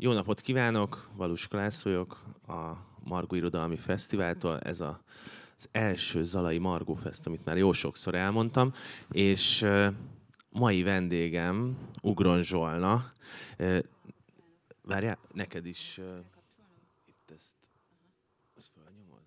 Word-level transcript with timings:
Jó 0.00 0.12
napot 0.12 0.40
kívánok, 0.40 1.08
Valus 1.16 1.48
Klász 1.48 1.82
vagyok, 1.82 2.22
a 2.46 2.72
Margó 3.04 3.34
Irodalmi 3.34 3.76
Fesztiváltól. 3.76 4.60
Ez 4.60 4.80
a, 4.80 5.02
az 5.56 5.68
első 5.72 6.24
Zalai 6.24 6.58
Margó 6.58 6.94
Fest, 6.94 7.26
amit 7.26 7.44
már 7.44 7.56
jó 7.56 7.72
sokszor 7.72 8.14
elmondtam, 8.14 8.72
és 9.10 9.66
mai 10.50 10.82
vendégem 10.82 11.78
Ugron 12.02 12.42
Zsolna. 12.42 13.12
Várjál, 14.82 15.18
neked 15.32 15.66
is 15.66 16.00
itt 17.04 17.30
ezt, 17.34 17.56
ezt 18.56 18.70
felnyomod? 18.74 19.22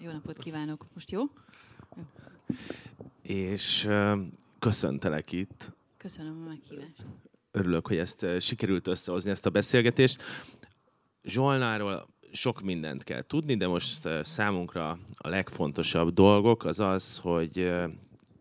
Jó 0.00 0.10
napot 0.10 0.38
kívánok! 0.38 0.86
Most 0.94 1.10
jó? 1.10 1.22
jó. 1.96 2.02
És 3.22 3.88
köszöntelek 4.58 5.32
itt. 5.32 5.72
Köszönöm 5.96 6.42
a 6.42 6.48
meghívást 6.48 7.04
örülök, 7.50 7.86
hogy 7.86 7.96
ezt 7.96 8.22
eh, 8.22 8.40
sikerült 8.40 8.86
összehozni, 8.86 9.30
ezt 9.30 9.46
a 9.46 9.50
beszélgetést. 9.50 10.22
Zsolnáról 11.22 12.08
sok 12.32 12.60
mindent 12.60 13.04
kell 13.04 13.22
tudni, 13.22 13.56
de 13.56 13.66
most 13.66 14.06
eh, 14.06 14.22
számunkra 14.24 14.98
a 15.16 15.28
legfontosabb 15.28 16.14
dolgok 16.14 16.64
az 16.64 16.80
az, 16.80 17.18
hogy 17.18 17.70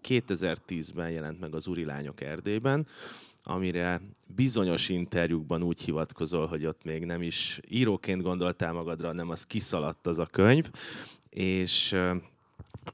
2010-ben 0.08 1.06
eh, 1.06 1.14
jelent 1.14 1.40
meg 1.40 1.56
az 1.56 1.68
Urilányok 1.68 2.22
Erdélyben, 2.22 2.88
amire 3.44 4.02
bizonyos 4.28 4.90
interjúkban 4.90 5.64
úgy 5.64 5.82
hivatkozol, 5.82 6.48
hogy 6.48 6.66
ott 6.66 6.84
még 6.84 7.06
nem 7.06 7.22
is 7.22 7.60
íróként 7.70 8.22
gondoltál 8.22 8.74
magadra, 8.74 9.08
hanem 9.08 9.30
az 9.30 9.44
kiszaladt 9.44 10.08
az 10.08 10.20
a 10.20 10.26
könyv, 10.26 10.70
és 11.30 11.96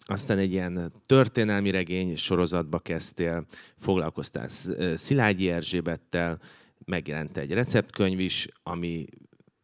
aztán 0.06 0.38
egy 0.38 0.52
ilyen 0.52 0.92
történelmi 1.06 1.72
regény 1.72 2.16
sorozatba 2.16 2.80
kezdtél, 2.80 3.46
foglalkoztál 3.78 4.48
Szilágyi 4.96 5.50
Erzsébettel, 5.50 6.40
megjelent 6.86 7.38
egy 7.38 7.52
receptkönyv 7.52 8.20
is, 8.20 8.48
ami 8.64 9.06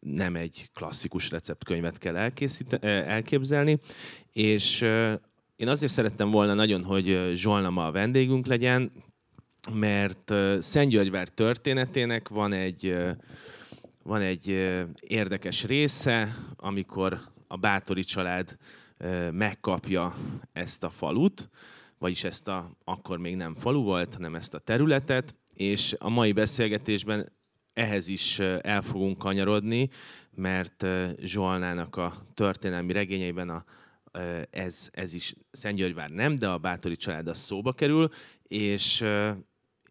nem 0.00 0.36
egy 0.36 0.70
klasszikus 0.74 1.30
receptkönyvet 1.30 1.98
kell 1.98 2.16
elképzelni, 2.80 3.78
és 4.32 4.80
én 5.56 5.68
azért 5.68 5.92
szerettem 5.92 6.30
volna 6.30 6.54
nagyon, 6.54 6.84
hogy 6.84 7.30
Zsolna 7.34 7.70
ma 7.70 7.86
a 7.86 7.92
vendégünk 7.92 8.46
legyen, 8.46 8.92
mert 9.72 10.32
Szentgyörgyvár 10.60 11.28
történetének 11.28 12.28
van 12.28 12.52
egy, 12.52 12.96
van 14.02 14.20
egy 14.20 14.48
érdekes 15.00 15.64
része, 15.64 16.36
amikor 16.56 17.20
a 17.46 17.56
Bátori 17.56 18.02
család 18.02 18.56
megkapja 19.30 20.14
ezt 20.52 20.84
a 20.84 20.90
falut, 20.90 21.48
vagyis 21.98 22.24
ezt 22.24 22.48
a, 22.48 22.70
akkor 22.84 23.18
még 23.18 23.36
nem 23.36 23.54
falu 23.54 23.82
volt, 23.82 24.14
hanem 24.14 24.34
ezt 24.34 24.54
a 24.54 24.58
területet, 24.58 25.34
és 25.54 25.94
a 25.98 26.08
mai 26.08 26.32
beszélgetésben 26.32 27.32
ehhez 27.72 28.08
is 28.08 28.38
el 28.60 28.82
fogunk 28.82 29.18
kanyarodni, 29.18 29.88
mert 30.34 30.86
Zsolnának 31.18 31.96
a 31.96 32.26
történelmi 32.34 32.92
regényeiben 32.92 33.48
a, 33.48 33.64
ez, 34.50 34.88
ez 34.92 35.14
is 35.14 35.34
Szentgyörgyvár 35.50 36.10
nem, 36.10 36.34
de 36.34 36.48
a 36.48 36.58
Bátori 36.58 36.96
család 36.96 37.28
az 37.28 37.38
szóba 37.38 37.72
kerül, 37.72 38.08
és, 38.42 39.04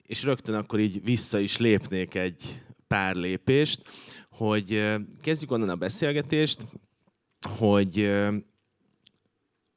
és 0.04 0.24
rögtön 0.24 0.56
akkor 0.56 0.80
így 0.80 1.04
vissza 1.04 1.40
is 1.40 1.58
lépnék 1.58 2.16
egy 2.16 2.64
pár 2.88 3.16
lépést, 3.16 3.90
hogy 4.30 4.96
kezdjük 5.22 5.52
onnan 5.52 5.70
a 5.70 5.76
beszélgetést, 5.76 6.68
hogy 7.48 8.12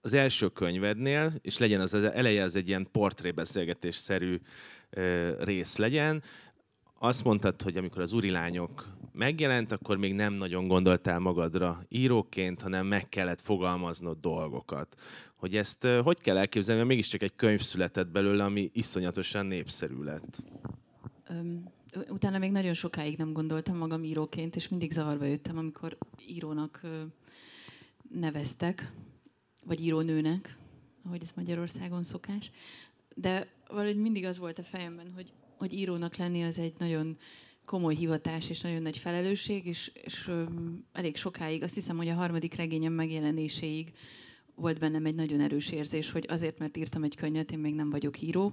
az 0.02 0.12
első 0.12 0.48
könyvednél, 0.48 1.32
és 1.40 1.58
legyen 1.58 1.80
az, 1.80 1.94
az 1.94 2.04
eleje 2.04 2.42
az 2.42 2.56
egy 2.56 2.68
ilyen 2.68 2.88
portrébeszélgetés-szerű 2.92 4.40
rész 5.38 5.76
legyen, 5.76 6.22
azt 6.98 7.24
mondtad, 7.24 7.62
hogy 7.62 7.76
amikor 7.76 8.00
az 8.00 8.12
urilányok 8.12 8.88
megjelent, 9.12 9.72
akkor 9.72 9.96
még 9.96 10.14
nem 10.14 10.32
nagyon 10.32 10.66
gondoltál 10.66 11.18
magadra 11.18 11.84
íróként, 11.88 12.62
hanem 12.62 12.86
meg 12.86 13.08
kellett 13.08 13.40
fogalmaznod 13.40 14.18
dolgokat. 14.20 14.96
Hogy 15.36 15.56
ezt 15.56 15.86
hogy 16.02 16.20
kell 16.20 16.36
elképzelni, 16.36 16.80
mert 16.80 16.92
mégiscsak 16.92 17.22
egy 17.22 17.34
könyv 17.36 17.60
született 17.60 18.08
belőle, 18.08 18.44
ami 18.44 18.70
iszonyatosan 18.72 19.46
népszerű 19.46 20.02
lett. 20.02 20.44
Um, 21.30 21.72
utána 22.08 22.38
még 22.38 22.50
nagyon 22.50 22.74
sokáig 22.74 23.16
nem 23.18 23.32
gondoltam 23.32 23.76
magam 23.76 24.04
íróként, 24.04 24.56
és 24.56 24.68
mindig 24.68 24.92
zavarba 24.92 25.24
jöttem, 25.24 25.58
amikor 25.58 25.96
írónak 26.28 26.80
neveztek 28.10 28.92
vagy 29.64 29.80
írónőnek, 29.80 30.56
ahogy 31.04 31.22
ez 31.22 31.32
Magyarországon 31.36 32.02
szokás. 32.02 32.50
De 33.14 33.52
valahogy 33.68 33.96
mindig 33.96 34.24
az 34.24 34.38
volt 34.38 34.58
a 34.58 34.62
fejemben, 34.62 35.12
hogy, 35.14 35.32
hogy 35.56 35.72
írónak 35.72 36.16
lenni 36.16 36.42
az 36.42 36.58
egy 36.58 36.74
nagyon 36.78 37.16
komoly 37.64 37.94
hivatás 37.94 38.50
és 38.50 38.60
nagyon 38.60 38.82
nagy 38.82 38.98
felelősség, 38.98 39.66
és, 39.66 39.92
és 39.94 40.30
elég 40.92 41.16
sokáig, 41.16 41.62
azt 41.62 41.74
hiszem, 41.74 41.96
hogy 41.96 42.08
a 42.08 42.14
harmadik 42.14 42.54
regényem 42.54 42.92
megjelenéséig 42.92 43.92
volt 44.54 44.78
bennem 44.78 45.06
egy 45.06 45.14
nagyon 45.14 45.40
erős 45.40 45.70
érzés, 45.70 46.10
hogy 46.10 46.26
azért, 46.28 46.58
mert 46.58 46.76
írtam 46.76 47.02
egy 47.02 47.16
könyvet, 47.16 47.52
én 47.52 47.58
még 47.58 47.74
nem 47.74 47.90
vagyok 47.90 48.20
író. 48.20 48.52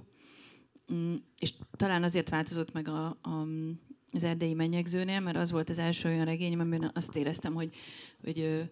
Mm, 0.92 1.14
és 1.38 1.52
talán 1.76 2.02
azért 2.02 2.28
változott 2.28 2.72
meg 2.72 2.88
a, 2.88 3.06
a, 3.06 3.46
az 4.12 4.24
erdélyi 4.24 4.54
mennyegzőnél, 4.54 5.20
mert 5.20 5.36
az 5.36 5.50
volt 5.50 5.70
az 5.70 5.78
első 5.78 6.08
olyan 6.08 6.24
regényem, 6.24 6.60
amiben 6.60 6.90
azt 6.94 7.16
éreztem, 7.16 7.54
hogy, 7.54 7.74
hogy 8.24 8.70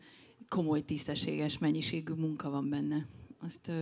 komoly, 0.48 0.80
tisztességes 0.84 1.58
mennyiségű 1.58 2.12
munka 2.12 2.50
van 2.50 2.68
benne. 2.68 3.06
Azt, 3.40 3.72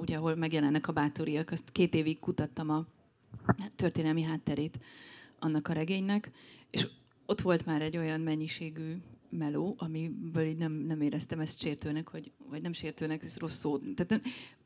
ugye, 0.00 0.16
ahol 0.16 0.34
megjelennek 0.34 0.88
a 0.88 0.92
bátoriak, 0.92 1.50
azt 1.50 1.70
két 1.72 1.94
évig 1.94 2.18
kutattam 2.18 2.70
a 2.70 2.86
történelmi 3.76 4.22
hátterét 4.22 4.78
annak 5.38 5.68
a 5.68 5.72
regénynek, 5.72 6.30
és 6.70 6.86
ott 7.26 7.40
volt 7.40 7.66
már 7.66 7.82
egy 7.82 7.96
olyan 7.96 8.20
mennyiségű 8.20 8.94
meló, 9.30 9.74
amiből 9.78 10.44
így 10.44 10.56
nem, 10.56 10.72
nem 10.72 11.00
éreztem 11.00 11.40
ezt 11.40 11.60
sértőnek, 11.60 12.08
hogy, 12.08 12.32
vagy 12.48 12.62
nem 12.62 12.72
sértőnek, 12.72 13.22
ez 13.22 13.36
rossz 13.36 13.58
szó. 13.58 13.78
Tehát 13.78 14.24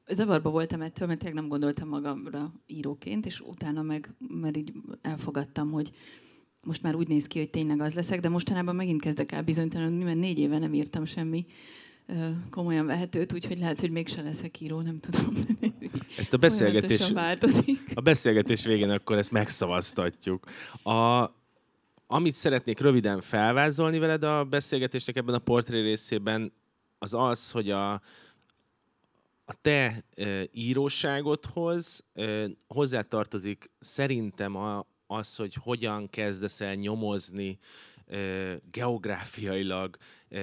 zavarba 0.09 0.51
voltam 0.51 0.81
ettől, 0.81 1.07
mert 1.07 1.19
tényleg 1.19 1.41
nem 1.41 1.49
gondoltam 1.49 1.89
magamra 1.89 2.53
íróként, 2.67 3.27
és 3.27 3.41
utána 3.41 3.83
meg, 3.83 4.15
mert 4.29 4.57
így 4.57 4.73
elfogadtam, 5.03 5.71
hogy, 5.71 5.93
most 6.65 6.83
már 6.83 6.95
úgy 6.95 7.09
néz 7.09 7.27
ki, 7.27 7.39
hogy 7.39 7.51
tényleg 7.51 7.81
az 7.81 7.93
leszek, 7.93 8.21
de 8.21 8.29
mostanában 8.29 8.77
megint 8.77 9.01
kezdek 9.01 9.33
el 9.33 9.43
bizonytalanodni, 9.43 10.05
mert 10.05 10.19
négy 10.19 10.39
éve 10.39 10.59
nem 10.59 10.75
írtam 10.75 11.05
semmi 11.05 11.47
komolyan 12.51 12.87
vehetőt, 12.87 13.33
úgyhogy 13.33 13.59
lehet, 13.59 13.81
hogy 13.81 13.91
mégsem 13.91 14.25
leszek 14.25 14.61
író, 14.61 14.81
nem 14.81 15.01
tudom. 15.01 15.35
Ezt 16.19 16.33
a 16.33 16.37
beszélgetés, 16.37 17.11
a 17.95 18.01
beszélgetés 18.01 18.65
végén 18.65 18.91
akkor 18.91 19.17
ezt 19.17 19.31
megszavaztatjuk. 19.31 20.47
A, 20.83 21.31
amit 22.07 22.35
szeretnék 22.35 22.81
röviden 22.81 23.21
felvázolni 23.21 23.99
veled 23.99 24.23
a 24.23 24.45
beszélgetésnek 24.45 25.17
ebben 25.17 25.35
a 25.35 25.39
portré 25.39 25.81
részében, 25.83 26.53
az 26.99 27.15
az, 27.15 27.51
hogy 27.51 27.71
a, 27.71 27.93
a 29.45 29.55
te 29.63 30.05
e, 30.15 30.43
íróságodhoz 30.53 32.05
e, 32.15 32.47
hozzátartozik 32.67 33.71
szerintem 33.79 34.57
a, 34.57 34.87
az, 35.07 35.37
hogy 35.37 35.55
hogyan 35.55 36.11
kezdesz 36.11 36.61
el 36.61 36.75
nyomozni 36.75 37.59
geográfiailag 38.71 39.97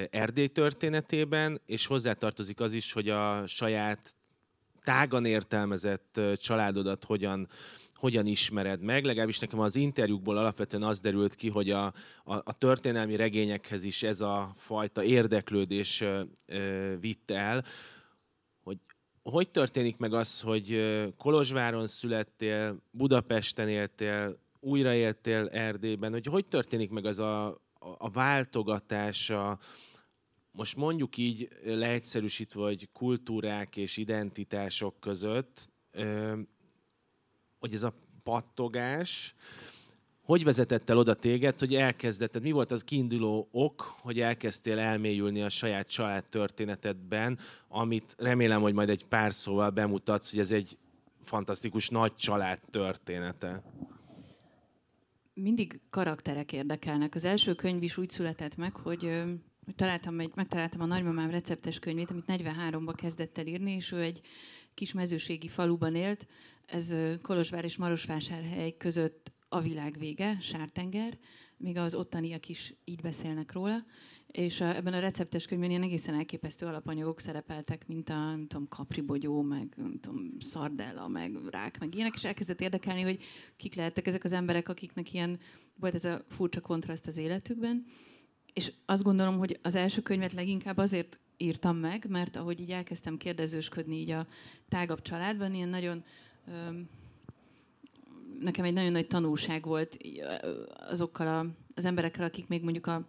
Erdély 0.10 0.48
történetében, 0.48 1.62
és 1.66 1.86
hozzátartozik 1.86 2.60
az 2.60 2.74
is, 2.74 2.94
hogy 2.94 3.10
a 3.10 3.48
saját 3.48 4.16
tágan 4.84 5.26
értelmezett 5.26 6.20
családodat 6.36 7.04
hogyan, 7.04 7.48
hogyan 7.96 8.26
ismered 8.26 8.82
meg. 8.82 9.06
Legalábbis 9.06 9.40
nekem 9.40 9.60
az 9.60 9.76
interjúkból 9.76 10.38
alapvetően 10.38 10.84
az 10.84 11.00
derült 11.00 11.36
ki, 11.36 11.50
hogy 11.50 11.70
a, 11.72 11.86
a, 11.86 11.94
a 12.34 12.58
történelmi 12.58 13.16
regényekhez 13.16 13.84
is 13.84 14.04
ez 14.04 14.22
a 14.22 14.54
fajta 14.58 15.04
érdeklődés 15.04 16.04
vitt 17.00 17.32
el. 17.32 17.66
Hogy, 18.64 18.78
hogy 19.24 19.50
történik 19.50 19.98
meg 19.98 20.14
az, 20.14 20.42
hogy 20.42 20.96
Kolozsváron 21.18 21.88
születtél, 21.88 22.78
Budapesten 22.92 23.70
éltél, 23.70 24.40
újraéltél 24.62 25.48
Erdélyben, 25.52 26.12
hogy 26.12 26.26
hogy 26.26 26.46
történik 26.46 26.90
meg 26.90 27.06
az 27.06 27.20
a, 27.20 27.48
a, 27.48 27.60
a 27.98 28.10
váltogatása, 28.10 29.60
most 30.52 30.76
mondjuk 30.76 31.18
így 31.18 31.50
leegyszerűsítve, 31.64 32.62
hogy 32.62 32.90
kultúrák 32.94 33.78
és 33.78 33.98
identitások 33.98 35.00
között, 35.00 35.70
hogy 37.60 37.74
ez 37.74 37.84
a 37.84 37.94
pattogás, 38.24 39.36
hogy 40.22 40.44
vezetett 40.44 40.90
el 40.90 40.98
oda 40.98 41.14
téged, 41.14 41.60
hogy 41.60 41.76
elkezdetted, 41.76 42.42
mi 42.42 42.52
volt 42.52 42.72
az 42.72 42.84
kiinduló 42.84 43.48
ok, 43.52 43.82
hogy 43.82 44.20
elkezdtél 44.20 44.80
elmélyülni 44.80 45.42
a 45.42 45.50
saját 45.50 45.88
család 45.88 46.24
történetedben, 46.26 47.40
amit 47.68 48.16
remélem, 48.18 48.62
hogy 48.62 48.74
majd 48.74 48.90
egy 48.90 49.06
pár 49.06 49.34
szóval 49.34 49.70
bemutatsz, 49.70 50.30
hogy 50.30 50.40
ez 50.40 50.52
egy 50.52 50.78
fantasztikus 51.22 51.90
nagy 51.90 52.16
család 52.16 52.60
története 52.70 53.64
mindig 55.34 55.80
karakterek 55.90 56.54
érdekelnek. 56.54 57.16
Az 57.16 57.26
első 57.26 57.56
könyv 57.56 57.84
is 57.84 57.98
úgy 57.98 58.10
született 58.10 58.56
meg, 58.56 58.76
hogy, 58.76 59.24
találtam 59.76 60.20
egy, 60.20 60.32
megtaláltam 60.36 60.82
a 60.82 60.86
nagymamám 60.86 61.30
receptes 61.30 61.80
könyvét, 61.80 62.12
amit 62.12 62.26
43-ban 62.28 62.94
kezdett 62.96 63.38
el 63.38 63.48
írni, 63.48 63.72
és 63.72 63.92
ő 63.92 64.02
egy 64.02 64.22
kis 64.74 64.94
mezőségi 64.94 65.48
faluban 65.48 65.96
élt. 65.96 66.28
Ez 66.66 66.96
Kolozsvár 67.22 67.64
és 67.64 67.78
Marosvásárhely 67.78 68.78
között 68.78 69.32
a 69.50 69.60
világ 69.60 69.98
vége, 70.00 70.38
sártenger, 70.40 71.18
még 71.58 71.78
az 71.78 71.96
ottaniak 71.96 72.50
is 72.50 72.74
így 72.84 73.02
beszélnek 73.02 73.52
róla, 73.52 73.86
és 74.32 74.62
ebben 74.62 74.94
a 74.94 75.00
receptes 75.00 75.46
könyvben 75.46 75.70
ilyen 75.70 75.84
egészen 75.84 76.16
elképesztő 76.16 76.66
alapanyagok 76.66 77.20
szerepeltek, 77.20 77.88
mint 77.88 78.10
a 78.10 78.14
nem 78.14 78.48
tudom, 78.48 78.68
kapribogyó, 78.68 79.42
meg 79.42 79.74
nem 79.76 80.00
tudom, 80.02 80.32
szardella, 80.40 81.08
meg 81.08 81.36
rák, 81.50 81.80
meg 81.80 81.96
ilyenek, 81.96 82.16
és 82.16 82.24
elkezdett 82.24 82.62
érdekelni, 82.62 83.02
hogy 83.02 83.20
kik 83.58 83.76
lehettek 83.76 84.08
ezek 84.08 84.24
az 84.24 84.32
emberek, 84.32 84.70
akiknek 84.70 85.14
ilyen 85.14 85.40
volt 85.80 85.94
ez 85.94 86.06
a 86.06 86.22
furcsa 86.30 86.62
kontraszt 86.62 87.08
az 87.08 87.18
életükben. 87.18 87.86
És 88.54 88.72
azt 88.86 89.04
gondolom, 89.04 89.38
hogy 89.38 89.60
az 89.62 89.76
első 89.76 90.02
könyvet 90.02 90.34
leginkább 90.34 90.78
azért 90.78 91.20
írtam 91.38 91.78
meg, 91.78 92.06
mert 92.10 92.36
ahogy 92.36 92.60
így 92.60 92.72
elkezdtem 92.72 93.18
kérdezősködni 93.18 93.96
így 93.96 94.10
a 94.10 94.28
tágabb 94.70 95.02
családban, 95.02 95.54
ilyen 95.54 95.70
nagyon 95.70 96.04
öm, 96.48 96.90
nekem 98.40 98.66
egy 98.66 98.74
nagyon 98.74 98.92
nagy 98.92 99.08
tanulság 99.08 99.66
volt 99.66 99.98
azokkal 100.90 101.28
a, 101.28 101.46
az 101.76 101.86
emberekkel, 101.86 102.26
akik 102.26 102.48
még 102.48 102.64
mondjuk 102.64 102.88
a 102.88 103.08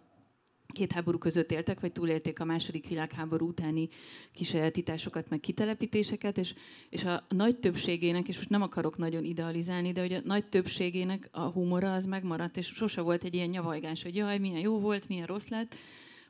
két 0.73 0.91
háború 0.91 1.17
között 1.17 1.51
éltek, 1.51 1.79
vagy 1.79 1.91
túlélték 1.91 2.39
a 2.39 2.45
második 2.45 2.87
világháború 2.87 3.47
utáni 3.47 3.89
kisajátításokat, 4.33 5.29
meg 5.29 5.39
kitelepítéseket, 5.39 6.37
és, 6.37 6.53
és 6.89 7.03
a 7.03 7.25
nagy 7.29 7.57
többségének, 7.57 8.27
és 8.27 8.37
most 8.37 8.49
nem 8.49 8.61
akarok 8.61 8.97
nagyon 8.97 9.23
idealizálni, 9.23 9.91
de 9.91 10.01
hogy 10.01 10.13
a 10.13 10.21
nagy 10.23 10.45
többségének 10.45 11.29
a 11.31 11.41
humora 11.41 11.93
az 11.93 12.05
megmaradt, 12.05 12.57
és 12.57 12.67
sose 12.67 13.01
volt 13.01 13.23
egy 13.23 13.33
ilyen 13.33 13.49
nyavajgás, 13.49 14.03
hogy 14.03 14.15
jaj, 14.15 14.37
milyen 14.37 14.59
jó 14.59 14.79
volt, 14.79 15.07
milyen 15.07 15.27
rossz 15.27 15.47
lett, 15.47 15.75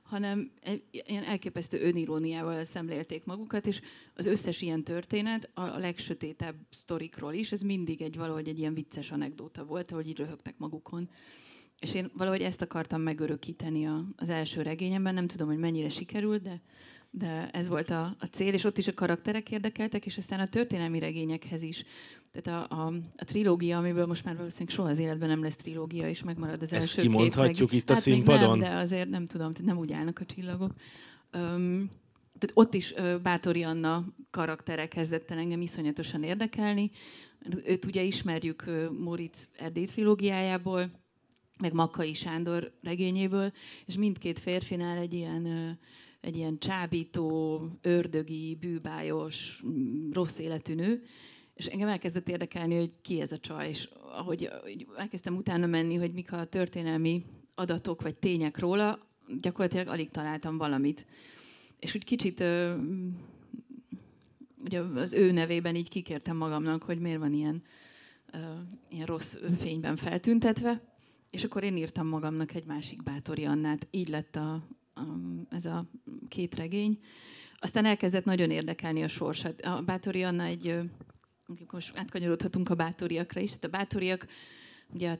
hanem 0.03 0.51
ilyen 0.91 1.23
elképesztő 1.23 1.81
öniróniával 1.81 2.63
szemlélték 2.63 3.25
magukat, 3.25 3.67
és 3.67 3.81
az 4.15 4.25
összes 4.25 4.61
ilyen 4.61 4.83
történet, 4.83 5.49
a 5.53 5.77
legsötétebb 5.77 6.55
sztorikról 6.69 7.33
is, 7.33 7.51
ez 7.51 7.61
mindig 7.61 8.01
egy 8.01 8.17
valahogy 8.17 8.47
egy 8.47 8.59
ilyen 8.59 8.73
vicces 8.73 9.11
anekdóta 9.11 9.65
volt, 9.65 9.91
ahogy 9.91 10.07
így 10.07 10.17
röhögtek 10.17 10.57
magukon. 10.57 11.09
És 11.79 11.93
én 11.93 12.11
valahogy 12.17 12.41
ezt 12.41 12.61
akartam 12.61 13.01
megörökíteni 13.01 13.85
a, 13.85 14.05
az 14.15 14.29
első 14.29 14.61
regényemben, 14.61 15.13
nem 15.13 15.27
tudom, 15.27 15.47
hogy 15.47 15.57
mennyire 15.57 15.89
sikerült, 15.89 16.41
de, 16.41 16.61
de 17.09 17.49
ez 17.51 17.69
volt 17.69 17.89
a, 17.89 18.15
a 18.19 18.25
cél, 18.25 18.53
és 18.53 18.63
ott 18.63 18.77
is 18.77 18.87
a 18.87 18.93
karakterek 18.93 19.51
érdekeltek, 19.51 20.05
és 20.05 20.17
aztán 20.17 20.39
a 20.39 20.47
történelmi 20.47 20.99
regényekhez 20.99 21.61
is. 21.61 21.83
Tehát 22.31 22.69
a, 22.71 22.75
a, 22.75 22.93
a 23.15 23.25
trilógia, 23.25 23.77
amiből 23.77 24.05
most 24.05 24.25
már 24.25 24.37
valószínűleg 24.37 24.75
soha 24.75 24.89
az 24.89 24.99
életben 24.99 25.29
nem 25.29 25.41
lesz 25.41 25.55
trilógia, 25.55 26.09
és 26.09 26.23
megmarad 26.23 26.61
az 26.61 26.73
Ezt 26.73 26.81
első 26.81 27.01
kimondhatjuk 27.01 27.69
két 27.69 27.79
itt 27.79 27.89
a 27.89 27.93
hát 27.93 28.01
színpadon? 28.01 28.57
Nem, 28.57 28.69
de 28.69 28.75
azért 28.75 29.09
nem 29.09 29.27
tudom, 29.27 29.53
tehát 29.53 29.67
nem 29.67 29.77
úgy 29.77 29.93
állnak 29.93 30.19
a 30.19 30.25
csillagok. 30.25 30.73
Um, 31.33 31.91
tehát 32.39 32.51
ott 32.53 32.73
is 32.73 32.91
uh, 32.91 33.21
Bátori 33.21 33.63
Anna 33.63 34.05
karaktere 34.29 34.87
kezdett 34.87 35.31
el 35.31 35.37
engem 35.37 35.61
iszonyatosan 35.61 36.23
érdekelni. 36.23 36.91
Őt 37.65 37.85
ugye 37.85 38.01
ismerjük 38.01 38.63
uh, 38.67 38.89
Moritz 38.91 39.49
Erdély 39.57 39.85
trilógiájából, 39.85 40.91
meg 41.59 41.73
Makkai 41.73 42.13
Sándor 42.13 42.71
regényéből, 42.81 43.51
és 43.85 43.97
mindkét 43.97 44.39
férfinál 44.39 44.97
egy 44.97 45.13
ilyen, 45.13 45.77
egy 46.21 46.35
ilyen 46.35 46.57
csábító, 46.57 47.61
ördögi, 47.81 48.57
bűbájos, 48.59 49.63
rossz 50.11 50.37
életű 50.37 50.73
nő, 50.73 51.03
és 51.53 51.65
engem 51.65 51.87
elkezdett 51.87 52.29
érdekelni, 52.29 52.75
hogy 52.77 52.91
ki 53.01 53.21
ez 53.21 53.31
a 53.31 53.37
csaj, 53.37 53.69
és 53.69 53.89
ahogy 54.11 54.49
elkezdtem 54.97 55.35
utána 55.35 55.65
menni, 55.65 55.95
hogy 55.95 56.13
mik 56.13 56.31
a 56.31 56.45
történelmi 56.45 57.25
adatok 57.55 58.01
vagy 58.01 58.15
tények 58.15 58.59
róla, 58.59 58.99
gyakorlatilag 59.37 59.87
alig 59.87 60.09
találtam 60.09 60.57
valamit. 60.57 61.05
És 61.79 61.95
úgy 61.95 62.03
kicsit 62.03 62.43
ugye 64.63 64.79
az 64.79 65.13
ő 65.13 65.31
nevében 65.31 65.75
így 65.75 65.89
kikértem 65.89 66.37
magamnak, 66.37 66.83
hogy 66.83 66.99
miért 66.99 67.19
van 67.19 67.33
ilyen, 67.33 67.63
ilyen 68.89 69.05
rossz 69.05 69.37
fényben 69.59 69.95
feltüntetve. 69.95 70.92
És 71.33 71.43
akkor 71.43 71.63
én 71.63 71.77
írtam 71.77 72.07
magamnak 72.07 72.53
egy 72.53 72.65
másik 72.65 73.03
Bátori 73.03 73.45
Annát. 73.45 73.87
Így 73.91 74.07
lett 74.07 74.35
a, 74.35 74.53
a, 74.93 75.01
ez 75.49 75.65
a 75.65 75.89
két 76.27 76.55
regény. 76.55 76.99
Aztán 77.59 77.85
elkezdett 77.85 78.25
nagyon 78.25 78.49
érdekelni 78.49 79.03
a 79.03 79.07
sorsat. 79.07 79.61
A 79.61 79.81
Bátori 79.81 80.23
Anna 80.23 80.43
egy, 80.43 80.79
most 81.71 81.97
átkanyarodhatunk 81.97 82.69
a 82.69 82.75
bátoriakra 82.75 83.41
is, 83.41 83.47
tehát 83.47 83.63
a 83.63 83.77
bátoriak 83.77 84.27
ugye 84.89 85.11
a 85.11 85.17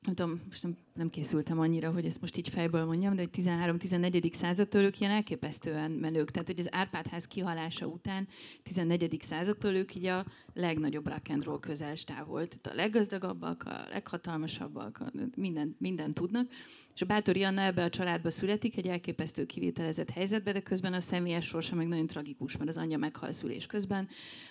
nem 0.00 0.14
tudom, 0.14 0.42
most 0.48 0.62
nem, 0.62 0.76
nem 0.94 1.10
készültem 1.10 1.58
annyira, 1.58 1.92
hogy 1.92 2.04
ezt 2.04 2.20
most 2.20 2.36
így 2.36 2.48
fejből 2.48 2.84
mondjam, 2.84 3.14
de 3.14 3.22
egy 3.22 3.28
13-14. 3.36 4.32
századtól 4.32 4.82
ők 4.82 5.00
ilyen 5.00 5.12
elképesztően 5.12 5.90
menők. 5.90 6.30
Tehát, 6.30 6.46
hogy 6.46 6.58
az 6.58 6.74
Árpádház 6.74 7.26
kihalása 7.26 7.86
után 7.86 8.28
14. 8.62 9.16
századtól 9.20 9.74
ők 9.74 9.94
így 9.94 10.06
a 10.06 10.24
legnagyobb 10.54 11.06
rock 11.06 11.28
and 11.30 11.44
roll 11.44 11.60
közelstáv 11.60 12.26
volt. 12.26 12.58
Tehát 12.60 12.78
a 12.78 12.82
leggazdagabbak, 12.82 13.62
a 13.62 13.84
leghatalmasabbak, 13.90 15.04
mindent, 15.36 15.80
mindent 15.80 16.14
tudnak. 16.14 16.50
És 16.94 17.02
a 17.02 17.06
Bátori 17.06 17.42
Anna 17.42 17.62
ebbe 17.62 17.84
a 17.84 17.90
családba 17.90 18.30
születik, 18.30 18.76
egy 18.76 18.86
elképesztő 18.86 19.46
kivételezett 19.46 20.10
helyzetbe, 20.10 20.52
de 20.52 20.60
közben 20.60 20.92
a 20.92 21.00
személyes 21.00 21.46
sorsa 21.46 21.74
meg 21.74 21.88
nagyon 21.88 22.06
tragikus, 22.06 22.56
mert 22.56 22.70
az 22.70 22.76
anyja 22.76 22.98
meghal 22.98 23.32
szülés 23.32 23.66
közben, 23.66 24.08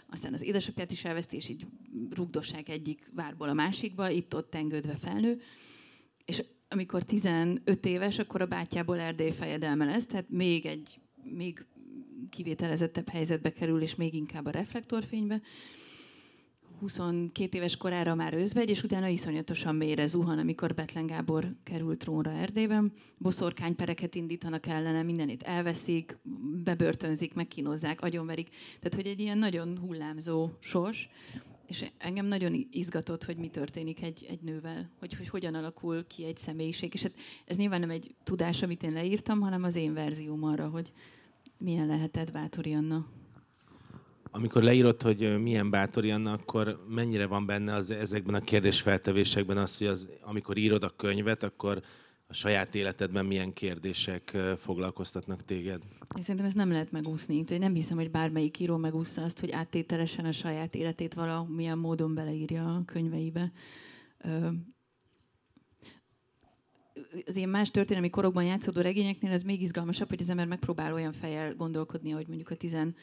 aztán 0.09 0.33
az 0.33 0.41
édesapját 0.41 0.91
is 0.91 1.05
elveszti, 1.05 1.35
és 1.35 1.49
így 1.49 1.65
rugdossák 2.09 2.69
egyik 2.69 3.11
várból 3.15 3.49
a 3.49 3.53
másikba, 3.53 4.09
itt-ott 4.09 4.49
tengődve 4.49 4.95
felnő. 4.95 5.41
És 6.25 6.43
amikor 6.67 7.03
15 7.03 7.85
éves, 7.85 8.19
akkor 8.19 8.41
a 8.41 8.45
bátyjából 8.45 8.99
Erdély 8.99 9.31
fejedelme 9.31 9.85
lesz, 9.85 10.05
tehát 10.05 10.29
még 10.29 10.65
egy 10.65 10.99
még 11.23 11.65
kivételezettebb 12.29 13.09
helyzetbe 13.09 13.51
kerül, 13.51 13.81
és 13.81 13.95
még 13.95 14.13
inkább 14.13 14.45
a 14.45 14.51
reflektorfénybe. 14.51 15.41
22 16.79 17.57
éves 17.57 17.77
korára 17.77 18.15
már 18.15 18.33
özvegy, 18.33 18.69
és 18.69 18.83
utána 18.83 19.07
iszonyatosan 19.07 19.75
mélyre 19.75 20.05
zuhan, 20.05 20.37
amikor 20.37 20.73
Betlen 20.73 21.05
Gábor 21.05 21.55
került 21.63 21.99
trónra 21.99 22.31
Erdélyben. 22.31 22.93
Boszorkánypereket 23.17 24.15
indítanak 24.15 24.65
ellene, 24.65 25.03
mindenit 25.03 25.43
elveszik, 25.43 26.17
bebörtönzik, 26.63 27.33
megkínozzák, 27.33 28.01
agyonverik. 28.01 28.49
Tehát, 28.49 28.95
hogy 28.95 29.07
egy 29.07 29.19
ilyen 29.19 29.37
nagyon 29.37 29.77
hullámzó 29.77 30.49
sors. 30.59 31.09
És 31.67 31.85
engem 31.97 32.25
nagyon 32.25 32.67
izgatott, 32.71 33.23
hogy 33.23 33.37
mi 33.37 33.47
történik 33.47 34.03
egy, 34.03 34.25
egy 34.29 34.41
nővel, 34.41 34.89
hogy, 34.99 35.13
hogy 35.13 35.27
hogyan 35.27 35.55
alakul 35.55 36.07
ki 36.07 36.25
egy 36.25 36.37
személyiség. 36.37 36.93
És 36.93 37.01
hát 37.01 37.13
ez 37.45 37.57
nyilván 37.57 37.79
nem 37.79 37.89
egy 37.89 38.15
tudás, 38.23 38.61
amit 38.61 38.83
én 38.83 38.93
leírtam, 38.93 39.39
hanem 39.39 39.63
az 39.63 39.75
én 39.75 39.93
verzióm 39.93 40.43
arra, 40.43 40.69
hogy 40.69 40.91
milyen 41.57 41.87
lehetett 41.87 42.31
Bátori 42.31 42.73
Anna 42.73 43.05
amikor 44.35 44.63
leírod, 44.63 45.01
hogy 45.01 45.41
milyen 45.41 45.69
bátori 45.69 46.11
Anna, 46.11 46.31
akkor 46.31 46.85
mennyire 46.89 47.25
van 47.25 47.45
benne 47.45 47.73
az, 47.73 47.91
ezekben 47.91 48.35
a 48.35 48.39
kérdésfeltevésekben 48.39 49.57
az, 49.57 49.77
hogy 49.77 49.87
az, 49.87 50.09
amikor 50.21 50.57
írod 50.57 50.83
a 50.83 50.93
könyvet, 50.95 51.43
akkor 51.43 51.81
a 52.27 52.33
saját 52.33 52.75
életedben 52.75 53.25
milyen 53.25 53.53
kérdések 53.53 54.37
foglalkoztatnak 54.57 55.43
téged? 55.45 55.81
Én 56.17 56.21
szerintem 56.21 56.45
ezt 56.45 56.55
nem 56.55 56.71
lehet 56.71 56.91
megúszni. 56.91 57.43
Én 57.49 57.59
nem 57.59 57.73
hiszem, 57.73 57.97
hogy 57.97 58.11
bármelyik 58.11 58.59
író 58.59 58.77
megúszta 58.77 59.23
azt, 59.23 59.39
hogy 59.39 59.51
áttételesen 59.51 60.25
a 60.25 60.31
saját 60.31 60.75
életét 60.75 61.13
valamilyen 61.13 61.77
módon 61.77 62.13
beleírja 62.13 62.75
a 62.75 62.83
könyveibe. 62.85 63.51
Az 67.25 67.35
ilyen 67.35 67.49
más 67.49 67.71
történelmi 67.71 68.09
korokban 68.09 68.43
játszódó 68.43 68.81
regényeknél 68.81 69.31
ez 69.31 69.41
még 69.41 69.61
izgalmasabb, 69.61 70.09
hogy 70.09 70.21
az 70.21 70.29
ember 70.29 70.47
megpróbál 70.47 70.93
olyan 70.93 71.11
fejjel 71.11 71.55
gondolkodni, 71.55 72.09
hogy 72.09 72.27
mondjuk 72.27 72.49
a 72.49 72.55
tizen 72.55 72.95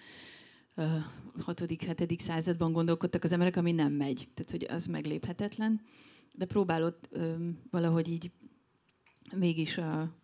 6.-7. 0.77 2.19
században 2.19 2.73
gondolkodtak 2.73 3.25
az 3.25 3.33
emberek, 3.33 3.57
ami 3.57 3.73
nem 3.73 3.93
megy. 3.93 4.29
Tehát, 4.35 4.51
hogy 4.51 4.67
az 4.77 4.87
megléphetetlen. 4.87 5.81
De 6.37 6.45
próbálod 6.45 6.95
valahogy 7.71 8.09
így 8.09 8.31
mégis 9.37 9.79
a, 9.79 10.15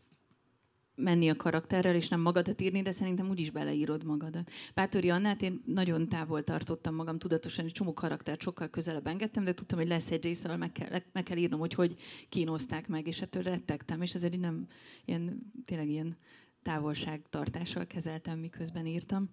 menni 0.94 1.28
a 1.28 1.36
karakterrel, 1.36 1.94
és 1.94 2.08
nem 2.08 2.20
magadat 2.20 2.60
írni, 2.60 2.82
de 2.82 2.90
szerintem 2.90 3.28
úgyis 3.28 3.50
beleírod 3.50 4.04
magadat. 4.04 4.50
Bátori 4.74 5.10
Annát 5.10 5.42
én 5.42 5.62
nagyon 5.66 6.08
távol 6.08 6.44
tartottam 6.44 6.94
magam 6.94 7.18
tudatosan, 7.18 7.64
egy 7.64 7.72
csomó 7.72 7.92
karaktert 7.92 8.40
sokkal 8.40 8.68
közelebb 8.68 9.06
engedtem, 9.06 9.44
de 9.44 9.54
tudtam, 9.54 9.78
hogy 9.78 9.88
lesz 9.88 10.10
egy 10.10 10.22
rész, 10.22 10.44
ahol 10.44 10.56
meg 10.56 10.72
kell, 10.72 11.00
meg 11.12 11.22
kell 11.22 11.36
írnom, 11.36 11.60
hogy 11.60 11.74
hogy 11.74 11.96
kínozták 12.28 12.88
meg, 12.88 13.06
és 13.06 13.20
ettől 13.20 13.42
rettegtem, 13.42 14.02
és 14.02 14.14
ezért 14.14 14.38
nem 14.38 14.66
ilyen, 15.04 15.52
tényleg 15.64 15.88
ilyen 15.88 16.16
távolságtartással 16.62 17.86
kezeltem, 17.86 18.38
miközben 18.38 18.86
írtam 18.86 19.30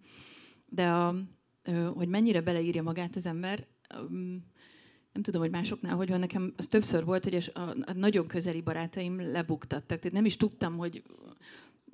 de 0.73 0.87
a, 0.87 1.15
hogy 1.93 2.07
mennyire 2.07 2.41
beleírja 2.41 2.83
magát 2.83 3.15
az 3.15 3.25
ember, 3.25 3.67
nem 5.13 5.23
tudom, 5.23 5.41
hogy 5.41 5.51
másoknál 5.51 5.95
hogy 5.95 6.09
van, 6.09 6.19
nekem 6.19 6.53
az 6.57 6.67
többször 6.67 7.05
volt, 7.05 7.23
hogy 7.23 7.51
a, 7.53 7.59
a 7.59 7.93
nagyon 7.93 8.27
közeli 8.27 8.61
barátaim 8.61 9.31
lebuktattak. 9.31 9.99
Tehát 9.99 10.11
nem 10.11 10.25
is 10.25 10.37
tudtam, 10.37 10.77
hogy 10.77 11.03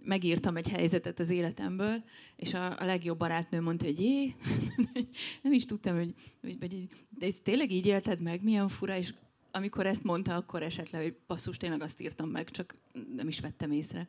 megírtam 0.05 0.57
egy 0.57 0.67
helyzetet 0.67 1.19
az 1.19 1.29
életemből, 1.29 2.03
és 2.35 2.53
a, 2.53 2.79
a 2.79 2.85
legjobb 2.85 3.17
barátnő 3.17 3.61
mondta, 3.61 3.85
hogy 3.85 3.99
jé, 3.99 4.35
nem 5.43 5.53
is 5.53 5.65
tudtam, 5.65 5.95
hogy, 5.95 6.13
hogy, 6.41 6.57
hogy 6.59 6.87
de 7.09 7.25
ezt 7.25 7.41
tényleg 7.41 7.71
így 7.71 7.85
élted 7.85 8.21
meg, 8.21 8.43
milyen 8.43 8.67
fura, 8.67 8.97
és 8.97 9.13
amikor 9.51 9.85
ezt 9.85 10.03
mondta, 10.03 10.35
akkor 10.35 10.63
esetleg, 10.63 11.01
hogy 11.01 11.15
basszus, 11.27 11.57
tényleg 11.57 11.81
azt 11.81 12.01
írtam 12.01 12.29
meg, 12.29 12.51
csak 12.51 12.75
nem 13.15 13.27
is 13.27 13.39
vettem 13.39 13.71
észre. 13.71 14.07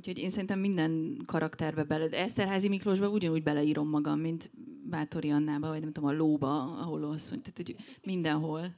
Úgyhogy 0.00 0.18
én 0.18 0.30
szerintem 0.30 0.58
minden 0.58 1.16
karakterbe 1.26 1.84
bele, 1.84 2.08
de 2.08 2.18
Eszterházi 2.18 2.68
Miklósba 2.68 3.08
ugyanúgy 3.08 3.42
beleírom 3.42 3.88
magam, 3.88 4.20
mint 4.20 4.50
Bátori 4.82 5.30
Annába, 5.30 5.68
vagy 5.68 5.80
nem 5.80 5.92
tudom, 5.92 6.10
a 6.10 6.12
lóba, 6.12 6.62
ahol 6.62 7.04
az, 7.04 7.26
tehát 7.28 7.52
hogy 7.54 7.76
mindenhol 8.02 8.74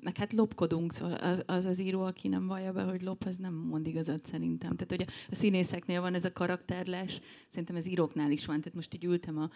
meg 0.00 0.16
hát 0.16 0.32
lopkodunk, 0.32 0.92
szóval 0.92 1.14
az, 1.14 1.42
az 1.46 1.64
az 1.64 1.78
író, 1.78 2.02
aki 2.02 2.28
nem 2.28 2.46
vallja 2.46 2.72
be, 2.72 2.82
hogy 2.82 3.02
lop, 3.02 3.24
az 3.24 3.36
nem 3.36 3.54
mond 3.54 3.86
igazat 3.86 4.24
szerintem. 4.24 4.76
Tehát, 4.76 5.06
hogy 5.06 5.14
a, 5.30 5.34
színészeknél 5.34 6.00
van 6.00 6.14
ez 6.14 6.24
a 6.24 6.32
karakterlás, 6.32 7.20
szerintem 7.48 7.76
ez 7.76 7.86
íróknál 7.86 8.30
is 8.30 8.46
van. 8.46 8.58
Tehát 8.58 8.74
most 8.74 8.94
így 8.94 9.04
ültem 9.04 9.38
a, 9.38 9.50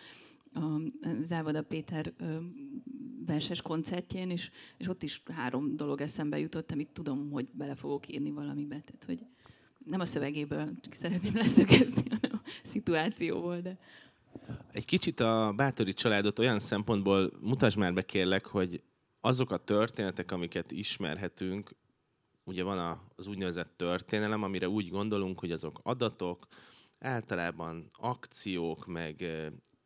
a 0.61 0.81
Závada 1.23 1.63
Péter 1.63 2.13
verses 3.27 3.63
koncertjén, 3.63 4.31
és, 4.31 4.51
és 4.77 4.89
ott 4.89 5.03
is 5.03 5.23
három 5.33 5.77
dolog 5.77 6.01
eszembe 6.01 6.39
jutott, 6.39 6.71
amit 6.71 6.89
tudom, 6.93 7.31
hogy 7.31 7.49
bele 7.53 7.75
fogok 7.75 8.13
írni 8.13 8.31
valamibe. 8.31 8.81
Tehát, 8.81 9.05
hogy 9.07 9.27
nem 9.87 10.01
a 10.01 10.07
szövegéből 10.07 10.71
szeretném 10.91 11.35
leszögezni, 11.35 12.03
hanem 12.21 12.41
a 12.45 12.49
szituációból, 12.63 13.61
de... 13.61 13.79
Egy 14.73 14.85
kicsit 14.85 15.21
a 15.21 15.53
Bátori 15.57 15.93
családot 15.93 16.39
olyan 16.39 16.59
szempontból 16.59 17.31
mutasd 17.41 17.79
már 17.79 17.95
be 17.95 18.03
kérlek, 18.03 18.47
hogy 18.47 18.83
azok 19.21 19.51
a 19.51 19.57
történetek, 19.57 20.33
amiket 20.33 20.73
ismerhetünk, 20.73 21.71
ugye 22.45 22.63
van 22.63 23.01
az 23.17 23.27
úgynevezett 23.27 23.73
történelem, 23.77 24.43
amire 24.43 24.69
úgy 24.69 24.89
gondolunk, 24.89 25.41
hogy 25.41 25.53
azok 25.53 25.81
adatok, 25.83 26.47
általában 26.99 27.91
akciók, 27.93 28.87
meg 28.87 29.25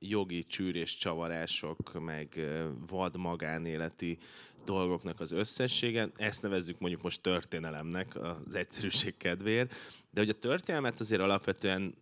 jogi 0.01 0.45
csűrés 0.45 0.97
csavarások, 0.97 2.01
meg 2.01 2.41
vad 2.87 3.17
magánéleti 3.17 4.19
dolgoknak 4.65 5.21
az 5.21 5.33
összessége. 5.33 6.09
Ezt 6.17 6.43
nevezzük 6.43 6.79
mondjuk 6.79 7.03
most 7.03 7.23
történelemnek 7.23 8.15
az 8.15 8.55
egyszerűség 8.55 9.17
kedvéért. 9.17 9.75
De 10.11 10.21
hogy 10.21 10.29
a 10.29 10.39
történelmet 10.39 11.01
azért 11.01 11.21
alapvetően 11.21 11.95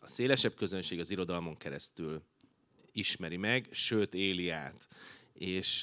a 0.00 0.06
szélesebb 0.06 0.54
közönség 0.54 1.00
az 1.00 1.10
irodalmon 1.10 1.54
keresztül 1.54 2.22
ismeri 2.92 3.36
meg, 3.36 3.68
sőt 3.70 4.14
éli 4.14 4.48
át. 4.48 4.88
És 5.32 5.82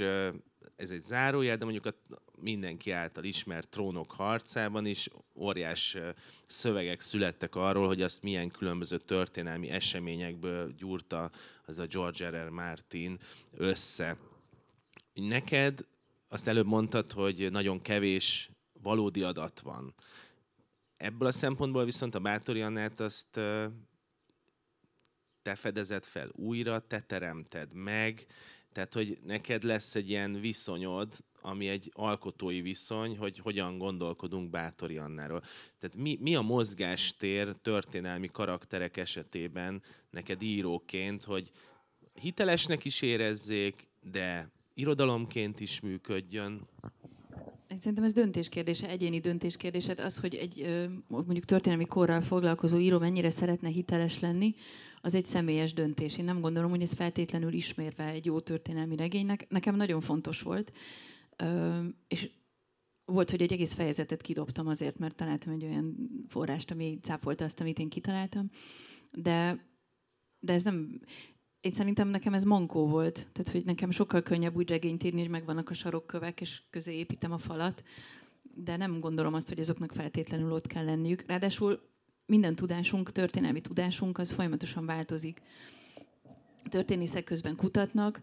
ez 0.76 0.92
egy 0.92 1.02
zárójel, 1.02 1.58
de 1.58 1.64
mondjuk 1.64 1.86
a 1.86 1.94
mindenki 2.42 2.92
által 2.92 3.24
ismert 3.24 3.70
trónok 3.70 4.12
harcában 4.12 4.86
is 4.86 5.10
óriás 5.36 5.98
szövegek 6.48 7.02
születtek 7.02 7.56
arról, 7.56 7.88
hogy 7.88 8.02
azt 8.02 8.24
milyen 8.24 8.50
különböző 8.50 8.98
történelmi 8.98 9.70
eseményekből 9.70 10.74
gyúrta 10.78 11.32
az 11.66 11.78
a 11.78 11.86
George 11.86 12.30
R. 12.30 12.46
R. 12.46 12.50
Martin 12.50 13.20
össze. 13.52 14.18
Neked 15.14 15.86
azt 16.28 16.48
előbb 16.48 16.66
mondtad, 16.66 17.12
hogy 17.12 17.52
nagyon 17.52 17.82
kevés 17.82 18.50
valódi 18.82 19.24
adat 19.24 19.60
van. 19.60 19.94
Ebből 20.98 21.28
a 21.28 21.32
szempontból 21.32 21.86
viszont 21.86 22.16
a 22.16 22.20
Bátori 22.20 22.62
Annát 22.62 23.00
azt 23.00 23.40
te 25.42 25.56
fedezed 25.56 26.06
fel 26.06 26.30
újra, 26.36 26.80
te 26.88 27.00
teremted 27.00 27.74
meg, 27.74 28.28
tehát, 28.72 28.94
hogy 28.94 29.20
neked 29.24 29.64
lesz 29.64 29.96
egy 29.96 30.10
ilyen 30.10 30.40
viszonyod, 30.40 31.16
ami 31.42 31.68
egy 31.68 31.92
alkotói 31.94 32.62
viszony, 32.62 33.18
hogy 33.18 33.40
hogyan 33.40 33.78
gondolkodunk 33.78 34.50
Bátori 34.50 34.98
Annáról. 34.98 35.40
Tehát 35.80 35.96
mi, 35.98 36.18
mi 36.22 36.36
a 36.36 36.42
mozgástér 36.42 37.56
történelmi 37.62 38.28
karakterek 38.28 38.98
esetében 38.98 39.82
neked 40.10 40.42
íróként, 40.42 41.24
hogy 41.24 41.52
hitelesnek 42.14 42.86
is 42.86 43.02
érezzék, 43.02 43.88
de 44.12 44.52
irodalomként 44.74 45.60
is 45.60 45.80
működjön? 45.80 46.68
Szerintem 47.78 48.04
ez 48.04 48.14
döntéskérdése, 48.14 48.90
egyéni 48.90 49.20
döntéskérdése. 49.20 49.94
Az, 49.98 50.20
hogy 50.20 50.36
egy 50.36 50.88
mondjuk 51.08 51.46
történelmi 51.46 51.86
korral 51.86 52.22
foglalkozó 52.22 52.78
író 52.78 53.00
mennyire 53.00 53.30
szeretne 53.30 53.70
hiteles 53.70 54.20
lenni, 54.20 54.56
az 55.02 55.16
egy 55.16 55.26
személyes 55.26 55.74
döntés. 55.74 56.18
Én 56.18 56.26
nem 56.26 56.42
gondolom, 56.42 56.70
hogy 56.70 56.82
ez 56.82 56.94
feltétlenül 56.94 57.54
ismérve 57.54 58.04
egy 58.10 58.26
jó 58.26 58.40
történelmi 58.40 58.96
regénynek. 58.96 59.46
Nekem 59.50 59.76
nagyon 59.76 60.02
fontos 60.02 60.42
volt, 60.42 60.72
és 62.08 62.30
volt, 63.06 63.30
hogy 63.30 63.42
egy 63.42 63.54
egész 63.54 63.74
fejezetet 63.74 64.22
kidobtam 64.22 64.68
azért, 64.68 64.98
mert 64.98 65.16
találtam 65.16 65.54
egy 65.54 65.64
olyan 65.64 65.96
forrást, 66.28 66.72
ami 66.72 67.00
cáfolta 67.02 67.44
azt, 67.44 67.60
amit 67.60 67.80
én 67.80 67.90
kitaláltam. 67.90 68.50
De, 69.12 69.66
de 70.40 70.54
ez 70.54 70.64
nem... 70.64 71.00
Én 71.60 71.72
szerintem 71.72 72.08
nekem 72.08 72.34
ez 72.34 72.44
mankó 72.44 72.88
volt. 72.88 73.28
Tehát, 73.32 73.52
hogy 73.52 73.66
nekem 73.66 73.92
sokkal 73.92 74.22
könnyebb 74.22 74.56
úgy 74.56 74.70
regényt 74.70 75.04
írni, 75.04 75.20
hogy 75.20 75.30
megvannak 75.30 75.70
a 75.70 75.74
sarokkövek, 75.74 76.42
és 76.42 76.62
közé 76.70 76.94
építem 76.94 77.32
a 77.32 77.38
falat. 77.38 77.84
De 78.42 78.78
nem 78.78 79.00
gondolom 79.00 79.34
azt, 79.34 79.48
hogy 79.50 79.60
azoknak 79.60 79.92
feltétlenül 79.92 80.52
ott 80.52 80.68
kell 80.68 80.86
lenniük. 80.86 81.24
Ráadásul 81.28 81.82
minden 82.26 82.56
tudásunk, 82.56 83.12
történelmi 83.12 83.62
tudásunk, 83.62 84.18
az 84.18 84.32
folyamatosan 84.32 84.86
változik. 84.86 85.42
Történészek 86.70 87.24
közben 87.24 87.56
kutatnak. 87.56 88.22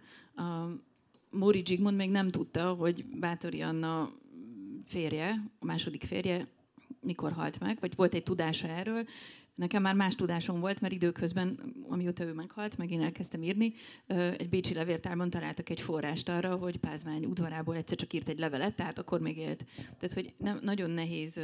Móri 1.37 1.63
Zsigmond 1.67 1.97
még 1.97 2.11
nem 2.11 2.31
tudta, 2.31 2.73
hogy 2.73 3.05
Bátori 3.05 3.61
Anna 3.63 4.13
férje, 4.85 5.43
a 5.59 5.65
második 5.65 6.05
férje 6.05 6.49
mikor 7.01 7.33
halt 7.33 7.61
meg, 7.61 7.77
vagy 7.81 7.97
volt 7.97 8.15
egy 8.15 8.23
tudása 8.23 8.69
erről. 8.69 9.05
Nekem 9.55 9.83
már 9.83 9.95
más 9.95 10.15
tudásom 10.15 10.61
volt, 10.61 10.81
mert 10.81 10.95
időközben, 10.95 11.75
amióta 11.89 12.25
ő 12.25 12.33
meghalt, 12.33 12.77
meg 12.77 12.91
én 12.91 13.03
elkezdtem 13.03 13.43
írni, 13.43 13.73
egy 14.37 14.49
bécsi 14.49 14.75
levéltárban 14.75 15.31
találtak 15.31 15.71
egy 15.71 15.81
forrást 15.81 16.29
arra, 16.29 16.57
hogy 16.57 16.77
Pázmány 16.77 17.25
udvarából 17.25 17.77
egyszer 17.77 17.97
csak 17.97 18.13
írt 18.13 18.29
egy 18.29 18.39
levelet, 18.39 18.77
tehát 18.77 18.99
akkor 18.99 19.21
még 19.21 19.37
élt. 19.37 19.67
Tehát, 19.99 20.15
hogy 20.15 20.35
nem, 20.39 20.59
nagyon 20.63 20.91
nehéz 20.91 21.41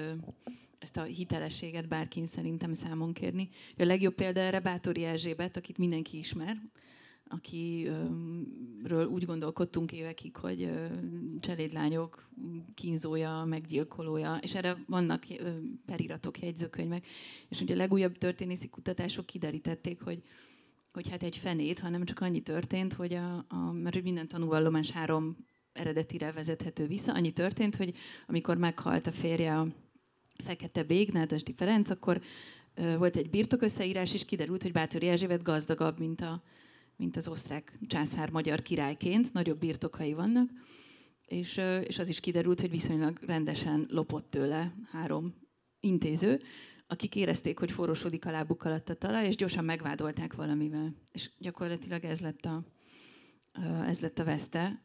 ezt 0.78 0.96
a 0.96 1.02
hitelességet 1.02 1.88
bárkin 1.88 2.26
szerintem 2.26 2.74
számon 2.74 3.12
kérni. 3.12 3.48
A 3.78 3.84
legjobb 3.84 4.14
példa 4.14 4.40
erre 4.40 4.60
Bátori 4.60 5.04
Erzsébet, 5.04 5.56
akit 5.56 5.78
mindenki 5.78 6.18
ismer, 6.18 6.56
akiről 7.32 9.06
úgy 9.06 9.24
gondolkodtunk 9.24 9.92
évekig, 9.92 10.36
hogy 10.36 10.70
cselédlányok 11.40 12.28
kínzója, 12.74 13.44
meggyilkolója, 13.44 14.38
és 14.40 14.54
erre 14.54 14.84
vannak 14.86 15.24
periratok, 15.86 16.40
jegyzőkönyvek, 16.40 17.06
és 17.48 17.60
ugye 17.60 17.74
a 17.74 17.76
legújabb 17.76 18.18
történészi 18.18 18.68
kutatások 18.68 19.26
kiderítették, 19.26 20.02
hogy 20.02 20.22
hogy 20.92 21.08
hát 21.08 21.22
egy 21.22 21.36
fenét, 21.36 21.78
hanem 21.78 22.04
csak 22.04 22.20
annyi 22.20 22.40
történt, 22.40 22.92
hogy 22.92 23.14
a, 23.14 23.44
a 23.48 23.72
mert 23.72 24.02
minden 24.02 24.28
tanúvallomás 24.28 24.90
három 24.90 25.36
eredetire 25.72 26.32
vezethető 26.32 26.86
vissza. 26.86 27.12
Annyi 27.12 27.30
történt, 27.30 27.76
hogy 27.76 27.94
amikor 28.26 28.56
meghalt 28.56 29.06
a 29.06 29.12
férje 29.12 29.58
a 29.58 29.66
Fekete 30.44 30.82
Bég, 30.82 31.10
Nádasdi 31.10 31.54
Ferenc, 31.56 31.90
akkor 31.90 32.20
volt 32.98 33.16
egy 33.16 33.30
birtokösszeírás, 33.30 34.14
és 34.14 34.24
kiderült, 34.24 34.62
hogy 34.62 34.72
Bátori 34.72 35.08
Erzsébet 35.08 35.42
gazdagabb, 35.42 35.98
mint, 35.98 36.20
a, 36.20 36.42
mint 37.02 37.16
az 37.16 37.28
osztrák 37.28 37.78
császár 37.86 38.30
magyar 38.30 38.62
királyként, 38.62 39.32
nagyobb 39.32 39.58
birtokai 39.58 40.12
vannak, 40.12 40.50
és, 41.26 41.60
és 41.84 41.98
az 41.98 42.08
is 42.08 42.20
kiderült, 42.20 42.60
hogy 42.60 42.70
viszonylag 42.70 43.18
rendesen 43.26 43.86
lopott 43.90 44.30
tőle 44.30 44.72
három 44.90 45.34
intéző, 45.80 46.42
akik 46.86 47.14
érezték, 47.14 47.58
hogy 47.58 47.70
forrósodik 47.70 48.26
a 48.26 48.30
lábuk 48.30 48.64
alatt 48.64 48.88
a 48.88 48.94
talaj, 48.94 49.26
és 49.26 49.36
gyorsan 49.36 49.64
megvádolták 49.64 50.34
valamivel. 50.34 50.94
És 51.12 51.30
gyakorlatilag 51.38 52.04
ez 52.04 52.20
lett 52.20 52.44
a, 52.44 52.64
ez 53.86 54.00
lett 54.00 54.18
a 54.18 54.24
veszte 54.24 54.82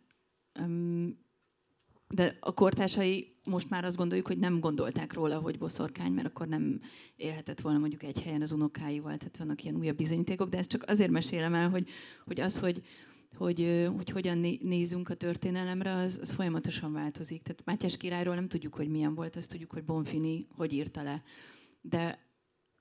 de 2.07 2.37
a 2.39 2.53
kortársai 2.53 3.35
most 3.43 3.69
már 3.69 3.85
azt 3.85 3.97
gondoljuk, 3.97 4.27
hogy 4.27 4.37
nem 4.37 4.59
gondolták 4.59 5.13
róla, 5.13 5.39
hogy 5.39 5.57
boszorkány, 5.57 6.11
mert 6.11 6.27
akkor 6.27 6.47
nem 6.47 6.79
élhetett 7.15 7.61
volna 7.61 7.79
mondjuk 7.79 8.03
egy 8.03 8.21
helyen 8.21 8.41
az 8.41 8.51
unokáival, 8.51 9.17
tehát 9.17 9.37
vannak 9.37 9.63
ilyen 9.63 9.75
újabb 9.75 9.97
bizonyítékok, 9.97 10.49
de 10.49 10.57
ezt 10.57 10.69
csak 10.69 10.83
azért 10.87 11.11
mesélem 11.11 11.53
el, 11.53 11.69
hogy, 11.69 11.89
hogy 12.25 12.39
az, 12.39 12.59
hogy, 12.59 12.81
hogy, 13.37 13.89
hogy 13.95 14.09
hogyan 14.09 14.37
nézünk 14.61 15.09
a 15.09 15.13
történelemre, 15.13 15.93
az, 15.93 16.19
az 16.21 16.31
folyamatosan 16.31 16.93
változik. 16.93 17.41
Tehát 17.43 17.65
Mátyás 17.65 17.97
királyról 17.97 18.35
nem 18.35 18.47
tudjuk, 18.47 18.73
hogy 18.73 18.89
milyen 18.89 19.15
volt, 19.15 19.35
azt 19.35 19.49
tudjuk, 19.49 19.71
hogy 19.71 19.83
Bonfini 19.83 20.47
hogy 20.55 20.73
írta 20.73 21.03
le. 21.03 21.23
De 21.81 22.25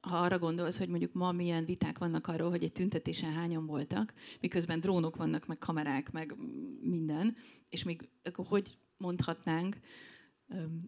ha 0.00 0.16
arra 0.16 0.38
gondolsz, 0.38 0.78
hogy 0.78 0.88
mondjuk 0.88 1.12
ma 1.12 1.32
milyen 1.32 1.64
viták 1.64 1.98
vannak 1.98 2.26
arról, 2.26 2.50
hogy 2.50 2.62
egy 2.62 2.72
tüntetésen 2.72 3.32
hányan 3.32 3.66
voltak, 3.66 4.12
miközben 4.40 4.80
drónok 4.80 5.16
vannak, 5.16 5.46
meg 5.46 5.58
kamerák, 5.58 6.10
meg 6.10 6.34
minden, 6.80 7.36
és 7.68 7.82
még 7.82 8.08
akkor 8.22 8.46
hogy 8.46 8.78
mondhatnánk 8.96 9.76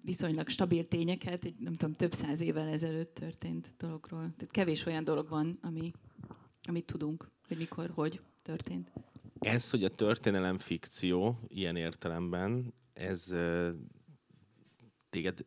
viszonylag 0.03 0.49
stabil 0.49 0.89
tényeket, 0.89 1.45
egy, 1.45 1.59
nem 1.59 1.73
tudom, 1.73 1.95
több 1.95 2.13
száz 2.13 2.41
évvel 2.41 2.69
ezelőtt 2.69 3.15
történt 3.15 3.75
dologról. 3.77 4.21
Tehát 4.21 4.51
kevés 4.51 4.87
olyan 4.87 5.05
dolog 5.05 5.29
van, 5.29 5.59
ami, 5.63 5.93
amit 6.63 6.85
tudunk, 6.85 7.31
hogy 7.47 7.57
mikor, 7.57 7.91
hogy 7.95 8.21
történt. 8.43 8.93
Ez, 9.39 9.71
hogy 9.71 9.85
a 9.85 9.95
történelem 9.95 10.59
fikció 10.59 11.41
ilyen 11.49 11.77
értelemben, 11.77 12.75
ez 12.93 13.35
téged 15.11 15.47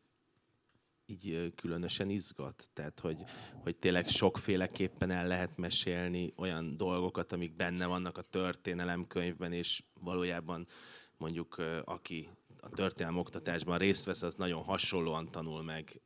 így 1.05 1.53
különösen 1.55 2.09
izgat? 2.09 2.69
Tehát, 2.73 2.99
hogy, 2.99 3.23
hogy 3.63 3.77
tényleg 3.77 4.07
sokféleképpen 4.07 5.11
el 5.11 5.27
lehet 5.27 5.57
mesélni 5.57 6.33
olyan 6.35 6.77
dolgokat, 6.77 7.31
amik 7.31 7.55
benne 7.55 7.85
vannak 7.85 8.17
a 8.17 8.21
történelemkönyvben, 8.21 9.53
és 9.53 9.83
valójában 9.99 10.67
mondjuk 11.17 11.55
aki 11.85 12.29
a 12.61 12.69
történelmi 12.69 13.19
oktatásban 13.19 13.77
részt 13.77 14.05
vesz, 14.05 14.21
az 14.21 14.35
nagyon 14.35 14.63
hasonlóan 14.63 15.31
tanul 15.31 15.63
meg 15.63 16.01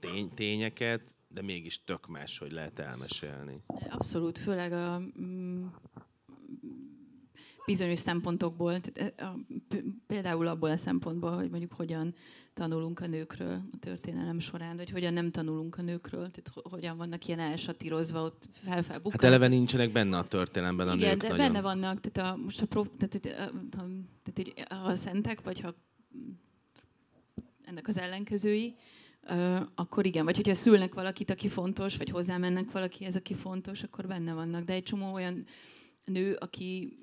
tény, 0.00 0.30
tényeket, 0.34 1.14
de 1.28 1.42
mégis 1.42 1.84
tök 1.84 2.06
más, 2.06 2.38
hogy 2.38 2.52
lehet 2.52 2.78
elmesélni. 2.78 3.62
Abszolút, 3.90 4.38
főleg 4.38 4.72
a 4.72 5.02
mm, 5.20 5.66
bizonyos 7.66 7.98
szempontokból. 7.98 8.80
Tehát 8.80 9.20
a 9.20 9.36
például 10.06 10.46
abból 10.46 10.70
a 10.70 10.76
szempontból, 10.76 11.30
hogy 11.30 11.50
mondjuk 11.50 11.72
hogyan 11.72 12.14
tanulunk 12.54 13.00
a 13.00 13.06
nőkről 13.06 13.60
a 13.72 13.78
történelem 13.80 14.38
során, 14.38 14.76
vagy 14.76 14.90
hogyan 14.90 15.12
nem 15.12 15.30
tanulunk 15.30 15.78
a 15.78 15.82
nőkről, 15.82 16.30
tehát 16.30 16.70
hogyan 16.70 16.96
vannak 16.96 17.26
ilyen 17.26 17.38
elsatírozva, 17.38 18.22
ott 18.22 18.48
fel 18.52 18.84
Hát 19.10 19.22
eleve 19.22 19.48
nincsenek 19.48 19.92
benne 19.92 20.18
a 20.18 20.24
történelemben 20.24 20.88
a 20.88 20.94
Igen, 20.94 21.08
nők 21.08 21.20
de 21.20 21.28
nagyon. 21.28 21.46
benne 21.46 21.60
vannak, 21.60 22.00
tehát 22.00 22.32
a, 22.32 22.36
most 22.36 22.60
a, 22.60 22.66
pro, 22.66 22.84
tehát, 22.98 23.14
tehát, 24.32 24.54
tehát, 24.54 24.84
ha 24.84 24.94
szentek, 24.94 25.42
vagy 25.42 25.60
ha 25.60 25.74
ennek 27.64 27.88
az 27.88 27.98
ellenkezői, 27.98 28.74
akkor 29.74 30.06
igen. 30.06 30.24
Vagy 30.24 30.36
hogyha 30.36 30.54
szülnek 30.54 30.94
valakit, 30.94 31.30
aki 31.30 31.48
fontos, 31.48 31.96
vagy 31.96 32.10
hozzámennek 32.10 32.70
valakihez, 32.70 33.16
aki 33.16 33.34
fontos, 33.34 33.82
akkor 33.82 34.06
benne 34.06 34.32
vannak. 34.32 34.64
De 34.64 34.72
egy 34.72 34.82
csomó 34.82 35.12
olyan 35.12 35.44
nő, 36.04 36.34
aki 36.34 36.98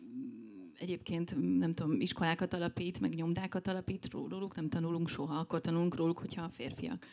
egyébként 0.80 1.58
nem 1.60 1.74
tudom, 1.74 2.02
iskolákat 2.02 2.54
alapít, 2.54 3.00
meg 3.00 3.16
nyomdákat 3.16 3.68
alapít 3.68 4.10
róluk, 4.12 4.56
nem 4.56 4.70
tanulunk 4.70 5.10
soha, 5.10 5.40
akkor 5.40 5.62
tanulunk 5.62 5.96
róluk, 5.96 6.18
hogyha 6.18 6.44
a 6.44 6.50
férfiak. 6.50 7.06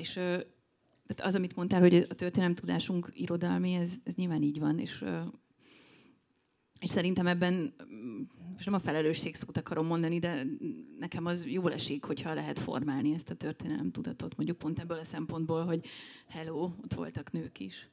És 0.00 0.12
tehát 0.12 1.32
az, 1.32 1.34
amit 1.34 1.56
mondtál, 1.56 1.80
hogy 1.80 1.94
a 1.94 2.14
történelem 2.14 2.54
tudásunk 2.54 3.10
irodalmi, 3.12 3.72
ez, 3.72 3.98
ez 4.04 4.14
nyilván 4.14 4.42
így 4.42 4.58
van, 4.58 4.78
és, 4.78 5.04
és 6.80 6.90
szerintem 6.90 7.26
ebben, 7.26 7.74
most 8.52 8.64
nem 8.64 8.74
a 8.74 8.78
felelősség 8.78 9.34
szót 9.34 9.56
akarom 9.56 9.86
mondani, 9.86 10.18
de 10.18 10.46
nekem 10.98 11.26
az 11.26 11.46
jól 11.46 11.72
esik, 11.72 12.04
hogyha 12.04 12.34
lehet 12.34 12.58
formálni 12.58 13.14
ezt 13.14 13.30
a 13.30 13.34
történelem 13.34 13.90
tudatot, 13.90 14.36
mondjuk 14.36 14.58
pont 14.58 14.78
ebből 14.78 14.98
a 14.98 15.04
szempontból, 15.04 15.64
hogy 15.64 15.86
hello, 16.28 16.62
ott 16.82 16.94
voltak 16.94 17.32
nők 17.32 17.60
is. 17.60 17.88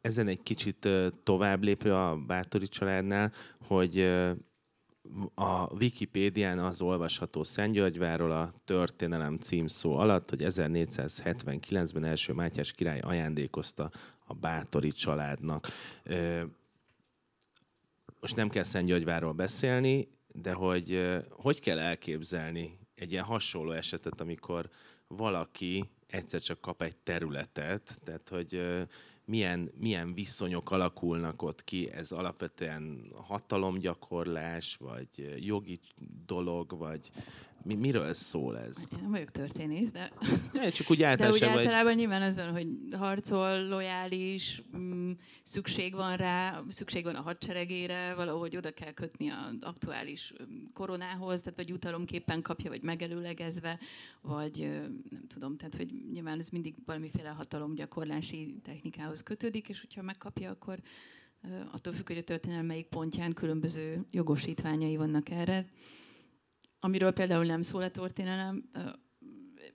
Ezen 0.00 0.28
egy 0.28 0.42
kicsit 0.42 0.88
tovább 1.22 1.62
lépve 1.62 2.08
a 2.08 2.16
Bátori 2.16 2.68
családnál, 2.68 3.32
hogy 3.66 3.98
a 5.34 5.72
Wikipédián 5.74 6.58
az 6.58 6.80
olvasható 6.80 7.44
Szentgyörgyváról 7.44 8.30
a 8.30 8.52
történelem 8.64 9.36
címszó 9.36 9.96
alatt, 9.96 10.30
hogy 10.30 10.42
1479-ben 10.44 12.04
első 12.04 12.32
Mátyás 12.32 12.72
király 12.72 12.98
ajándékozta 12.98 13.90
a 14.32 14.34
Bátori 14.34 14.92
családnak. 14.92 15.68
Most 18.20 18.36
nem 18.36 18.48
kell 18.48 18.62
Szentgyörgyvárról 18.62 19.32
beszélni, 19.32 20.08
de 20.28 20.52
hogy 20.52 21.20
hogy 21.30 21.60
kell 21.60 21.78
elképzelni 21.78 22.78
egy 22.94 23.12
ilyen 23.12 23.24
hasonló 23.24 23.70
esetet, 23.70 24.20
amikor 24.20 24.70
valaki 25.06 25.90
egyszer 26.06 26.40
csak 26.40 26.60
kap 26.60 26.82
egy 26.82 26.96
területet, 26.96 28.00
tehát 28.04 28.28
hogy 28.28 28.84
milyen, 29.24 29.70
milyen 29.78 30.14
viszonyok 30.14 30.70
alakulnak 30.70 31.42
ott 31.42 31.64
ki, 31.64 31.90
ez 31.90 32.12
alapvetően 32.12 33.12
hatalomgyakorlás, 33.14 34.76
vagy 34.76 35.36
jogi 35.38 35.80
dolog, 36.26 36.78
vagy 36.78 37.10
mi, 37.64 37.74
miről 37.74 38.14
szól 38.14 38.58
ez? 38.58 38.78
Én 38.92 38.98
nem 39.00 39.10
vagyok 39.10 39.30
történész, 39.30 39.90
de... 39.90 40.12
Ne, 40.52 40.70
csak 40.70 40.90
úgy 40.90 41.02
általában... 41.02 41.38
De 41.38 41.46
úgy 41.46 41.52
általában 41.52 41.84
vagy... 41.84 41.96
nyilván 41.96 42.22
az 42.22 42.36
van, 42.36 42.50
hogy 42.50 42.68
harcol, 42.92 43.66
lojális, 43.68 44.62
mm, 44.76 45.10
szükség 45.42 45.94
van 45.94 46.16
rá, 46.16 46.62
szükség 46.68 47.04
van 47.04 47.14
a 47.14 47.20
hadseregére, 47.20 48.14
valahogy 48.14 48.56
oda 48.56 48.70
kell 48.70 48.92
kötni 48.92 49.28
az 49.28 49.56
aktuális 49.60 50.32
mm, 50.42 50.64
koronához, 50.72 51.40
tehát 51.40 51.58
vagy 51.58 51.68
jutalomképpen 51.68 52.42
kapja, 52.42 52.70
vagy 52.70 52.82
megelőlegezve, 52.82 53.78
vagy 54.20 54.68
nem 55.10 55.26
tudom, 55.28 55.56
tehát 55.56 55.74
hogy 55.74 55.92
nyilván 56.12 56.38
ez 56.38 56.48
mindig 56.48 56.74
valamiféle 56.86 57.28
hatalomgyakorlási 57.28 58.56
technikához 58.62 59.11
kötődik, 59.20 59.68
és 59.68 59.80
hogyha 59.80 60.02
megkapja, 60.02 60.50
akkor 60.50 60.80
attól 61.72 61.92
függ, 61.92 62.06
hogy 62.06 62.18
a 62.18 62.24
történelem 62.24 62.66
melyik 62.66 62.86
pontján 62.86 63.32
különböző 63.32 64.06
jogosítványai 64.10 64.96
vannak 64.96 65.28
erre 65.28 65.66
amiről 66.84 67.10
például 67.10 67.44
nem 67.44 67.62
szól 67.62 67.82
a 67.82 67.90
történelem, 67.90 68.70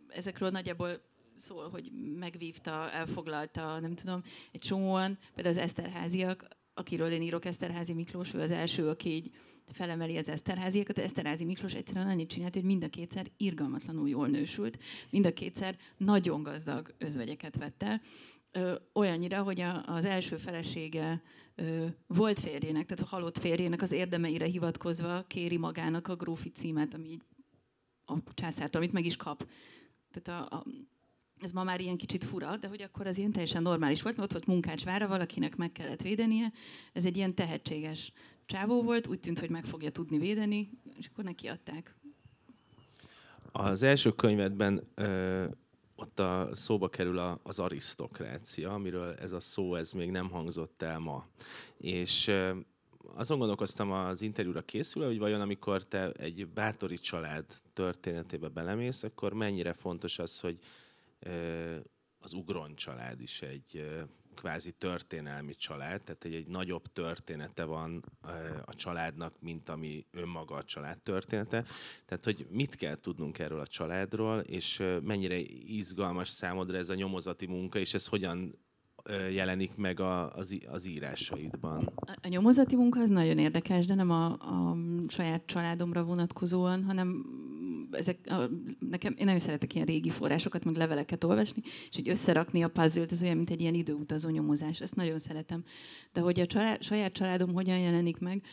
ezekről 0.08 0.50
nagyjából 0.50 1.02
szól, 1.38 1.70
hogy 1.70 1.92
megvívta, 2.20 2.92
elfoglalta, 2.92 3.80
nem 3.80 3.94
tudom, 3.94 4.22
egy 4.52 4.60
csomóan, 4.60 5.18
például 5.34 5.56
az 5.56 5.62
Eszterháziak, 5.62 6.48
akiről 6.74 7.12
én 7.12 7.22
írok, 7.22 7.46
Eszterházi 7.46 7.94
Miklós, 7.94 8.34
ő 8.34 8.40
az 8.40 8.52
első, 8.52 8.90
aki 8.90 9.10
így 9.10 9.32
felemeli 9.72 10.18
az 10.18 10.30
Eszterháziakat. 10.30 10.98
Eszterházi 10.98 11.46
Miklós 11.46 11.74
egyszerűen 11.74 12.08
annyit 12.08 12.30
csinált, 12.30 12.54
hogy 12.54 12.64
mind 12.64 12.84
a 12.84 12.90
kétszer 12.90 13.32
irgalmatlanul 13.38 14.10
jól 14.10 14.28
nősült, 14.28 14.84
mind 15.10 15.26
a 15.26 15.34
kétszer 15.34 15.78
nagyon 15.98 16.44
gazdag 16.44 16.96
özvegyeket 16.98 17.58
vett 17.58 17.84
el, 17.84 18.02
ö, 18.52 18.76
olyannyira, 18.94 19.44
hogy 19.44 19.62
a, 19.62 19.84
az 19.86 20.06
első 20.06 20.38
felesége 20.38 21.22
ö, 21.56 21.86
volt 22.08 22.40
férjének, 22.40 22.86
tehát 22.86 23.04
a 23.04 23.16
halott 23.16 23.38
férjének 23.38 23.82
az 23.82 23.92
érdemeire 23.92 24.46
hivatkozva 24.46 25.24
kéri 25.28 25.58
magának 25.58 26.08
a 26.08 26.16
grófi 26.16 26.50
címet, 26.50 26.94
ami 26.94 27.10
így 27.10 27.22
a 28.06 28.34
császártól, 28.34 28.82
amit 28.82 28.94
meg 28.94 29.06
is 29.06 29.16
kap. 29.16 29.48
Tehát 30.12 30.42
a, 30.52 30.56
a, 30.56 30.66
ez 31.40 31.52
ma 31.52 31.64
már 31.64 31.82
ilyen 31.82 31.98
kicsit 31.98 32.24
fura, 32.24 32.58
de 32.58 32.68
hogy 32.68 32.82
akkor 32.82 33.08
az 33.08 33.18
ilyen 33.18 33.32
teljesen 33.32 33.62
normális 33.62 34.02
volt, 34.02 34.16
mert 34.18 34.28
ott 34.28 34.38
volt 34.38 34.48
munkácsvára, 34.48 35.08
valakinek 35.08 35.56
meg 35.56 35.72
kellett 35.72 36.02
védenie. 36.02 36.52
Ez 36.94 37.06
egy 37.06 37.18
ilyen 37.18 37.36
tehetséges 37.36 38.12
csávó 38.46 38.82
volt, 38.82 39.08
úgy 39.08 39.20
tűnt, 39.20 39.40
hogy 39.40 39.50
meg 39.50 39.66
fogja 39.66 39.90
tudni 39.90 40.18
védeni, 40.18 40.70
és 40.98 41.08
akkor 41.08 41.24
neki 41.24 41.48
adták. 41.48 41.96
Az 43.52 43.84
első 43.84 44.12
könyvedben 44.12 44.88
ö, 44.96 45.46
ott 46.00 46.20
a 46.20 46.50
szóba 46.54 46.90
kerül 46.90 47.40
az 47.44 47.60
arisztokrácia, 47.60 48.74
amiről 48.74 49.14
ez 49.14 49.32
a 49.32 49.40
szó 49.40 49.76
ez 49.76 49.92
még 49.92 50.12
nem 50.12 50.30
hangzott 50.30 50.82
el 50.82 51.00
ma. 51.00 51.26
És 51.78 52.32
azon 53.16 53.38
gondolkoztam 53.38 53.92
az 53.92 54.22
interjúra 54.22 54.62
készülve, 54.62 55.08
hogy 55.08 55.20
vajon 55.20 55.42
amikor 55.42 55.84
te 55.84 56.12
egy 56.12 56.48
bátori 56.48 56.98
család 56.98 57.46
történetébe 57.74 58.48
belemész, 58.48 59.04
akkor 59.04 59.34
mennyire 59.34 59.74
fontos 59.74 60.20
az, 60.20 60.40
hogy 60.40 60.60
az 62.20 62.34
Ugron 62.34 62.76
család 62.76 63.22
is 63.22 63.42
egy 63.42 63.86
kvázi 64.38 64.72
történelmi 64.72 65.56
család, 65.56 66.02
tehát 66.02 66.24
egy, 66.24 66.34
egy 66.34 66.48
nagyobb 66.48 66.86
története 66.94 67.64
van 67.64 68.04
a 68.66 68.74
családnak, 68.74 69.34
mint 69.40 69.70
ami 69.70 70.06
önmaga 70.12 70.56
a 70.56 70.64
család 70.64 70.98
története. 70.98 71.66
Tehát, 72.06 72.24
hogy 72.24 72.48
mit 72.50 72.76
kell 72.76 73.00
tudnunk 73.00 73.40
erről 73.40 73.60
a 73.60 73.68
családról, 73.68 74.40
és 74.40 74.84
mennyire 75.04 75.38
izgalmas 75.66 76.30
számodra 76.30 76.78
ez 76.78 76.90
a 76.90 76.96
nyomozati 76.96 77.46
munka, 77.46 77.80
és 77.80 77.94
ez 77.94 78.08
hogyan 78.08 78.66
jelenik 79.32 79.76
meg 79.76 80.00
a, 80.00 80.34
az, 80.34 80.58
az 80.68 80.86
írásaidban. 80.86 81.94
A 82.22 82.28
nyomozati 82.28 82.76
munka 82.76 83.00
az 83.00 83.10
nagyon 83.10 83.38
érdekes, 83.38 83.86
de 83.86 83.96
nem 83.96 84.12
a, 84.12 84.26
a 84.26 84.78
saját 85.08 85.46
családomra 85.46 86.04
vonatkozóan, 86.04 86.84
hanem 86.84 87.26
ezek, 87.98 88.18
a, 88.26 88.50
nekem, 88.80 89.16
én 89.18 89.26
nagyon 89.26 89.40
szeretek 89.40 89.74
ilyen 89.74 89.86
régi 89.86 90.10
forrásokat, 90.10 90.64
meg 90.64 90.76
leveleket 90.76 91.24
olvasni, 91.24 91.62
és 91.90 91.98
így 91.98 92.10
összerakni 92.10 92.64
a 92.64 92.68
puzzle-t, 92.68 93.12
ez 93.12 93.22
olyan, 93.22 93.36
mint 93.36 93.50
egy 93.50 93.62
ilyen 93.62 93.74
időutazó 93.74 94.30
nyomozás. 94.30 94.82
Ezt 94.82 94.96
nagyon 94.96 95.20
szeretem. 95.20 95.64
De 96.14 96.22
hogy 96.22 96.40
a 96.40 96.46
család, 96.46 96.84
saját 96.84 97.14
családom 97.14 97.54
hogyan 97.54 97.80
jelenik 97.80 98.18
meg, 98.18 98.44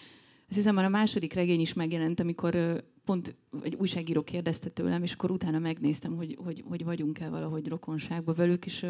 azt 0.48 0.56
hiszem, 0.56 0.74
már 0.74 0.84
a 0.84 0.88
második 0.88 1.32
regény 1.32 1.60
is 1.60 1.72
megjelent, 1.72 2.20
amikor 2.20 2.84
pont 3.04 3.36
egy 3.62 3.74
újságíró 3.74 4.22
kérdezte 4.22 4.68
tőlem, 4.68 5.02
és 5.02 5.12
akkor 5.12 5.30
utána 5.30 5.58
megnéztem, 5.58 6.16
hogy, 6.16 6.38
hogy, 6.44 6.64
hogy 6.68 6.84
vagyunk-e 6.84 7.28
valahogy 7.28 7.68
rokonságban 7.68 8.34
velük, 8.34 8.66
és 8.66 8.86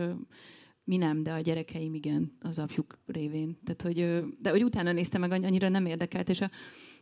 mi 0.85 0.97
nem, 0.97 1.23
de 1.23 1.33
a 1.33 1.41
gyerekeim 1.41 1.95
igen, 1.95 2.37
az 2.41 2.59
apjuk 2.59 2.99
révén. 3.07 3.59
Tehát, 3.65 3.83
hogy, 3.83 4.25
de 4.41 4.51
hogy 4.51 4.65
utána 4.65 4.93
néztem 4.93 5.21
meg, 5.21 5.33
annyira 5.33 5.69
nem 5.69 5.87
érdekelt, 5.87 6.29
és 6.29 6.41
a, 6.41 6.51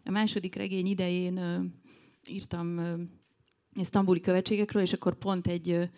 a 0.05 0.11
második 0.11 0.55
regény 0.55 0.87
idején 0.87 1.41
írtam 2.29 2.81
uh, 3.77 3.83
sztambuli 3.83 4.21
követségekről, 4.21 4.83
és 4.83 4.93
akkor 4.93 5.15
pont 5.15 5.47
egy, 5.47 5.91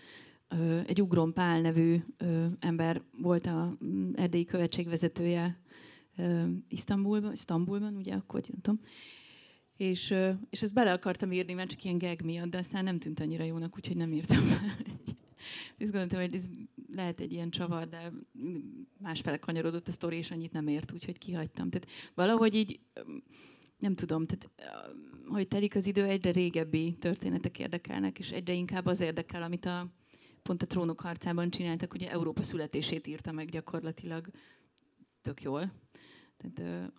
egy 0.86 1.02
Ugron 1.02 1.32
Pál 1.32 1.60
nevű 1.60 1.96
ember 2.58 3.02
volt 3.20 3.46
a 3.46 3.76
mm, 3.84 4.10
erdélyi 4.14 4.44
követségvezetője 4.44 5.60
uh, 6.16 6.48
Isztambulban, 6.68 7.32
Isztambulban, 7.32 7.96
ugye 7.96 8.14
akkor, 8.14 8.40
nem 8.48 8.60
tudom, 8.60 8.80
és, 9.76 10.14
és 10.50 10.62
ezt 10.62 10.74
bele 10.74 10.92
akartam 10.92 11.32
írni, 11.32 11.52
mert 11.52 11.70
csak 11.70 11.84
ilyen 11.84 11.98
gag 11.98 12.20
miatt, 12.22 12.50
de 12.50 12.58
aztán 12.58 12.84
nem 12.84 12.98
tűnt 12.98 13.20
annyira 13.20 13.44
jónak, 13.44 13.76
úgyhogy 13.76 13.96
nem 13.96 14.12
írtam. 14.12 14.44
Ezt 15.78 15.90
gondoltam, 15.90 16.20
hogy 16.20 16.34
ez 16.34 16.48
lehet 16.94 17.20
egy 17.20 17.32
ilyen 17.32 17.50
csavar, 17.50 17.88
de 17.88 18.12
másfele 18.98 19.36
kanyarodott 19.36 19.88
a 19.88 19.92
sztori, 19.92 20.16
és 20.16 20.30
annyit 20.30 20.52
nem 20.52 20.68
ért, 20.68 20.92
úgyhogy 20.92 21.18
kihagytam. 21.18 21.70
Tehát 21.70 21.88
valahogy 22.14 22.54
így, 22.54 22.80
nem 23.78 23.94
tudom, 23.94 24.26
tehát 24.26 24.50
hogy 25.28 25.48
telik 25.48 25.74
az 25.74 25.86
idő, 25.86 26.04
egyre 26.04 26.30
régebbi 26.30 26.96
történetek 26.98 27.58
érdekelnek, 27.58 28.18
és 28.18 28.30
egyre 28.30 28.52
inkább 28.52 28.86
az 28.86 29.00
érdekel, 29.00 29.42
amit 29.42 29.64
a, 29.64 29.86
pont 30.42 30.62
a 30.62 30.66
trónok 30.66 31.00
harcában 31.00 31.50
csináltak, 31.50 31.94
ugye 31.94 32.10
Európa 32.10 32.42
születését 32.42 33.06
írta 33.06 33.32
meg 33.32 33.48
gyakorlatilag 33.48 34.26
tök 35.20 35.42
jól. 35.42 35.72
Tehát, 36.36 36.92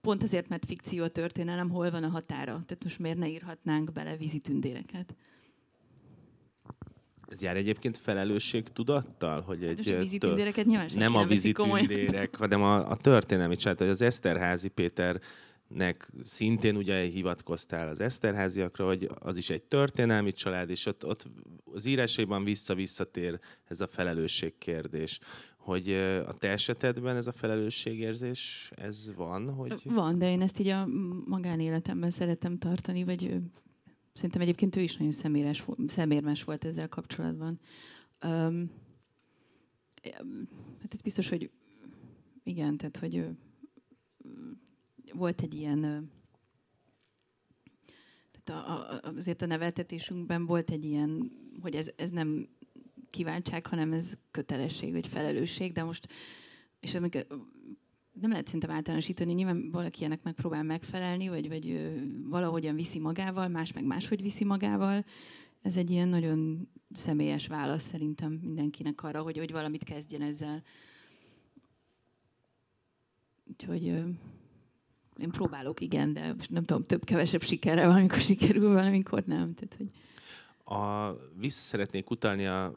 pont 0.00 0.22
azért, 0.22 0.48
mert 0.48 0.64
fikció 0.64 1.04
a 1.04 1.08
történelem, 1.08 1.70
hol 1.70 1.90
van 1.90 2.04
a 2.04 2.08
határa? 2.08 2.52
Tehát 2.52 2.82
most 2.82 2.98
miért 2.98 3.18
ne 3.18 3.28
írhatnánk 3.28 3.92
bele 3.92 4.16
vízitündéreket? 4.16 5.16
Ez 7.28 7.42
jár 7.42 7.56
egyébként 7.56 7.96
felelősség 7.96 8.68
tudattal, 8.68 9.40
hogy 9.40 9.64
egy... 9.64 9.88
a 9.88 9.98
vizitündéreket 9.98 10.64
nyilván 10.64 10.90
Nem 10.94 11.14
a 11.14 11.24
vizitündérek, 11.24 12.36
hanem 12.36 12.62
a, 12.62 12.90
a 12.90 12.96
történelmi 12.96 13.56
család, 13.56 13.78
hogy 13.78 13.88
az 13.88 14.00
Eszterházi 14.00 14.68
Péter 14.68 15.20
nek 15.68 16.10
szintén 16.22 16.76
ugye 16.76 17.00
hivatkoztál 17.00 17.88
az 17.88 18.00
Eszterháziakra, 18.00 18.86
hogy 18.86 19.10
az 19.18 19.36
is 19.36 19.50
egy 19.50 19.62
történelmi 19.62 20.32
család, 20.32 20.70
és 20.70 20.86
ott, 20.86 21.06
ott 21.06 21.26
az 21.64 21.86
írásaiban 21.86 22.44
vissza-visszatér 22.44 23.38
ez 23.64 23.80
a 23.80 23.86
felelősség 23.86 24.58
kérdés. 24.58 25.20
Hogy 25.56 25.92
a 26.26 26.32
te 26.32 26.48
esetedben 26.48 27.16
ez 27.16 27.26
a 27.26 27.32
felelősségérzés, 27.32 28.70
ez 28.74 29.12
van? 29.14 29.54
Hogy... 29.54 29.80
Van, 29.84 30.18
de 30.18 30.30
én 30.30 30.42
ezt 30.42 30.58
így 30.58 30.68
a 30.68 30.86
magánéletemben 31.26 32.10
szeretem 32.10 32.58
tartani, 32.58 33.04
vagy 33.04 33.36
szerintem 34.12 34.40
egyébként 34.40 34.76
ő 34.76 34.80
is 34.80 34.96
nagyon 34.96 35.12
szeméres, 35.12 35.64
szemérmes 35.86 36.44
volt 36.44 36.64
ezzel 36.64 36.88
kapcsolatban. 36.88 37.60
Um, 38.24 38.70
hát 40.80 40.92
ez 40.92 41.00
biztos, 41.00 41.28
hogy 41.28 41.50
igen, 42.42 42.76
tehát 42.76 42.96
hogy 42.96 43.26
volt 45.16 45.40
egy 45.40 45.54
ilyen 45.54 46.10
tehát 48.44 48.66
a, 48.68 48.94
a, 48.94 49.12
azért 49.16 49.42
a 49.42 49.46
neveltetésünkben 49.46 50.46
volt 50.46 50.70
egy 50.70 50.84
ilyen, 50.84 51.32
hogy 51.60 51.74
ez, 51.74 51.90
ez 51.96 52.10
nem 52.10 52.48
kívánság, 53.10 53.66
hanem 53.66 53.92
ez 53.92 54.18
kötelesség, 54.30 54.92
vagy 54.92 55.06
felelősség, 55.06 55.72
de 55.72 55.82
most, 55.82 56.12
és 56.80 56.94
amikor 56.94 57.26
nem 58.20 58.30
lehet 58.30 58.46
szerintem 58.46 58.70
általánosítani, 58.70 59.32
nyilván 59.32 59.70
valaki 59.70 60.04
ennek 60.04 60.22
megpróbál 60.22 60.62
megfelelni, 60.62 61.28
vagy, 61.28 61.48
vagy 61.48 61.92
valahogyan 62.28 62.74
viszi 62.74 62.98
magával, 62.98 63.48
más 63.48 63.72
meg 63.72 63.84
máshogy 63.84 64.22
viszi 64.22 64.44
magával. 64.44 65.04
Ez 65.62 65.76
egy 65.76 65.90
ilyen 65.90 66.08
nagyon 66.08 66.68
személyes 66.92 67.46
válasz 67.46 67.82
szerintem 67.82 68.32
mindenkinek 68.32 69.02
arra, 69.02 69.22
hogy, 69.22 69.38
hogy 69.38 69.52
valamit 69.52 69.84
kezdjen 69.84 70.22
ezzel. 70.22 70.62
Úgyhogy 73.44 74.02
én 75.18 75.30
próbálok, 75.30 75.80
igen, 75.80 76.12
de 76.12 76.34
nem 76.48 76.64
tudom, 76.64 76.86
több-kevesebb 76.86 77.42
sikerrel 77.42 77.86
valamikor 77.86 78.18
sikerül, 78.18 78.72
valamikor 78.72 79.24
nem. 79.24 79.54
Tehát, 79.54 79.74
hogy... 79.76 79.90
A, 80.76 81.12
vissza 81.38 81.62
szeretnék 81.62 82.10
utalni 82.10 82.46
a, 82.46 82.72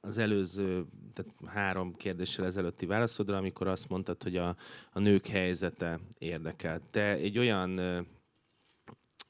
az 0.00 0.18
előző, 0.18 0.86
tehát 1.12 1.32
három 1.46 1.96
kérdéssel 1.96 2.44
ezelőtti 2.44 2.86
válaszodra, 2.86 3.36
amikor 3.36 3.66
azt 3.66 3.88
mondtad, 3.88 4.22
hogy 4.22 4.36
a, 4.36 4.56
a 4.92 4.98
nők 4.98 5.26
helyzete 5.26 6.00
érdekel. 6.18 6.80
Te 6.90 7.12
egy 7.12 7.38
olyan 7.38 7.78
ö, 7.78 8.00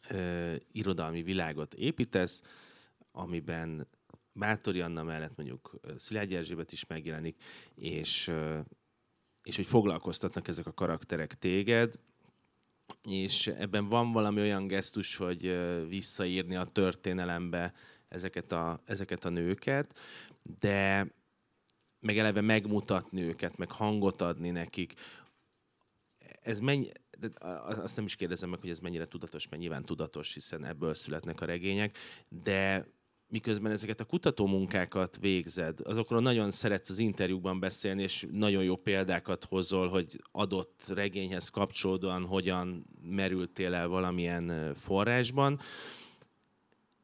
ö, 0.09 0.55
irodalmi 0.73 1.23
világot 1.23 1.75
építesz, 1.75 2.43
amiben 3.13 3.87
Bátori 4.33 4.81
Anna 4.81 5.03
mellett 5.03 5.37
mondjuk 5.37 5.81
Szilágyi 5.97 6.37
Erzsébet 6.37 6.73
is 6.73 6.87
megjelenik, 6.87 7.43
és, 7.75 8.33
és 9.43 9.57
hogy 9.57 9.67
foglalkoztatnak 9.67 10.49
ezek 10.49 10.67
a 10.67 10.73
karakterek 10.73 11.35
téged, 11.35 11.95
és 13.09 13.47
ebben 13.47 13.89
van 13.89 14.13
valami 14.13 14.41
olyan 14.41 14.67
gesztus, 14.67 15.17
hogy 15.17 15.59
visszaírni 15.89 16.57
a 16.57 16.65
történelembe 16.65 17.75
ezeket 18.09 18.53
a, 18.53 18.81
ezeket 18.85 19.25
a 19.25 19.29
nőket, 19.29 19.99
de 20.61 21.07
meg 22.01 22.19
eleve 22.19 22.41
megmutatni 22.41 23.23
őket, 23.23 23.57
meg 23.57 23.71
hangot 23.71 24.23
adni 24.23 24.51
nekik. 24.51 24.95
Ez 26.43 26.59
mennyi, 26.59 26.91
de 27.19 27.29
azt 27.67 27.97
nem 27.97 28.05
is 28.05 28.17
kérdezem 28.17 28.51
meg, 28.51 28.61
hogy 28.61 28.71
ez 28.71 28.79
mennyire 28.79 29.07
tudatos, 29.07 29.49
mert 29.49 29.63
nyilván 29.63 29.85
tudatos, 29.85 30.35
hiszen 30.35 30.65
ebből 30.65 30.95
születnek 30.95 31.41
a 31.41 31.45
regények, 31.45 31.99
de 32.29 32.87
miközben 33.35 33.73
ezeket 33.73 34.01
a 34.01 34.05
kutatómunkákat 34.05 35.19
végzed, 35.21 35.81
azokról 35.85 36.21
nagyon 36.21 36.51
szeretsz 36.51 36.91
az 36.91 36.99
interjúkban 36.99 37.61
beszélni, 37.61 38.03
és 38.03 38.27
nagyon 38.31 38.63
jó 38.63 38.77
példákat 38.77 39.45
hozol, 39.45 39.89
hogy 39.89 40.23
adott 40.33 40.83
regényhez 40.89 41.49
kapcsolódóan 41.49 42.27
hogyan 42.27 42.87
merültél 43.03 43.75
el 43.75 43.89
valamilyen 43.89 44.75
forrásban. 44.75 45.61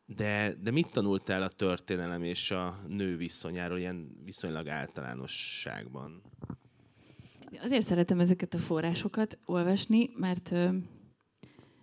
De, 0.06 0.54
de 0.62 0.70
mit 0.70 0.90
tanultál 0.90 1.42
a 1.42 1.48
történelem 1.48 2.22
és 2.22 2.50
a 2.50 2.80
nő 2.88 3.16
viszonyáról 3.16 3.78
ilyen 3.78 4.20
viszonylag 4.24 4.68
általánosságban? 4.68 6.22
Azért 7.60 7.82
szeretem 7.82 8.20
ezeket 8.20 8.54
a 8.54 8.58
forrásokat 8.58 9.38
olvasni, 9.44 10.10
mert 10.16 10.52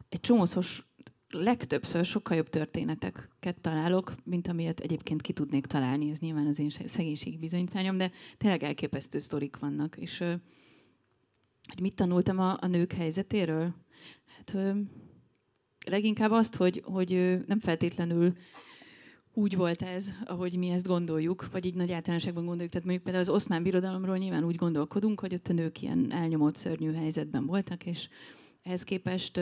egy 0.09 0.21
csomószos 0.21 0.85
legtöbbször 1.29 2.05
sokkal 2.05 2.37
jobb 2.37 2.49
történeteket 2.49 3.61
találok, 3.61 4.15
mint 4.23 4.47
amilyet 4.47 4.79
egyébként 4.79 5.21
ki 5.21 5.33
tudnék 5.33 5.65
találni. 5.65 6.09
Ez 6.09 6.19
nyilván 6.19 6.47
az 6.47 6.59
én 6.59 6.69
szegénységi 6.69 7.37
bizonyítványom, 7.37 7.97
de 7.97 8.11
tényleg 8.37 8.63
elképesztő 8.63 9.19
sztorik 9.19 9.57
vannak. 9.57 9.97
És 9.97 10.17
hogy 11.67 11.81
mit 11.81 11.95
tanultam 11.95 12.39
a, 12.39 12.57
a 12.59 12.67
nők 12.67 12.91
helyzetéről? 12.91 13.73
Hát 14.37 14.75
leginkább 15.85 16.31
azt, 16.31 16.55
hogy, 16.55 16.81
hogy 16.85 17.39
nem 17.47 17.59
feltétlenül 17.59 18.33
úgy 19.33 19.55
volt 19.55 19.81
ez, 19.81 20.11
ahogy 20.25 20.57
mi 20.57 20.69
ezt 20.69 20.87
gondoljuk, 20.87 21.51
vagy 21.51 21.65
így 21.65 21.75
nagy 21.75 21.91
általánosságban 21.91 22.45
gondoljuk. 22.45 22.71
Tehát 22.71 22.85
mondjuk 22.85 23.05
például 23.05 23.29
az 23.29 23.35
oszmán 23.35 23.63
birodalomról 23.63 24.17
nyilván 24.17 24.43
úgy 24.43 24.55
gondolkodunk, 24.55 25.19
hogy 25.19 25.33
ott 25.33 25.47
a 25.47 25.53
nők 25.53 25.81
ilyen 25.81 26.11
elnyomott, 26.11 26.55
szörnyű 26.55 26.93
helyzetben 26.93 27.45
voltak, 27.45 27.85
és 27.85 28.09
ehhez 28.63 28.83
képest 28.83 29.39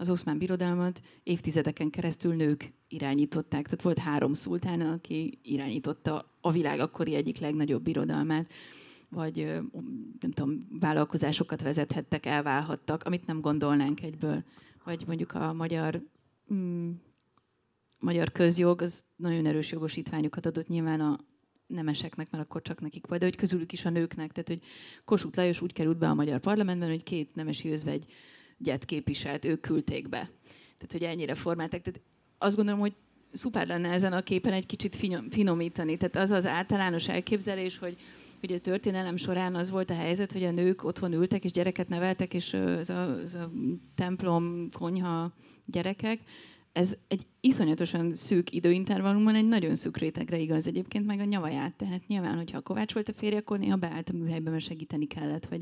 az 0.00 0.10
oszmán 0.10 0.38
birodalmat 0.38 1.00
évtizedeken 1.22 1.90
keresztül 1.90 2.34
nők 2.34 2.72
irányították. 2.88 3.64
Tehát 3.64 3.82
volt 3.82 3.98
három 3.98 4.34
szultána, 4.34 4.92
aki 4.92 5.38
irányította 5.42 6.24
a 6.40 6.50
világ 6.52 6.80
akkori 6.80 7.14
egyik 7.14 7.38
legnagyobb 7.38 7.82
birodalmát 7.82 8.52
vagy 9.08 9.44
nem 10.20 10.30
tudom, 10.30 10.66
vállalkozásokat 10.80 11.62
vezethettek, 11.62 12.26
elválhattak, 12.26 13.02
amit 13.04 13.26
nem 13.26 13.40
gondolnánk 13.40 14.02
egyből. 14.02 14.44
Vagy 14.84 15.04
mondjuk 15.06 15.32
a 15.32 15.52
magyar, 15.52 16.02
mm, 16.52 16.90
magyar 17.98 18.32
közjog, 18.32 18.82
az 18.82 19.04
nagyon 19.16 19.46
erős 19.46 19.70
jogosítványokat 19.70 20.46
adott 20.46 20.68
nyilván 20.68 21.00
a 21.00 21.18
nemeseknek, 21.66 22.30
mert 22.30 22.44
akkor 22.44 22.62
csak 22.62 22.80
nekik 22.80 23.06
volt, 23.06 23.20
de 23.20 23.26
hogy 23.26 23.36
közülük 23.36 23.72
is 23.72 23.84
a 23.84 23.90
nőknek. 23.90 24.32
Tehát, 24.32 24.48
hogy 24.48 24.62
Kossuth 25.04 25.36
Lajos 25.36 25.60
úgy 25.60 25.72
került 25.72 25.98
be 25.98 26.08
a 26.08 26.14
magyar 26.14 26.40
parlamentben, 26.40 26.88
hogy 26.88 27.02
két 27.02 27.34
nemesi 27.34 27.70
özvegy 27.70 28.06
gyet 28.62 28.84
képviselt, 28.84 29.44
ők 29.44 29.60
küldték 29.60 30.08
be. 30.08 30.30
Tehát, 30.78 30.92
hogy 30.92 31.02
ennyire 31.02 31.34
formálták. 31.34 31.82
Tehát 31.82 32.00
azt 32.38 32.56
gondolom, 32.56 32.80
hogy 32.80 32.94
szuper 33.32 33.66
lenne 33.66 33.88
ezen 33.88 34.12
a 34.12 34.22
képen 34.22 34.52
egy 34.52 34.66
kicsit 34.66 34.96
finomítani. 35.30 35.96
Tehát 35.96 36.16
az 36.16 36.30
az 36.30 36.46
általános 36.46 37.08
elképzelés, 37.08 37.78
hogy 37.78 37.96
hogy 38.40 38.52
a 38.52 38.58
történelem 38.58 39.16
során 39.16 39.54
az 39.54 39.70
volt 39.70 39.90
a 39.90 39.94
helyzet, 39.94 40.32
hogy 40.32 40.44
a 40.44 40.50
nők 40.50 40.84
otthon 40.84 41.12
ültek 41.12 41.44
és 41.44 41.50
gyereket 41.50 41.88
neveltek, 41.88 42.34
és 42.34 42.52
ez 42.52 42.88
a, 42.88 43.18
ez 43.22 43.34
a 43.34 43.50
templom, 43.94 44.68
konyha 44.72 45.32
gyerekek, 45.64 46.20
ez 46.72 46.96
egy 47.08 47.26
iszonyatosan 47.40 48.12
szűk 48.12 48.52
időintervallumban 48.52 49.34
egy 49.34 49.48
nagyon 49.48 49.74
szűk 49.74 49.96
rétegre 49.96 50.38
igaz 50.38 50.66
egyébként, 50.66 51.06
meg 51.06 51.20
a 51.20 51.24
nyavaját. 51.24 51.74
Tehát 51.74 52.06
nyilván, 52.06 52.36
hogyha 52.36 52.58
a 52.58 52.62
Kovács 52.62 52.94
volt 52.94 53.08
a 53.08 53.12
férje, 53.12 53.38
akkor 53.38 53.58
néha 53.58 53.76
beállt 53.76 54.08
a 54.08 54.12
műhelyben, 54.16 54.52
mert 54.52 54.64
segíteni 54.64 55.06
kellett, 55.06 55.46
vagy 55.46 55.60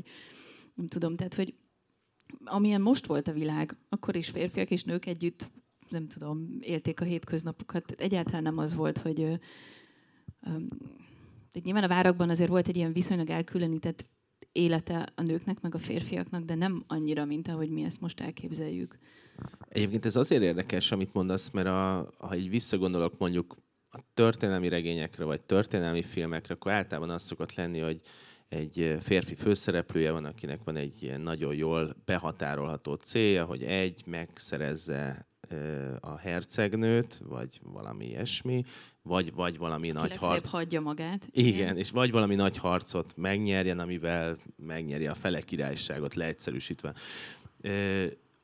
nem 0.75 0.87
tudom, 0.87 1.15
tehát, 1.15 1.33
hogy 1.33 1.53
amilyen 2.43 2.81
most 2.81 3.05
volt 3.05 3.27
a 3.27 3.33
világ, 3.33 3.77
akkor 3.89 4.15
is 4.15 4.29
férfiak 4.29 4.71
és 4.71 4.83
nők 4.83 5.05
együtt, 5.05 5.49
nem 5.89 6.07
tudom, 6.07 6.57
élték 6.59 7.01
a 7.01 7.05
hétköznapokat. 7.05 7.91
Egyáltalán 7.91 8.43
nem 8.43 8.57
az 8.57 8.75
volt, 8.75 8.97
hogy 8.97 9.39
um, 10.47 10.67
nyilván 11.63 11.83
a 11.83 11.87
várakban 11.87 12.29
azért 12.29 12.49
volt 12.49 12.67
egy 12.67 12.75
ilyen 12.75 12.93
viszonylag 12.93 13.29
elkülönített 13.29 14.05
élete 14.51 15.11
a 15.15 15.21
nőknek, 15.21 15.61
meg 15.61 15.75
a 15.75 15.77
férfiaknak, 15.77 16.43
de 16.43 16.55
nem 16.55 16.83
annyira, 16.87 17.25
mint 17.25 17.47
ahogy 17.47 17.69
mi 17.69 17.83
ezt 17.83 18.01
most 18.01 18.19
elképzeljük. 18.19 18.97
Egyébként 19.69 20.05
ez 20.05 20.15
azért 20.15 20.41
érdekes, 20.41 20.91
amit 20.91 21.13
mondasz, 21.13 21.49
mert 21.49 21.67
a, 21.67 22.13
ha 22.17 22.35
így 22.35 22.49
visszagondolok 22.49 23.17
mondjuk 23.17 23.55
a 23.89 23.99
történelmi 24.13 24.69
regényekre, 24.69 25.23
vagy 25.23 25.41
történelmi 25.41 26.03
filmekre, 26.03 26.53
akkor 26.53 26.71
általában 26.71 27.09
az 27.09 27.23
szokott 27.23 27.53
lenni, 27.53 27.79
hogy 27.79 28.01
egy 28.49 28.97
férfi 28.99 29.35
főszereplője 29.35 30.11
van, 30.11 30.25
akinek 30.25 30.59
van 30.63 30.75
egy 30.75 31.03
ilyen 31.03 31.21
nagyon 31.21 31.55
jól 31.55 31.95
behatárolható 32.05 32.93
célja, 32.93 33.45
hogy 33.45 33.63
egy, 33.63 34.03
megszerezze 34.05 35.27
a 35.99 36.17
hercegnőt, 36.17 37.21
vagy 37.25 37.59
valami 37.63 38.05
ilyesmi, 38.05 38.63
vagy, 39.01 39.33
vagy 39.33 39.57
valami 39.57 39.91
nagy 39.91 40.15
harc. 40.15 40.49
hagyja 40.49 40.81
magát. 40.81 41.27
Igen, 41.31 41.53
igen, 41.53 41.77
és 41.77 41.91
vagy 41.91 42.11
valami 42.11 42.35
nagy 42.35 42.57
harcot 42.57 43.13
megnyerjen, 43.15 43.79
amivel 43.79 44.37
megnyeri 44.55 45.07
a 45.07 45.13
fele 45.13 45.41
királyságot, 45.41 46.15
leegyszerűsítve. 46.15 46.93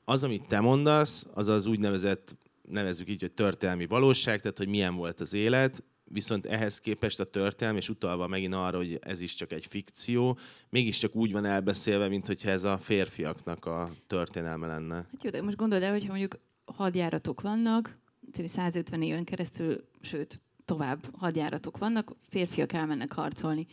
Az, 0.04 0.24
amit 0.24 0.48
te 0.48 0.60
mondasz, 0.60 1.28
az 1.34 1.48
az 1.48 1.66
úgynevezett, 1.66 2.36
nevezzük 2.62 3.10
így, 3.10 3.22
hogy 3.22 3.32
történelmi 3.32 3.88
valóság, 3.88 4.42
tehát 4.42 4.58
hogy 4.58 4.68
milyen 4.68 4.96
volt 4.96 5.20
az 5.20 5.34
élet, 5.34 5.84
viszont 6.06 6.46
ehhez 6.46 6.80
képest 6.80 7.20
a 7.20 7.24
történelem, 7.24 7.78
és 7.78 7.90
utalva 7.90 8.28
megint 8.28 8.54
arra, 8.54 8.78
hogy 8.78 9.00
ez 9.02 9.22
is 9.22 9.34
csak 9.34 9.52
egy 9.52 9.66
fikció, 9.66 10.38
mégiscsak 10.70 11.16
úgy 11.16 11.32
van 11.32 11.46
elbeszélve, 11.46 12.08
mint 12.08 12.28
hogyha 12.28 12.50
ez 12.50 12.64
a 12.64 12.78
férfiaknak 12.78 13.66
a 13.66 13.88
történelme 14.08 14.68
lenne. 14.68 14.96
Hát 14.96 15.24
jó, 15.24 15.30
de 15.30 15.42
most 15.42 15.58
gondold 15.58 15.84
el, 15.84 15.92
hogyha 15.92 16.10
mondjuk 16.10 16.40
hadjáratok 16.66 17.42
vannak, 17.42 17.98
150 18.46 19.02
éven 19.02 19.24
keresztül, 19.24 19.88
sőt, 20.02 20.40
tovább 20.66 21.06
hadjáratok 21.18 21.78
vannak, 21.78 22.16
férfiak 22.30 22.74
elmennek 22.74 23.14
harcolni, 23.14 23.68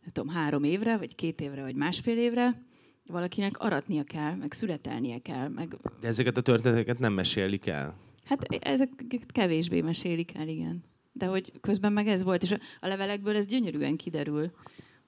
nem 0.00 0.12
tudom, 0.12 0.28
három 0.28 0.64
évre, 0.64 0.96
vagy 0.96 1.14
két 1.14 1.40
évre, 1.40 1.62
vagy 1.62 1.74
másfél 1.74 2.18
évre, 2.18 2.62
valakinek 3.06 3.58
aratnia 3.58 4.02
kell, 4.02 4.34
meg 4.34 4.52
születelnie 4.52 5.18
kell. 5.18 5.48
Meg... 5.48 5.76
De 6.00 6.06
ezeket 6.06 6.36
a 6.36 6.40
történeteket 6.40 6.98
nem 6.98 7.12
mesélik 7.12 7.66
el? 7.66 7.96
Hát 8.24 8.42
ezek 8.44 8.88
kevésbé 9.26 9.80
mesélik 9.80 10.36
el, 10.36 10.48
igen. 10.48 10.84
De 11.18 11.26
hogy 11.26 11.52
közben 11.60 11.92
meg 11.92 12.08
ez 12.08 12.22
volt, 12.22 12.42
és 12.42 12.54
a 12.80 12.86
levelekből 12.86 13.36
ez 13.36 13.46
gyönyörűen 13.46 13.96
kiderül, 13.96 14.50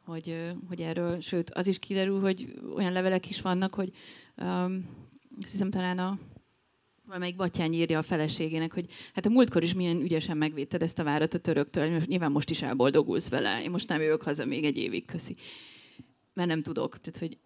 hogy, 0.04 0.52
hogy 0.68 0.80
erről, 0.80 1.20
sőt, 1.20 1.50
az 1.50 1.66
is 1.66 1.78
kiderül, 1.78 2.20
hogy 2.20 2.54
olyan 2.76 2.92
levelek 2.92 3.28
is 3.28 3.40
vannak, 3.40 3.74
hogy 3.74 3.92
um, 4.36 4.88
azt 5.40 5.50
hiszem 5.50 5.70
talán 5.70 5.98
a 5.98 6.18
valamelyik 7.06 7.36
Batyány 7.36 7.72
írja 7.72 7.98
a 7.98 8.02
feleségének, 8.02 8.72
hogy 8.72 8.86
hát 9.14 9.26
a 9.26 9.30
múltkor 9.30 9.62
is 9.62 9.74
milyen 9.74 10.00
ügyesen 10.00 10.36
megvédted 10.36 10.82
ezt 10.82 10.98
a 10.98 11.04
várat 11.04 11.34
a 11.34 11.38
töröktől, 11.38 12.02
nyilván 12.06 12.32
most 12.32 12.50
is 12.50 12.62
elboldogulsz 12.62 13.28
vele, 13.28 13.62
én 13.62 13.70
most 13.70 13.88
nem 13.88 14.00
jövök 14.00 14.22
haza 14.22 14.44
még 14.44 14.64
egy 14.64 14.76
évig, 14.76 15.04
köszi. 15.04 15.36
Mert 16.34 16.48
nem 16.48 16.62
tudok. 16.62 16.98
Tehát, 16.98 17.18
hogy 17.18 17.38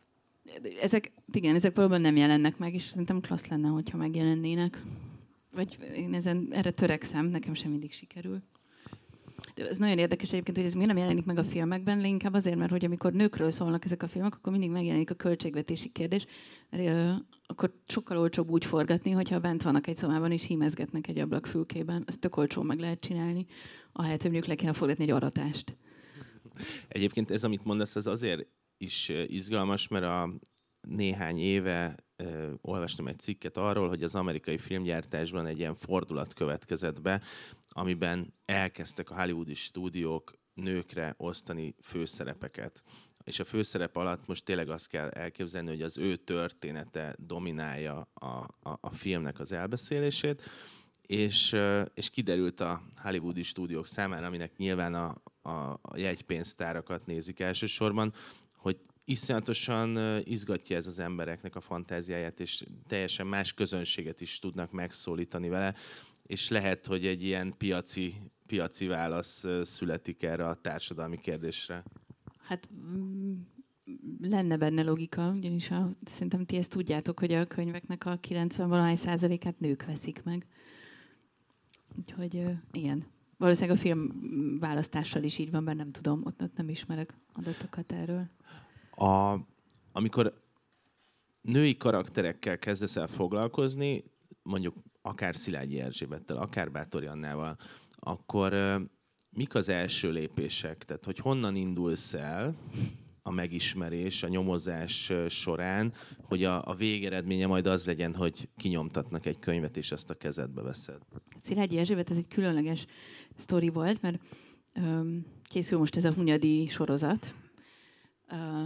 ezek, 0.80 1.12
igen, 1.32 1.54
ezek 1.54 1.76
valóban 1.76 2.00
nem 2.00 2.16
jelennek 2.16 2.58
meg, 2.58 2.74
és 2.74 2.82
szerintem 2.82 3.20
klassz 3.20 3.46
lenne, 3.46 3.68
hogyha 3.68 3.96
megjelennének. 3.96 4.82
Vagy 5.54 5.78
én 5.94 6.14
ezen, 6.14 6.48
erre 6.50 6.70
törekszem, 6.70 7.26
nekem 7.26 7.54
sem 7.54 7.70
mindig 7.70 7.92
sikerül. 7.92 8.42
De 9.54 9.68
ez 9.68 9.78
nagyon 9.78 9.98
érdekes 9.98 10.32
egyébként, 10.32 10.56
hogy 10.56 10.66
ez 10.66 10.72
miért 10.72 10.88
nem 10.88 10.96
jelenik 10.96 11.24
meg 11.24 11.38
a 11.38 11.44
filmekben, 11.44 12.04
inkább 12.04 12.34
azért, 12.34 12.56
mert 12.56 12.70
hogy 12.70 12.84
amikor 12.84 13.12
nőkről 13.12 13.50
szólnak 13.50 13.84
ezek 13.84 14.02
a 14.02 14.08
filmek, 14.08 14.34
akkor 14.34 14.52
mindig 14.52 14.70
megjelenik 14.70 15.10
a 15.10 15.14
költségvetési 15.14 15.88
kérdés, 15.88 16.26
mert 16.70 16.82
uh, 16.82 17.14
akkor 17.46 17.74
sokkal 17.86 18.18
olcsóbb 18.18 18.50
úgy 18.50 18.64
forgatni, 18.64 19.10
hogyha 19.10 19.40
bent 19.40 19.62
vannak 19.62 19.86
egy 19.86 19.96
szobában 19.96 20.32
és 20.32 20.46
hímezgetnek 20.46 21.08
egy 21.08 21.18
ablakfülkében. 21.18 22.02
Ezt 22.06 22.20
tök 22.20 22.36
olcsó 22.36 22.62
meg 22.62 22.78
lehet 22.78 23.00
csinálni, 23.00 23.46
ahelyett, 23.92 24.22
hogy 24.22 24.30
mondjuk 24.30 24.52
le 24.52 24.60
kéne 24.60 24.72
forgatni 24.72 25.04
egy 25.04 25.10
aratást. 25.10 25.76
Egyébként 26.88 27.30
ez, 27.30 27.44
amit 27.44 27.64
mondasz, 27.64 27.96
az 27.96 28.06
azért 28.06 28.46
is 28.78 29.12
izgalmas, 29.26 29.88
mert 29.88 30.04
a 30.04 30.34
néhány 30.80 31.38
éve 31.38 32.03
ö, 32.16 32.52
olvastam 32.60 33.08
egy 33.08 33.18
cikket 33.18 33.56
arról, 33.56 33.88
hogy 33.88 34.02
az 34.02 34.14
amerikai 34.14 34.58
filmgyártásban 34.58 35.46
egy 35.46 35.58
ilyen 35.58 35.74
fordulat 35.74 36.34
következett 36.34 37.00
be, 37.00 37.22
amiben 37.68 38.34
elkezdtek 38.44 39.10
a 39.10 39.14
hollywoodi 39.14 39.54
stúdiók 39.54 40.32
nőkre 40.54 41.14
osztani 41.16 41.74
főszerepeket. 41.82 42.82
És 43.24 43.40
a 43.40 43.44
főszerep 43.44 43.96
alatt 43.96 44.26
most 44.26 44.44
tényleg 44.44 44.68
azt 44.68 44.88
kell 44.88 45.08
elképzelni, 45.08 45.68
hogy 45.68 45.82
az 45.82 45.98
ő 45.98 46.16
története 46.16 47.14
dominálja 47.18 48.08
a, 48.14 48.26
a, 48.26 48.78
a 48.80 48.90
filmnek 48.90 49.40
az 49.40 49.52
elbeszélését, 49.52 50.42
és, 51.06 51.56
és 51.94 52.10
kiderült 52.10 52.60
a 52.60 52.82
hollywoodi 53.02 53.42
stúdiók 53.42 53.86
számára, 53.86 54.26
aminek 54.26 54.56
nyilván 54.56 54.94
a, 54.94 55.14
a, 55.42 55.78
a 55.82 55.96
jegypénztárakat 55.96 57.06
nézik 57.06 57.40
elsősorban, 57.40 58.12
iszonyatosan 59.04 60.20
izgatja 60.24 60.76
ez 60.76 60.86
az 60.86 60.98
embereknek 60.98 61.56
a 61.56 61.60
fantáziáját, 61.60 62.40
és 62.40 62.64
teljesen 62.86 63.26
más 63.26 63.52
közönséget 63.52 64.20
is 64.20 64.38
tudnak 64.38 64.70
megszólítani 64.70 65.48
vele, 65.48 65.74
és 66.26 66.48
lehet, 66.48 66.86
hogy 66.86 67.06
egy 67.06 67.22
ilyen 67.22 67.54
piaci, 67.56 68.14
piaci 68.46 68.86
válasz 68.86 69.44
születik 69.62 70.22
erre 70.22 70.46
a 70.46 70.54
társadalmi 70.54 71.18
kérdésre. 71.18 71.84
Hát 72.38 72.68
mm, 72.72 73.32
lenne 74.20 74.56
benne 74.56 74.82
logika, 74.82 75.32
ugyanis 75.36 75.70
a, 75.70 75.96
szerintem 76.04 76.44
ti 76.44 76.56
ezt 76.56 76.70
tudjátok, 76.70 77.18
hogy 77.18 77.32
a 77.32 77.46
könyveknek 77.46 78.06
a 78.06 78.16
90 78.16 78.94
százalékát 78.94 79.60
nők 79.60 79.84
veszik 79.84 80.22
meg. 80.22 80.46
Úgyhogy 81.98 82.44
igen. 82.72 83.04
Valószínűleg 83.36 83.76
a 83.76 83.80
film 83.80 84.08
választással 84.60 85.22
is 85.22 85.38
így 85.38 85.50
van, 85.50 85.62
mert 85.62 85.76
nem 85.76 85.90
tudom, 85.90 86.20
ott, 86.24 86.42
ott 86.42 86.56
nem 86.56 86.68
ismerek 86.68 87.14
adatokat 87.32 87.92
erről. 87.92 88.30
A, 88.96 89.38
amikor 89.92 90.42
női 91.40 91.76
karakterekkel 91.76 92.58
kezdesz 92.58 92.96
el 92.96 93.06
foglalkozni, 93.06 94.04
mondjuk 94.42 94.74
akár 95.02 95.36
Szilágyi 95.36 95.80
Erzsébettel, 95.80 96.36
akár 96.36 96.70
Bátori 96.70 97.06
Annával, 97.06 97.56
akkor 97.94 98.54
mik 99.30 99.54
az 99.54 99.68
első 99.68 100.10
lépések? 100.10 100.84
Tehát, 100.84 101.04
hogy 101.04 101.18
honnan 101.18 101.56
indulsz 101.56 102.14
el 102.14 102.56
a 103.22 103.30
megismerés, 103.30 104.22
a 104.22 104.28
nyomozás 104.28 105.12
során, 105.28 105.92
hogy 106.22 106.44
a, 106.44 106.68
a 106.68 106.74
végeredménye 106.74 107.46
majd 107.46 107.66
az 107.66 107.86
legyen, 107.86 108.14
hogy 108.14 108.48
kinyomtatnak 108.56 109.26
egy 109.26 109.38
könyvet, 109.38 109.76
és 109.76 109.92
azt 109.92 110.10
a 110.10 110.14
kezedbe 110.14 110.62
veszed? 110.62 110.98
Szilágyi 111.38 111.78
Erzsébet, 111.78 112.10
ez 112.10 112.16
egy 112.16 112.28
különleges 112.28 112.86
sztori 113.36 113.68
volt, 113.68 114.02
mert 114.02 114.22
öm, 114.74 115.26
készül 115.42 115.78
most 115.78 115.96
ez 115.96 116.04
a 116.04 116.12
Hunyadi 116.12 116.66
sorozat, 116.66 117.34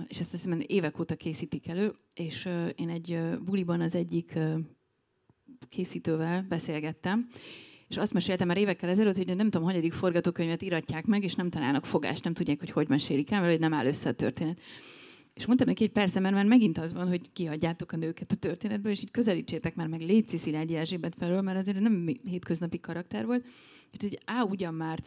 És 0.08 0.20
ezt 0.20 0.30
hiszem 0.30 0.60
évek 0.66 0.98
óta 1.00 1.14
készítik 1.14 1.68
elő, 1.68 1.92
és 2.14 2.48
én 2.74 2.88
egy 2.88 3.18
buliban 3.44 3.80
az 3.80 3.94
egyik 3.94 4.38
készítővel 5.68 6.46
beszélgettem, 6.48 7.28
és 7.88 7.96
azt 7.96 8.12
meséltem 8.12 8.46
már 8.46 8.56
évekkel 8.56 8.88
ezelőtt, 8.88 9.16
hogy 9.16 9.36
nem 9.36 9.50
tudom, 9.50 9.66
hanyadik 9.66 9.92
forgatókönyvet 9.92 10.62
iratják 10.62 11.06
meg, 11.06 11.24
és 11.24 11.34
nem 11.34 11.50
találnak 11.50 11.86
fogást, 11.86 12.24
nem 12.24 12.34
tudják, 12.34 12.58
hogy 12.58 12.70
hogy 12.70 12.88
mesélik 12.88 13.30
el, 13.30 13.40
mert 13.40 13.52
hogy 13.52 13.60
nem 13.60 13.74
áll 13.74 13.86
össze 13.86 14.08
a 14.08 14.12
történet. 14.12 14.60
És 15.38 15.46
mondtam 15.46 15.68
neki, 15.68 15.82
hogy 15.82 15.92
persze, 15.92 16.20
mert 16.20 16.34
már 16.34 16.46
megint 16.46 16.78
az 16.78 16.92
van, 16.92 17.08
hogy 17.08 17.32
kihagyjátok 17.32 17.92
a 17.92 17.96
nőket 17.96 18.32
a 18.32 18.34
történetből, 18.34 18.92
és 18.92 19.00
így 19.00 19.10
közelítsétek 19.10 19.74
már 19.74 19.86
meg 19.86 20.00
Léci 20.00 20.36
Szilágyi 20.36 20.76
Erzsébet 20.76 21.14
felől, 21.18 21.40
mert 21.40 21.58
azért 21.58 21.80
nem 21.80 22.06
hétköznapi 22.24 22.80
karakter 22.80 23.26
volt. 23.26 23.44
És 23.90 24.04
így, 24.04 24.18
á, 24.24 24.42
ugyan 24.42 24.74
már, 24.74 24.98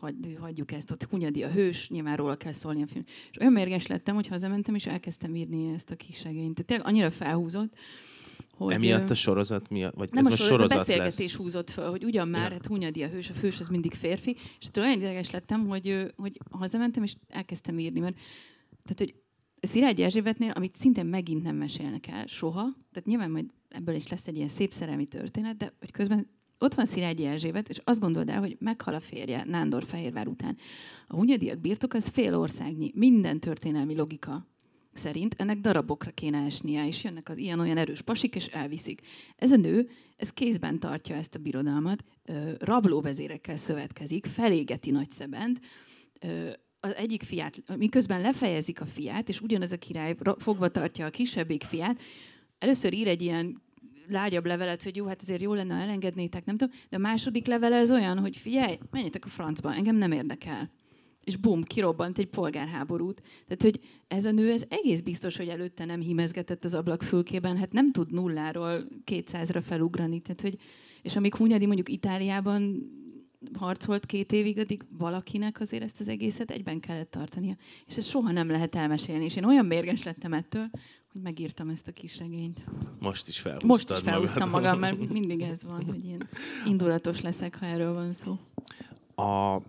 hagy, 0.00 0.36
hagyjuk 0.40 0.72
ezt, 0.72 0.90
ott 0.90 1.02
Hunyadi 1.02 1.42
a 1.42 1.50
hős, 1.50 1.88
nyilván 1.88 2.16
róla 2.16 2.36
kell 2.36 2.52
szólni 2.52 2.82
a 2.82 2.86
film. 2.86 3.04
És 3.30 3.38
olyan 3.40 3.52
mérges 3.52 3.86
lettem, 3.86 4.14
hogy 4.14 4.26
hazamentem, 4.26 4.74
és 4.74 4.86
elkezdtem 4.86 5.34
írni 5.34 5.72
ezt 5.74 5.90
a 5.90 5.96
kis 5.96 6.22
regényt. 6.22 6.54
Tehát 6.54 6.66
tényleg 6.66 6.86
annyira 6.86 7.10
felhúzott, 7.10 7.72
hogy... 8.56 8.72
Emiatt 8.72 9.10
a 9.10 9.14
sorozat 9.14 9.68
miatt? 9.68 9.94
Vagy 9.94 10.12
nem 10.12 10.26
ez 10.26 10.32
a 10.32 10.36
sorozat, 10.36 10.56
sorozat 10.56 10.76
a 10.76 10.80
beszélgetés 10.80 11.18
lesz. 11.18 11.36
húzott 11.36 11.70
fel, 11.70 11.90
hogy 11.90 12.04
ugyan 12.04 12.28
már, 12.28 12.46
ja. 12.46 12.52
hát 12.52 12.66
Hunyadi 12.66 13.02
a 13.02 13.08
hős, 13.08 13.30
a 13.30 13.34
fős 13.34 13.58
az 13.58 13.68
mindig 13.68 13.94
férfi, 13.94 14.36
és 14.60 14.66
olyan 14.76 14.98
ideges 14.98 15.30
lettem, 15.30 15.68
hogy, 15.68 16.12
hogy 16.16 16.40
hazamentem, 16.50 17.02
és 17.02 17.14
elkezdtem 17.28 17.78
írni, 17.78 18.00
mert 18.00 18.14
tehát, 18.82 18.98
hogy 18.98 19.14
Szilágyi 19.60 20.02
Erzsébetnél, 20.02 20.50
amit 20.50 20.76
szintén 20.76 21.06
megint 21.06 21.42
nem 21.42 21.56
mesélnek 21.56 22.06
el 22.06 22.26
soha, 22.26 22.62
tehát 22.62 23.08
nyilván 23.08 23.30
majd 23.30 23.50
ebből 23.68 23.94
is 23.94 24.08
lesz 24.08 24.26
egy 24.26 24.36
ilyen 24.36 24.48
szép 24.48 24.72
szerelmi 24.72 25.04
történet, 25.04 25.56
de 25.56 25.72
hogy 25.78 25.90
közben 25.90 26.28
ott 26.58 26.74
van 26.74 26.86
Szilágyi 26.86 27.24
Erzsébet, 27.24 27.68
és 27.68 27.80
azt 27.84 28.00
gondold 28.00 28.28
el, 28.28 28.40
hogy 28.40 28.56
meghal 28.60 28.94
a 28.94 29.00
férje 29.00 29.44
Nándor 29.44 29.84
Fehérvár 29.84 30.28
után. 30.28 30.56
A 31.06 31.16
hunyadiak 31.16 31.60
birtok 31.60 31.94
az 31.94 32.08
fél 32.08 32.34
országnyi. 32.34 32.92
Minden 32.94 33.40
történelmi 33.40 33.96
logika 33.96 34.46
szerint 34.92 35.34
ennek 35.38 35.60
darabokra 35.60 36.10
kéne 36.10 36.44
esnie, 36.44 36.86
és 36.86 37.04
jönnek 37.04 37.28
az 37.28 37.38
ilyen-olyan 37.38 37.76
erős 37.76 38.02
pasik, 38.02 38.34
és 38.34 38.46
elviszik. 38.46 39.00
Ez 39.36 39.52
a 39.52 39.56
nő, 39.56 39.88
ez 40.16 40.32
kézben 40.32 40.78
tartja 40.78 41.16
ezt 41.16 41.34
a 41.34 41.38
birodalmat, 41.38 42.04
rablóvezérekkel 42.58 43.56
szövetkezik, 43.56 44.26
felégeti 44.26 44.90
Nagyszebent, 44.90 45.60
az 46.80 46.94
egyik 46.94 47.22
fiát, 47.22 47.76
miközben 47.76 48.20
lefejezik 48.20 48.80
a 48.80 48.84
fiát, 48.84 49.28
és 49.28 49.40
ugyanaz 49.40 49.72
a 49.72 49.76
király 49.76 50.14
fogva 50.38 50.68
tartja 50.68 51.06
a 51.06 51.10
kisebbik 51.10 51.62
fiát, 51.62 52.00
először 52.58 52.92
ír 52.92 53.08
egy 53.08 53.22
ilyen 53.22 53.62
lágyabb 54.08 54.46
levelet, 54.46 54.82
hogy 54.82 54.96
jó, 54.96 55.06
hát 55.06 55.22
azért 55.22 55.42
jó 55.42 55.54
lenne, 55.54 55.74
ha 55.74 55.80
elengednétek, 55.80 56.44
nem 56.44 56.56
tudom, 56.56 56.74
de 56.88 56.96
a 56.96 57.00
második 57.00 57.46
levele 57.46 57.78
az 57.78 57.90
olyan, 57.90 58.18
hogy 58.18 58.36
figyelj, 58.36 58.78
menjetek 58.90 59.24
a 59.24 59.28
francba, 59.28 59.74
engem 59.74 59.96
nem 59.96 60.12
érdekel. 60.12 60.70
És 61.24 61.36
bum, 61.36 61.62
kirobbant 61.62 62.18
egy 62.18 62.26
polgárháborút. 62.26 63.22
Tehát, 63.46 63.62
hogy 63.62 63.80
ez 64.08 64.24
a 64.24 64.30
nő, 64.30 64.52
ez 64.52 64.64
egész 64.68 65.00
biztos, 65.00 65.36
hogy 65.36 65.48
előtte 65.48 65.84
nem 65.84 66.00
hímezgetett 66.00 66.64
az 66.64 66.74
ablak 66.74 67.02
fülkében, 67.02 67.56
hát 67.56 67.72
nem 67.72 67.92
tud 67.92 68.12
nulláról 68.12 68.86
200-ra 69.10 69.62
felugrani. 69.64 70.20
Tehát, 70.20 70.40
hogy, 70.40 70.56
és 71.02 71.16
amíg 71.16 71.34
Hunyadi 71.34 71.66
mondjuk 71.66 71.88
Itáliában 71.88 72.90
harcolt 73.58 74.06
két 74.06 74.32
évig, 74.32 74.58
addig 74.58 74.84
valakinek 74.98 75.60
azért 75.60 75.82
ezt 75.82 76.00
az 76.00 76.08
egészet 76.08 76.50
egyben 76.50 76.80
kellett 76.80 77.10
tartania. 77.10 77.56
És 77.86 77.96
ezt 77.96 78.08
soha 78.08 78.32
nem 78.32 78.50
lehet 78.50 78.74
elmesélni. 78.74 79.24
És 79.24 79.36
én 79.36 79.44
olyan 79.44 79.66
mérges 79.66 80.02
lettem 80.02 80.32
ettől, 80.32 80.70
hogy 81.12 81.22
megírtam 81.22 81.68
ezt 81.68 81.88
a 81.88 81.92
kis 81.92 82.18
regényt. 82.18 82.64
Most 82.98 83.28
is 83.28 83.40
felhúztad 83.40 83.68
Most 83.68 83.90
is 83.90 83.98
felhúztam 83.98 84.50
magam, 84.50 84.78
mert 84.78 85.08
mindig 85.18 85.40
ez 85.40 85.64
van, 85.64 85.84
hogy 85.84 86.04
ilyen 86.04 86.28
indulatos 86.66 87.20
leszek, 87.20 87.58
ha 87.58 87.66
erről 87.66 87.92
van 87.92 88.12
szó. 88.12 88.38
A, 89.24 89.62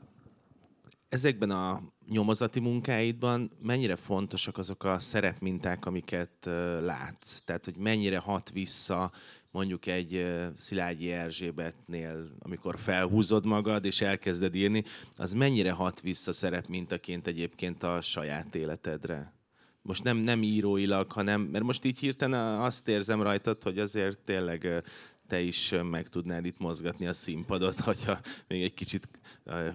ezekben 1.09 1.49
a 1.49 1.81
nyomozati 2.09 2.59
munkáidban 2.59 3.51
mennyire 3.61 3.95
fontosak 3.95 4.57
azok 4.57 4.83
a 4.83 4.99
szerepminták, 4.99 5.85
amiket 5.85 6.45
uh, 6.45 6.53
látsz? 6.81 7.39
Tehát, 7.39 7.65
hogy 7.65 7.75
mennyire 7.77 8.17
hat 8.17 8.51
vissza 8.51 9.11
mondjuk 9.51 9.85
egy 9.85 10.27
Szilágyi 10.55 11.11
Erzsébetnél, 11.11 12.27
amikor 12.39 12.79
felhúzod 12.79 13.45
magad 13.45 13.85
és 13.85 14.01
elkezded 14.01 14.55
írni, 14.55 14.83
az 15.15 15.33
mennyire 15.33 15.71
hat 15.71 16.01
vissza 16.01 16.33
szerepmintaként 16.33 17.27
egyébként 17.27 17.83
a 17.83 18.01
saját 18.01 18.55
életedre? 18.55 19.39
most 19.81 20.03
nem, 20.03 20.17
nem 20.17 20.43
íróilag, 20.43 21.11
hanem, 21.11 21.41
mert 21.41 21.63
most 21.63 21.85
így 21.85 21.99
hirtelen 21.99 22.59
azt 22.59 22.87
érzem 22.87 23.21
rajtad, 23.21 23.63
hogy 23.63 23.79
azért 23.79 24.19
tényleg 24.19 24.83
te 25.31 25.39
is 25.41 25.73
meg 25.83 26.07
tudnád 26.07 26.45
itt 26.45 26.59
mozgatni 26.59 27.07
a 27.07 27.13
színpadot, 27.13 27.79
hogyha 27.89 28.19
még 28.47 28.63
egy 28.63 28.73
kicsit 28.73 29.09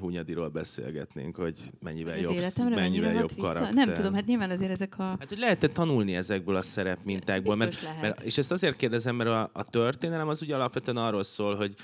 Hunyadiról 0.00 0.48
beszélgetnénk, 0.48 1.36
hogy 1.36 1.58
mennyivel 1.80 2.18
jobb, 2.18 2.34
mennyivel 2.58 3.12
jobb 3.12 3.36
karakter. 3.36 3.72
Nem 3.72 3.94
tudom, 3.94 4.14
hát 4.14 4.26
nyilván 4.26 4.50
azért 4.50 4.70
ezek 4.70 4.98
a... 4.98 5.02
Hát, 5.02 5.28
hogy 5.28 5.38
lehet 5.38 5.70
tanulni 5.72 6.14
ezekből 6.16 6.56
a 6.56 6.62
szerepmintákból? 6.62 7.56
Mert, 7.56 7.82
lehet. 7.82 8.02
mert, 8.02 8.22
és 8.22 8.38
ezt 8.38 8.52
azért 8.52 8.76
kérdezem, 8.76 9.16
mert 9.16 9.30
a, 9.30 9.50
a 9.52 9.64
történelem 9.64 10.28
az 10.28 10.42
ugye 10.42 10.54
alapvetően 10.54 10.96
arról 10.96 11.24
szól, 11.24 11.54
hogy 11.54 11.74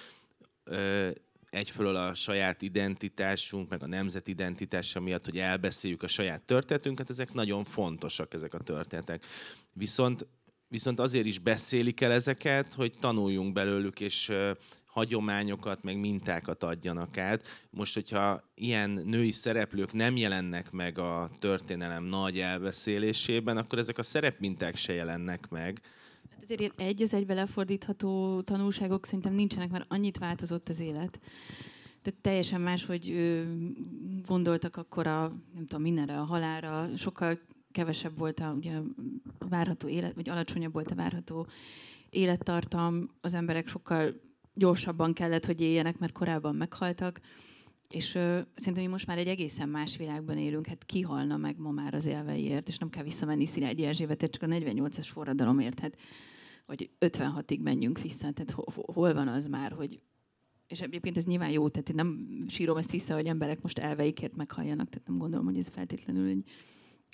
ö, 0.64 1.08
egyfelől 1.50 1.96
a 1.96 2.14
saját 2.14 2.62
identitásunk, 2.62 3.68
meg 3.68 3.82
a 3.82 3.86
nemzet 3.86 4.28
identitása 4.28 5.00
miatt, 5.00 5.24
hogy 5.24 5.38
elbeszéljük 5.38 6.02
a 6.02 6.06
saját 6.06 6.40
történetünket, 6.40 7.10
ezek 7.10 7.32
nagyon 7.32 7.64
fontosak, 7.64 8.34
ezek 8.34 8.54
a 8.54 8.58
történetek. 8.58 9.24
Viszont, 9.72 10.26
viszont 10.72 11.00
azért 11.00 11.26
is 11.26 11.38
beszélik 11.38 12.00
el 12.00 12.12
ezeket, 12.12 12.74
hogy 12.74 12.92
tanuljunk 13.00 13.52
belőlük, 13.52 14.00
és 14.00 14.32
hagyományokat, 14.86 15.82
meg 15.82 15.98
mintákat 15.98 16.62
adjanak 16.62 17.16
át. 17.16 17.46
Most, 17.70 17.94
hogyha 17.94 18.42
ilyen 18.54 18.90
női 18.90 19.32
szereplők 19.32 19.92
nem 19.92 20.16
jelennek 20.16 20.70
meg 20.70 20.98
a 20.98 21.30
történelem 21.38 22.04
nagy 22.04 22.38
elbeszélésében, 22.38 23.56
akkor 23.56 23.78
ezek 23.78 23.98
a 23.98 24.02
szerepminták 24.02 24.76
se 24.76 24.92
jelennek 24.92 25.48
meg. 25.48 25.80
Hát 26.30 26.42
ezért 26.42 26.60
ilyen 26.60 26.72
egy 26.76 27.02
az 27.02 27.14
egybe 27.14 27.34
lefordítható 27.34 28.40
tanulságok 28.40 29.06
szerintem 29.06 29.34
nincsenek, 29.34 29.70
mert 29.70 29.86
annyit 29.88 30.18
változott 30.18 30.68
az 30.68 30.80
élet. 30.80 31.20
Tehát 32.02 32.20
teljesen 32.20 32.60
más, 32.60 32.84
hogy 32.84 33.14
gondoltak 34.26 34.76
akkor 34.76 35.06
a, 35.06 35.20
nem 35.54 35.66
tudom, 35.66 35.82
mindenre, 35.82 36.18
a 36.18 36.24
halára, 36.24 36.88
sokkal 36.96 37.38
kevesebb 37.72 38.18
volt 38.18 38.40
a, 38.40 38.52
ugye, 38.56 38.76
a 39.38 39.48
várható 39.48 39.88
élet, 39.88 40.14
vagy 40.14 40.28
alacsonyabb 40.28 40.72
volt 40.72 40.90
a 40.90 40.94
várható 40.94 41.46
élettartam, 42.10 43.10
az 43.20 43.34
emberek 43.34 43.68
sokkal 43.68 44.20
gyorsabban 44.54 45.12
kellett, 45.12 45.46
hogy 45.46 45.60
éljenek, 45.60 45.98
mert 45.98 46.12
korábban 46.12 46.54
meghaltak. 46.54 47.20
És 47.88 48.14
ö, 48.14 48.40
szerintem 48.54 48.82
mi 48.82 48.90
most 48.90 49.06
már 49.06 49.18
egy 49.18 49.26
egészen 49.26 49.68
más 49.68 49.96
világban 49.96 50.38
élünk. 50.38 50.66
Hát 50.66 50.84
kihalna 50.84 51.36
meg 51.36 51.58
ma 51.58 51.70
már 51.70 51.94
az 51.94 52.04
élveiért, 52.04 52.68
és 52.68 52.78
nem 52.78 52.90
kell 52.90 53.02
visszamenni 53.02 53.46
Szilágyi 53.46 53.84
Erzsébetért, 53.84 54.32
csak 54.32 54.42
a 54.42 54.46
48-as 54.46 55.08
forradalomért. 55.12 55.80
Hát, 55.80 55.96
hogy 56.66 56.90
56-ig 57.00 57.60
menjünk 57.60 58.00
vissza. 58.00 58.30
Tehát 58.30 58.54
hol 58.74 59.14
van 59.14 59.28
az 59.28 59.46
már, 59.46 59.72
hogy 59.72 60.00
és 60.72 60.80
egyébként 60.80 61.16
ez 61.16 61.24
nyilván 61.24 61.50
jó, 61.50 61.68
tehát 61.68 61.88
én 61.88 61.94
nem 61.94 62.26
sírom 62.48 62.76
ezt 62.76 62.90
vissza, 62.90 63.14
hogy 63.14 63.26
emberek 63.26 63.62
most 63.62 63.78
elveikért 63.78 64.36
meghalljanak, 64.36 64.88
tehát 64.88 65.08
nem 65.08 65.18
gondolom, 65.18 65.44
hogy 65.44 65.58
ez 65.58 65.68
feltétlenül 65.68 66.28
egy 66.28 66.44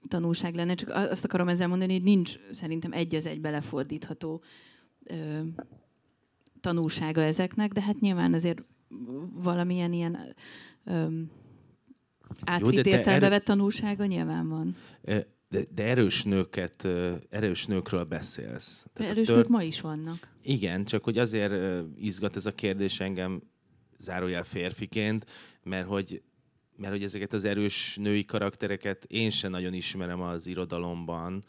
tanulság 0.08 0.54
lenne, 0.54 0.74
csak 0.74 0.88
azt 0.88 1.24
akarom 1.24 1.48
ezzel 1.48 1.68
mondani, 1.68 1.92
hogy 1.92 2.02
nincs 2.02 2.38
szerintem 2.50 2.92
egy 2.92 3.14
az 3.14 3.26
egy 3.26 3.40
belefordítható 3.40 4.42
ö, 5.04 5.40
tanulsága 6.60 7.20
ezeknek, 7.20 7.72
de 7.72 7.82
hát 7.82 8.00
nyilván 8.00 8.34
azért 8.34 8.62
valamilyen 9.32 9.92
ilyen 9.92 10.34
öm, 10.84 11.30
átvitt 12.44 12.86
értelme 12.86 13.20
erő... 13.20 13.28
vett 13.28 13.44
tanulsága 13.44 14.06
nyilván 14.06 14.48
van. 14.48 14.76
De, 15.48 15.64
de 15.74 15.84
erős 15.84 16.24
nőket, 16.24 16.88
erős 17.28 17.66
nőkről 17.66 18.04
beszélsz. 18.04 18.86
Tehát 18.92 19.12
erős 19.12 19.26
tört... 19.26 19.38
nők 19.38 19.48
ma 19.48 19.62
is 19.62 19.80
vannak. 19.80 20.36
Igen, 20.42 20.84
csak 20.84 21.04
hogy 21.04 21.18
azért 21.18 21.84
izgat 21.96 22.36
ez 22.36 22.46
a 22.46 22.54
kérdés 22.54 23.00
engem 23.00 23.42
zárójel 23.98 24.44
férfiként, 24.44 25.26
mert 25.62 25.86
hogy 25.86 26.22
mert 26.78 26.92
hogy 26.92 27.02
ezeket 27.02 27.32
az 27.32 27.44
erős 27.44 27.96
női 27.96 28.24
karaktereket 28.24 29.04
én 29.04 29.30
sem 29.30 29.50
nagyon 29.50 29.72
ismerem 29.72 30.20
az 30.20 30.46
irodalomban. 30.46 31.44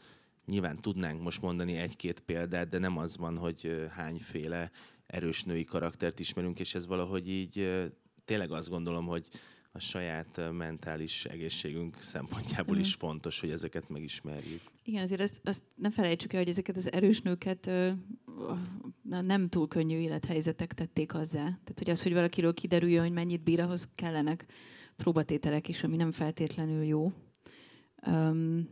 Nyilván 0.46 0.82
tudnánk 0.82 1.22
most 1.22 1.42
mondani 1.42 1.76
egy-két 1.76 2.20
példát, 2.20 2.70
de 2.70 2.78
nem 2.78 2.98
az 2.98 3.18
van, 3.18 3.38
hogy 3.38 3.88
hányféle 3.90 4.72
erős 5.08 5.44
női 5.44 5.64
karaktert 5.64 6.20
ismerünk, 6.20 6.60
és 6.60 6.76
ez 6.76 6.88
valahogy 6.88 7.30
így 7.30 7.88
tényleg 8.26 8.52
azt 8.52 8.70
gondolom, 8.70 9.06
hogy 9.06 9.28
a 9.72 9.80
saját 9.80 10.42
mentális 10.52 11.26
egészségünk 11.26 11.98
szempontjából 12.02 12.78
is 12.78 12.94
fontos, 12.94 13.40
hogy 13.40 13.50
ezeket 13.50 13.90
megismerjük. 13.90 14.62
Igen, 14.84 15.02
azért 15.02 15.22
azt, 15.22 15.40
azt 15.44 15.64
nem 15.76 15.92
felejtsük 15.92 16.34
el, 16.34 16.40
hogy 16.40 16.50
ezeket 16.50 16.76
az 16.76 16.92
erős 16.92 17.22
nőket 17.22 17.68
ö, 17.68 17.92
nem 19.04 19.50
túl 19.50 19.68
könnyű 19.68 19.98
élethelyzetek 19.98 20.74
tették 20.74 21.12
hozzá. 21.12 21.44
Tehát, 21.44 21.74
hogy 21.76 21.90
az, 21.90 22.04
hogy 22.04 22.14
valakiről 22.14 22.54
kiderüljön, 22.54 23.02
hogy 23.02 23.12
mennyit 23.12 23.44
bír, 23.44 23.60
ahhoz 23.60 23.88
kellenek 23.96 24.46
próbatételek 25.04 25.68
is, 25.68 25.84
ami 25.84 25.96
nem 25.96 26.12
feltétlenül 26.12 26.84
jó. 26.86 27.12
Um, 28.08 28.68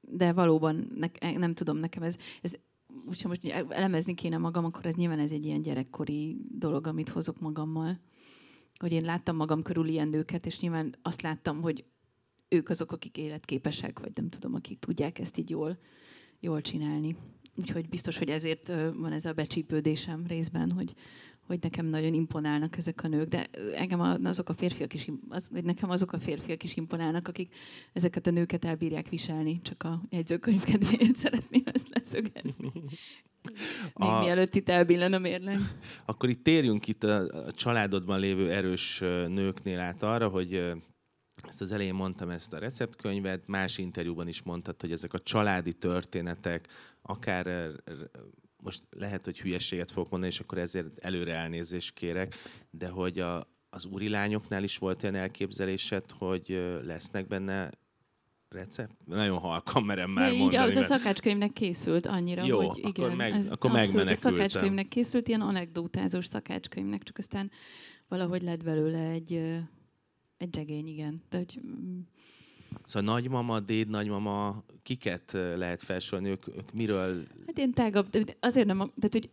de 0.00 0.32
valóban, 0.32 0.92
ne, 0.94 1.32
nem 1.32 1.54
tudom, 1.54 1.76
nekem 1.76 2.02
ez, 2.02 2.16
ez 2.42 2.52
hogyha 3.06 3.28
most 3.28 3.44
elemezni 3.68 4.14
kéne 4.14 4.38
magam, 4.38 4.64
akkor 4.64 4.86
ez 4.86 4.94
nyilván 4.94 5.18
ez 5.18 5.32
egy 5.32 5.44
ilyen 5.44 5.62
gyerekkori 5.62 6.36
dolog, 6.50 6.86
amit 6.86 7.08
hozok 7.08 7.40
magammal. 7.40 8.00
Hogy 8.78 8.92
én 8.92 9.04
láttam 9.04 9.36
magam 9.36 9.62
körül 9.62 9.88
ilyen 9.88 10.08
nőket, 10.08 10.46
és 10.46 10.60
nyilván 10.60 10.94
azt 11.02 11.22
láttam, 11.22 11.60
hogy 11.60 11.84
ők 12.48 12.68
azok, 12.68 12.92
akik 12.92 13.16
életképesek, 13.16 13.98
vagy 13.98 14.12
nem 14.14 14.28
tudom, 14.28 14.54
akik 14.54 14.78
tudják 14.78 15.18
ezt 15.18 15.38
így 15.38 15.50
jól, 15.50 15.78
jól 16.40 16.60
csinálni. 16.60 17.16
Úgyhogy 17.56 17.88
biztos, 17.88 18.18
hogy 18.18 18.28
ezért 18.28 18.68
van 18.94 19.12
ez 19.12 19.24
a 19.24 19.32
becsípődésem 19.32 20.26
részben, 20.26 20.70
hogy, 20.70 20.94
hogy 21.48 21.58
nekem 21.60 21.86
nagyon 21.86 22.14
imponálnak 22.14 22.76
ezek 22.76 23.02
a 23.02 23.08
nők, 23.08 23.28
de 23.28 23.46
engem 23.74 24.00
azok 24.24 24.48
a 24.48 24.54
férfiak 24.54 24.94
is, 24.94 25.08
az, 25.28 25.48
vagy 25.52 25.64
nekem 25.64 25.90
azok 25.90 26.12
a 26.12 26.18
férfiak 26.18 26.62
is 26.62 26.76
imponálnak, 26.76 27.28
akik 27.28 27.54
ezeket 27.92 28.26
a 28.26 28.30
nőket 28.30 28.64
elbírják 28.64 29.08
viselni, 29.08 29.60
csak 29.62 29.82
a 29.82 30.02
jegyzőkönyv 30.10 30.64
kedvéért 30.64 31.16
szeretném 31.24 31.62
ezt 31.64 31.88
leszögezni. 31.94 32.72
Még 33.94 34.08
a... 34.08 34.20
mielőtt 34.20 34.54
itt 34.54 34.68
elbillen 34.68 35.12
a 35.12 35.18
mérleg. 35.18 35.58
Akkor 36.06 36.28
itt 36.28 36.42
térjünk 36.42 36.88
itt 36.88 37.04
a, 37.04 37.44
a 37.46 37.52
családodban 37.52 38.20
lévő 38.20 38.50
erős 38.50 38.98
nőknél 39.28 39.78
át 39.78 40.02
arra, 40.02 40.28
hogy 40.28 40.72
ezt 41.48 41.60
az 41.60 41.72
elején 41.72 41.94
mondtam 41.94 42.30
ezt 42.30 42.52
a 42.52 42.58
receptkönyvet, 42.58 43.46
más 43.46 43.78
interjúban 43.78 44.28
is 44.28 44.42
mondtad, 44.42 44.80
hogy 44.80 44.92
ezek 44.92 45.12
a 45.12 45.18
családi 45.18 45.72
történetek, 45.72 46.68
akár 47.02 47.70
most 48.62 48.82
lehet, 48.90 49.24
hogy 49.24 49.40
hülyeséget 49.40 49.90
fogok 49.90 50.10
mondani, 50.10 50.32
és 50.32 50.40
akkor 50.40 50.58
ezért 50.58 50.98
előre 50.98 51.34
elnézést 51.34 51.94
kérek, 51.94 52.34
de 52.70 52.88
hogy 52.88 53.18
a, 53.18 53.48
az 53.70 53.84
úri 53.84 54.08
lányoknál 54.08 54.62
is 54.62 54.78
volt 54.78 55.02
olyan 55.02 55.14
elképzelésed, 55.14 56.10
hogy 56.10 56.78
lesznek 56.82 57.26
benne 57.26 57.70
recept? 58.48 58.94
Nagyon 59.04 59.38
halkan 59.38 59.84
merem 59.84 60.10
már 60.10 60.32
így 60.32 60.38
mondani. 60.38 60.70
Így 60.70 60.76
a 60.76 60.82
szakácskönyvnek 60.82 61.52
készült 61.52 62.06
annyira, 62.06 62.44
Jó, 62.44 62.66
hogy 62.66 62.78
igen. 62.78 62.90
akkor, 62.90 63.16
meg, 63.16 63.32
ez 63.32 63.50
akkor 63.50 63.76
abszolút, 63.76 64.10
a 64.10 64.14
szakácskönyvnek 64.14 64.88
készült, 64.88 65.28
ilyen 65.28 65.40
anekdotázós 65.40 66.26
szakácskönyvnek, 66.26 67.02
csak 67.02 67.18
aztán 67.18 67.50
valahogy 68.08 68.42
lett 68.42 68.62
belőle 68.62 68.98
egy, 68.98 69.32
egy 70.36 70.54
regény, 70.54 70.86
igen. 70.86 71.22
De, 71.30 71.36
hogy, 71.36 71.60
mm, 71.66 72.00
Szóval 72.84 73.14
nagymama, 73.14 73.60
déd 73.60 73.88
nagymama, 73.88 74.64
kiket 74.82 75.32
lehet 75.56 75.82
felsorolni, 75.82 76.30
ők, 76.30 76.48
ők 76.48 76.72
miről... 76.72 77.24
Hát 77.46 77.58
én 77.58 77.72
tágabb, 77.72 78.08
de 78.08 78.36
azért 78.40 78.66
nem, 78.66 78.76
tehát 78.76 79.12
hogy 79.12 79.30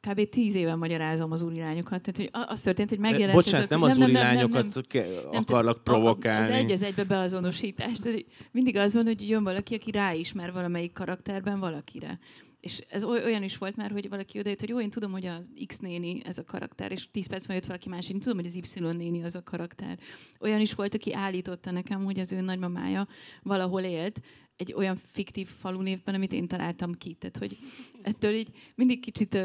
kb. 0.00 0.28
tíz 0.28 0.54
éve 0.54 0.74
magyarázom 0.74 1.32
az 1.32 1.42
úri 1.42 1.58
lányokat. 1.58 2.02
Tehát, 2.02 2.16
hogy 2.16 2.46
az 2.48 2.60
történt, 2.60 2.88
hogy 2.88 2.98
megjelent 2.98 3.32
Bocsánat, 3.32 3.56
ezek, 3.56 3.70
nem 3.70 3.82
az 3.82 3.98
úri 3.98 4.12
lányokat 4.12 4.86
akarlak 5.32 5.84
provokálni. 5.84 6.46
Az 6.46 6.52
egy 6.52 6.70
az 6.70 6.82
egybe 6.82 7.04
beazonosítás. 7.04 7.98
Tehát 7.98 8.24
mindig 8.50 8.76
az 8.76 8.94
van, 8.94 9.04
hogy 9.04 9.28
jön 9.28 9.44
valaki, 9.44 9.74
aki 9.74 9.90
ráismer 9.90 10.52
valamelyik 10.52 10.92
karakterben 10.92 11.58
valakire. 11.58 12.18
És 12.60 12.78
ez 12.78 13.04
olyan 13.04 13.42
is 13.42 13.58
volt 13.58 13.76
már, 13.76 13.90
hogy 13.90 14.08
valaki 14.08 14.38
odajött, 14.38 14.60
hogy 14.60 14.68
jó, 14.68 14.80
én 14.80 14.90
tudom, 14.90 15.10
hogy 15.10 15.26
az 15.26 15.50
X 15.66 15.78
néni 15.78 16.20
ez 16.24 16.38
a 16.38 16.44
karakter, 16.44 16.92
és 16.92 17.10
10 17.10 17.26
perc 17.26 17.48
jött 17.48 17.66
valaki 17.66 17.88
más, 17.88 18.10
én 18.10 18.20
tudom, 18.20 18.36
hogy 18.36 18.46
az 18.46 18.54
Y 18.54 18.80
néni 18.80 19.22
az 19.22 19.34
a 19.34 19.42
karakter. 19.42 19.98
Olyan 20.40 20.60
is 20.60 20.74
volt, 20.74 20.94
aki 20.94 21.14
állította 21.14 21.70
nekem, 21.70 22.04
hogy 22.04 22.18
az 22.18 22.32
ő 22.32 22.40
nagymamája 22.40 23.08
valahol 23.42 23.82
élt, 23.82 24.20
egy 24.56 24.72
olyan 24.72 24.96
fiktív 24.96 25.48
falunévben, 25.48 26.14
amit 26.14 26.32
én 26.32 26.48
találtam 26.48 26.92
ki. 26.92 27.14
Tehát, 27.14 27.36
hogy 27.36 27.58
ettől 28.02 28.34
így 28.34 28.48
mindig 28.74 29.00
kicsit 29.00 29.38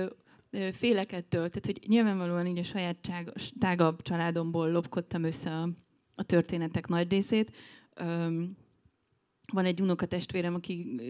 félek 0.71 1.11
ettől. 1.11 1.49
Tehát, 1.49 1.65
hogy 1.65 1.79
nyilvánvalóan 1.87 2.47
így 2.47 2.57
a 2.57 2.63
saját 2.63 2.97
tágabb 3.59 4.01
családomból 4.01 4.71
lopkodtam 4.71 5.23
össze 5.23 5.49
a, 5.49 5.69
a 6.15 6.23
történetek 6.23 6.87
nagy 6.87 7.09
részét. 7.09 7.51
Öm, 7.95 8.57
van 9.51 9.65
egy 9.65 9.81
unokatestvérem, 9.81 10.53
aki 10.53 11.01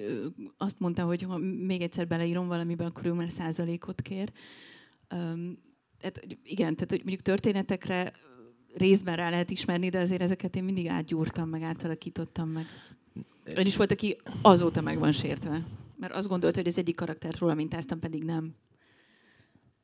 azt 0.58 0.80
mondta, 0.80 1.04
hogy 1.04 1.22
ha 1.22 1.38
még 1.38 1.82
egyszer 1.82 2.08
beleírom 2.08 2.48
valamiben, 2.48 2.88
akkor 2.88 3.06
ő 3.06 3.12
már 3.14 3.30
százalékot 3.30 4.02
kér. 4.02 4.32
Um, 5.14 5.58
tehát, 5.98 6.28
igen, 6.44 6.74
tehát 6.74 6.90
hogy 6.90 7.00
mondjuk 7.00 7.22
történetekre 7.22 8.14
részben 8.74 9.16
rá 9.16 9.30
lehet 9.30 9.50
ismerni, 9.50 9.90
de 9.90 10.00
azért 10.00 10.22
ezeket 10.22 10.56
én 10.56 10.64
mindig 10.64 10.88
átgyúrtam, 10.88 11.50
meg 11.50 11.62
átalakítottam 11.62 12.50
meg. 12.50 12.66
Ön 13.44 13.66
is 13.66 13.78
volt, 13.78 13.92
aki 13.92 14.18
azóta 14.42 14.82
meg 14.82 15.00
van 15.00 15.12
sértve. 15.12 15.66
Mert 15.96 16.14
azt 16.14 16.28
gondolta, 16.28 16.58
hogy 16.58 16.68
az 16.68 16.78
egyik 16.78 16.96
karaktert 16.96 17.38
róla 17.38 17.54
mintáztam, 17.54 18.00
pedig 18.00 18.24
nem. 18.24 18.56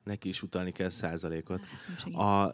Neki 0.03 0.29
is 0.29 0.43
utalni 0.43 0.71
kell 0.71 0.89
százalékot. 0.89 1.61
A, 2.11 2.49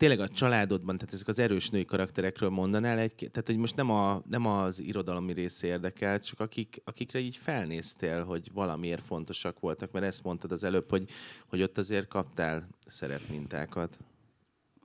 tényleg 0.00 0.20
a 0.20 0.28
családodban, 0.28 0.98
tehát 0.98 1.14
ezek 1.14 1.28
az 1.28 1.38
erős 1.38 1.70
női 1.70 1.84
karakterekről 1.84 2.48
mondanál 2.48 2.98
egy, 2.98 3.14
tehát 3.14 3.46
hogy 3.46 3.56
most 3.56 3.76
nem, 3.76 3.90
a, 3.90 4.22
nem 4.28 4.46
az 4.46 4.80
irodalmi 4.80 5.32
része 5.32 5.66
érdekel, 5.66 6.20
csak 6.20 6.40
akik, 6.40 6.82
akikre 6.84 7.18
így 7.18 7.36
felnéztél, 7.36 8.24
hogy 8.24 8.50
valamiért 8.52 9.04
fontosak 9.04 9.60
voltak, 9.60 9.92
mert 9.92 10.04
ezt 10.04 10.22
mondtad 10.22 10.52
az 10.52 10.64
előbb, 10.64 10.90
hogy, 10.90 11.10
hogy 11.46 11.62
ott 11.62 11.78
azért 11.78 12.08
kaptál 12.08 12.68
szerepmintákat. 12.86 13.98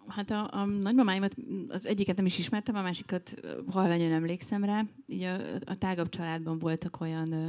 Hát 0.08 0.32
a, 0.32 0.50
a 0.52 0.66
nagymamáimat, 0.66 1.36
az 1.68 1.86
egyiket 1.86 2.16
nem 2.16 2.26
is 2.26 2.38
ismertem, 2.38 2.76
a 2.76 2.82
másikat 2.82 3.36
halványan 3.72 4.12
emlékszem 4.12 4.64
rá. 4.64 4.86
Így 5.08 5.24
a, 5.24 5.36
a 5.66 5.78
tágabb 5.78 6.10
családban 6.10 6.60
voltak 6.60 7.02
olyan, 7.02 7.32
ö, 7.32 7.48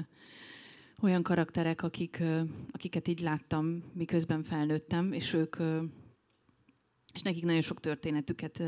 olyan 1.01 1.23
karakterek, 1.23 1.83
akik, 1.83 2.19
ö, 2.21 2.41
akiket 2.71 3.09
így 3.09 3.21
láttam, 3.21 3.83
miközben 3.93 4.43
felnőttem, 4.43 5.13
és 5.13 5.33
ők, 5.33 5.59
ö, 5.59 5.83
és 7.17 7.23
nekik 7.23 7.45
nagyon 7.45 7.61
sok 7.61 7.81
történetüket 7.81 8.63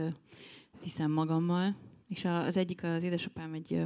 viszem 0.82 1.10
magammal. 1.10 1.76
És 2.06 2.24
az 2.24 2.56
egyik, 2.56 2.82
az 2.82 3.02
édesapám 3.02 3.52
egy 3.52 3.82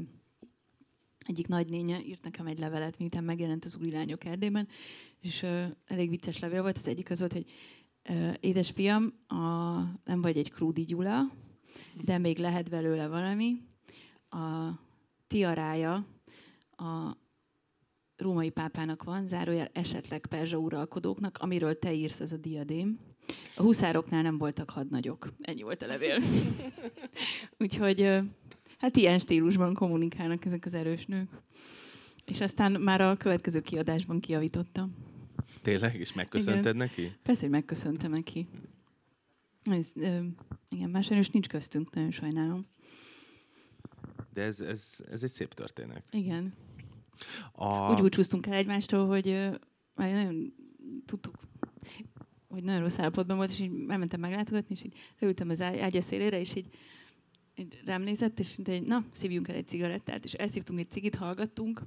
egyik 1.18 1.46
nagynénye 1.46 2.02
írt 2.02 2.22
nekem 2.22 2.46
egy 2.46 2.58
levelet, 2.58 2.98
miután 2.98 3.24
megjelent 3.24 3.64
az 3.64 3.76
új 3.76 3.90
lányok 3.90 4.24
Erdélyben, 4.24 4.68
és 5.20 5.42
elég 5.86 6.08
vicces 6.08 6.38
levél 6.38 6.62
volt. 6.62 6.76
Az 6.76 6.86
egyik 6.86 7.10
az 7.10 7.18
volt, 7.18 7.32
hogy 7.32 7.44
édesfiam, 8.40 9.12
a, 9.26 9.34
nem 10.04 10.20
vagy 10.20 10.36
egy 10.36 10.52
Krúdi 10.52 10.82
Gyula, 10.84 11.22
de 12.04 12.18
még 12.18 12.38
lehet 12.38 12.70
belőle 12.70 13.08
valami. 13.08 13.56
A 14.30 14.68
tiarája 15.26 16.04
a 16.76 17.16
római 18.16 18.50
pápának 18.50 19.02
van, 19.02 19.26
zárójel 19.26 19.70
esetleg 19.72 20.26
perzsa 20.26 20.58
uralkodóknak, 20.58 21.38
amiről 21.38 21.78
te 21.78 21.94
írsz, 21.94 22.20
az 22.20 22.32
a 22.32 22.36
diadém. 22.36 23.11
A 23.56 23.62
huszároknál 23.62 24.22
nem 24.22 24.38
voltak 24.38 24.70
hadnagyok. 24.70 25.32
Ennyi 25.40 25.62
volt 25.62 25.82
a 25.82 25.86
levél. 25.86 26.18
Úgyhogy 27.58 28.20
hát 28.78 28.96
ilyen 28.96 29.18
stílusban 29.18 29.74
kommunikálnak 29.74 30.44
ezek 30.44 30.64
az 30.64 30.74
erős 30.74 31.06
nők. 31.06 31.28
És 32.24 32.40
aztán 32.40 32.72
már 32.72 33.00
a 33.00 33.16
következő 33.16 33.60
kiadásban 33.60 34.20
kiavítottam. 34.20 34.94
Tényleg? 35.62 35.94
És 35.94 36.12
megköszönted 36.12 36.64
igen. 36.64 36.76
neki? 36.76 37.12
Persze, 37.22 37.40
hogy 37.40 37.50
megköszöntem 37.50 38.10
neki. 38.10 38.48
Ez, 39.62 39.88
ö, 39.94 40.18
igen, 40.68 40.90
más 40.90 41.10
is 41.10 41.30
nincs 41.30 41.48
köztünk, 41.48 41.94
nagyon 41.94 42.10
sajnálom. 42.10 42.66
De 44.32 44.42
ez, 44.42 44.60
ez, 44.60 45.04
ez 45.10 45.22
egy 45.22 45.30
szép 45.30 45.54
történet. 45.54 46.04
Igen. 46.10 46.54
A... 47.52 47.92
Úgy 47.92 48.00
búcsúztunk 48.00 48.46
el 48.46 48.52
egymástól, 48.52 49.06
hogy 49.06 49.28
ö, 49.28 49.54
már 49.94 50.12
nagyon 50.12 50.54
tudtuk, 51.06 51.38
hogy 52.52 52.62
nagyon 52.62 52.80
rossz 52.80 52.98
állapotban 52.98 53.36
volt, 53.36 53.50
és 53.50 53.60
így 53.60 53.72
elmentem 53.88 54.20
meglátogatni, 54.20 54.74
és 54.74 54.84
így 54.84 54.94
leültem 55.18 55.48
az 55.48 55.60
ágya 55.60 56.00
szélére, 56.00 56.40
és 56.40 56.54
így, 56.54 56.66
így 57.54 57.82
rám 57.84 58.02
nézett, 58.02 58.38
és 58.38 58.58
így, 58.58 58.82
na, 58.82 59.04
szívjunk 59.10 59.48
el 59.48 59.54
egy 59.54 59.68
cigarettát, 59.68 60.24
és 60.24 60.32
elszívtunk 60.32 60.78
egy 60.78 60.90
cigit, 60.90 61.14
hallgattunk, 61.14 61.82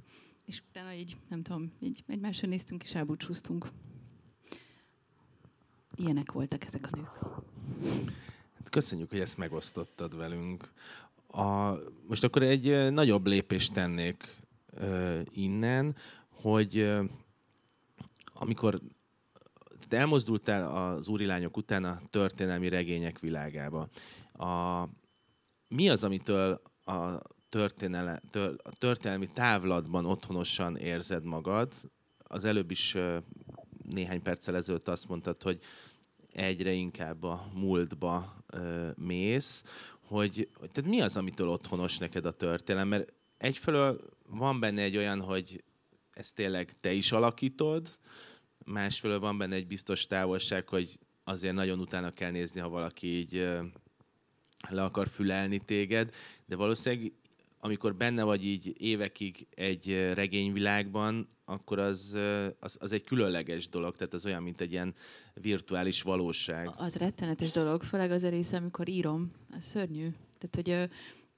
és 0.46 0.62
utána 0.68 0.92
így, 0.92 1.16
nem 1.28 1.42
tudom, 1.42 1.72
így 1.80 2.04
egymásra 2.06 2.48
néztünk, 2.48 2.82
és 2.82 2.94
elbúcsúztunk. 2.94 3.70
Ilyenek 5.94 6.32
voltak 6.32 6.64
ezek 6.64 6.88
a 6.92 6.96
nők. 6.96 7.18
Hát 8.56 8.68
köszönjük, 8.70 9.10
hogy 9.10 9.20
ezt 9.20 9.36
megosztottad 9.36 10.16
velünk. 10.16 10.72
A, 11.28 11.72
most 12.06 12.24
akkor 12.24 12.42
egy 12.42 12.92
nagyobb 12.92 13.26
lépést 13.26 13.72
tennék 13.72 14.34
uh, 14.72 15.20
innen, 15.30 15.96
hogy 16.28 16.78
uh, 16.78 17.04
amikor 18.34 18.80
te 19.88 19.96
elmozdultál 19.96 20.76
az 20.76 21.08
úrilányok 21.08 21.56
után 21.56 21.84
a 21.84 22.00
történelmi 22.10 22.68
regények 22.68 23.18
világába, 23.18 23.88
a, 24.32 24.82
mi 25.68 25.88
az, 25.88 26.04
amitől 26.04 26.60
a 26.84 27.18
történele, 27.48 28.20
tör, 28.30 28.56
a 28.62 28.70
történelmi 28.78 29.26
távlatban 29.26 30.06
otthonosan 30.06 30.76
érzed 30.76 31.24
magad. 31.24 31.72
Az 32.18 32.44
előbb 32.44 32.70
is 32.70 32.96
néhány 33.82 34.22
perccel 34.22 34.56
ezelőtt 34.56 34.88
azt 34.88 35.08
mondtad, 35.08 35.42
hogy 35.42 35.60
egyre 36.32 36.72
inkább 36.72 37.22
a 37.22 37.46
múltba 37.54 38.36
ö, 38.46 38.88
mész, 38.96 39.64
hogy, 40.00 40.48
tehát 40.72 40.90
mi 40.90 41.00
az, 41.00 41.16
amitől 41.16 41.48
otthonos 41.48 41.98
neked 41.98 42.24
a 42.24 42.30
történelem? 42.30 42.88
Mert 42.88 43.12
egyfelől 43.38 44.00
van 44.28 44.60
benne 44.60 44.82
egy 44.82 44.96
olyan, 44.96 45.20
hogy 45.20 45.64
ezt 46.10 46.34
tényleg 46.34 46.80
te 46.80 46.92
is 46.92 47.12
alakítod, 47.12 47.88
másfelől 48.66 49.18
van 49.18 49.38
benne 49.38 49.54
egy 49.54 49.66
biztos 49.66 50.06
távolság, 50.06 50.68
hogy 50.68 50.98
azért 51.24 51.54
nagyon 51.54 51.78
utána 51.78 52.10
kell 52.12 52.30
nézni, 52.30 52.60
ha 52.60 52.68
valaki 52.68 53.06
így 53.06 53.48
le 54.68 54.84
akar 54.84 55.08
fülelni 55.08 55.58
téged, 55.58 56.14
de 56.46 56.56
valószínűleg 56.56 57.12
amikor 57.60 57.94
benne 57.94 58.22
vagy 58.22 58.44
így 58.44 58.74
évekig 58.78 59.46
egy 59.54 60.12
regényvilágban, 60.14 61.28
akkor 61.44 61.78
az, 61.78 62.18
az, 62.60 62.76
az 62.80 62.92
egy 62.92 63.04
különleges 63.04 63.68
dolog, 63.68 63.96
tehát 63.96 64.14
az 64.14 64.26
olyan, 64.26 64.42
mint 64.42 64.60
egy 64.60 64.72
ilyen 64.72 64.94
virtuális 65.34 66.02
valóság. 66.02 66.70
Az 66.76 66.96
rettenetes 66.96 67.50
dolog, 67.50 67.82
főleg 67.82 68.10
az 68.10 68.22
a 68.22 68.28
része, 68.28 68.56
amikor 68.56 68.88
írom, 68.88 69.32
az 69.50 69.64
szörnyű. 69.64 70.08
Tehát, 70.38 70.54
hogy 70.54 70.90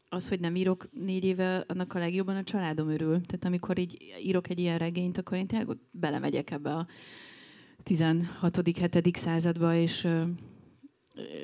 az, 0.08 0.28
hogy 0.28 0.40
nem 0.40 0.56
írok 0.56 0.88
négy 0.92 1.24
éve, 1.24 1.64
annak 1.68 1.94
a 1.94 1.98
legjobban 1.98 2.36
a 2.36 2.42
családom 2.42 2.88
örül. 2.88 3.20
Tehát 3.20 3.44
amikor 3.44 3.78
így 3.78 4.14
írok 4.22 4.50
egy 4.50 4.58
ilyen 4.58 4.78
regényt, 4.78 5.18
akkor 5.18 5.36
én 5.36 5.46
tényleg 5.46 5.76
belemegyek 5.90 6.50
ebbe 6.50 6.72
a 6.72 6.86
16.-7. 7.84 9.16
századba, 9.16 9.74
és 9.74 10.08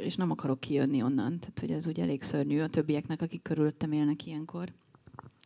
és 0.04 0.14
nem 0.14 0.30
akarok 0.30 0.60
kijönni 0.60 1.02
onnan. 1.02 1.38
Tehát, 1.38 1.60
hogy 1.60 1.70
ez 1.70 1.88
úgy 1.88 2.00
elég 2.00 2.22
szörnyű 2.22 2.60
a 2.60 2.66
többieknek, 2.66 3.22
akik 3.22 3.42
körülöttem 3.42 3.92
élnek 3.92 4.26
ilyenkor. 4.26 4.72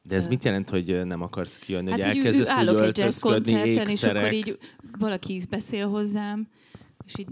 De 0.02 0.14
ez 0.14 0.26
mit 0.26 0.44
jelent, 0.44 0.70
hogy 0.70 1.06
nem 1.06 1.22
akarsz 1.22 1.58
kijönni, 1.58 1.90
hát, 1.90 2.04
hogy 2.04 2.16
elkezdesz 2.16 2.56
úgy 2.56 2.66
öltözködni, 2.66 3.52
és 3.52 4.02
akkor 4.02 4.32
így 4.32 4.58
valaki 4.98 5.42
beszél 5.50 5.88
hozzám, 5.88 6.48
és 7.06 7.18
így 7.18 7.28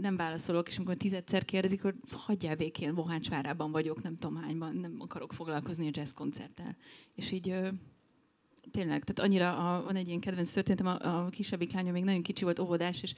nem 0.00 0.16
válaszolok, 0.16 0.68
és 0.68 0.76
amikor 0.76 0.94
tizedszer 0.94 1.44
kérdezik, 1.44 1.82
hogy 1.82 1.94
hagyjál 2.10 2.56
békén, 2.56 2.92
Mohácsvárában 2.92 3.70
vagyok, 3.70 4.02
nem 4.02 4.18
tudom 4.18 4.36
hányban, 4.36 4.76
nem 4.76 4.96
akarok 4.98 5.32
foglalkozni 5.32 5.86
a 5.86 5.90
jazz 5.92 6.12
koncerttel. 6.12 6.76
És 7.14 7.30
így 7.30 7.54
tényleg, 8.70 9.04
tehát 9.04 9.30
annyira 9.30 9.76
a, 9.76 9.82
van 9.82 9.96
egy 9.96 10.08
ilyen 10.08 10.20
kedvenc 10.20 10.52
történetem, 10.52 10.86
a, 10.86 11.24
a 11.24 11.28
kisebbik 11.28 11.72
lánya 11.72 11.92
még 11.92 12.04
nagyon 12.04 12.22
kicsi 12.22 12.44
volt, 12.44 12.58
óvodás, 12.58 13.02
és 13.02 13.14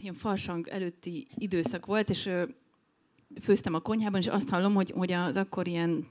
ilyen 0.00 0.14
farsang 0.14 0.68
előtti 0.68 1.26
időszak 1.34 1.86
volt, 1.86 2.10
és 2.10 2.30
főztem 3.40 3.74
a 3.74 3.80
konyhában, 3.80 4.20
és 4.20 4.26
azt 4.26 4.48
hallom, 4.48 4.74
hogy, 4.74 4.90
hogy 4.90 5.12
az 5.12 5.36
akkor 5.36 5.66
ilyen 5.66 6.06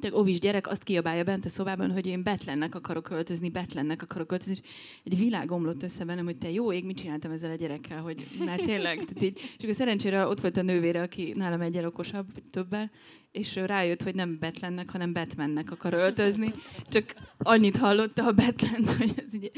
tehát 0.00 0.16
óvis 0.16 0.38
gyerek 0.38 0.66
azt 0.66 0.82
kiabálja 0.82 1.24
bent 1.24 1.44
a 1.44 1.48
szobában, 1.48 1.90
hogy 1.90 2.06
én 2.06 2.22
Betlennek 2.22 2.74
akarok 2.74 3.02
költözni, 3.02 3.50
Betlennek 3.50 4.02
akarok 4.02 4.26
költözni, 4.26 4.52
és 4.52 4.60
egy 5.04 5.18
világ 5.18 5.50
omlott 5.50 5.82
össze 5.82 6.04
bennem, 6.04 6.24
hogy 6.24 6.36
te 6.36 6.50
jó 6.50 6.72
ég, 6.72 6.84
mit 6.84 6.96
csináltam 6.96 7.30
ezzel 7.30 7.50
a 7.50 7.54
gyerekkel, 7.54 8.02
hogy 8.02 8.26
már 8.44 8.60
tényleg. 8.60 8.96
Tehát 8.96 9.22
így, 9.22 9.38
és 9.38 9.62
akkor 9.62 9.74
szerencsére 9.74 10.26
ott 10.26 10.40
volt 10.40 10.56
a 10.56 10.62
nővére, 10.62 11.02
aki 11.02 11.32
nálam 11.36 11.60
egyel 11.60 11.86
okosabb, 11.86 12.26
többel, 12.50 12.90
és 13.30 13.56
rájött, 13.56 14.02
hogy 14.02 14.14
nem 14.14 14.38
Betlennek, 14.38 14.90
hanem 14.90 15.12
Batmannek 15.12 15.70
akar 15.70 15.92
öltözni. 15.92 16.54
Csak 16.88 17.14
annyit 17.38 17.76
hallotta 17.76 18.26
a 18.26 18.32
Betlen, 18.32 18.84
hogy 18.98 19.12
ez 19.26 19.34
így 19.34 19.50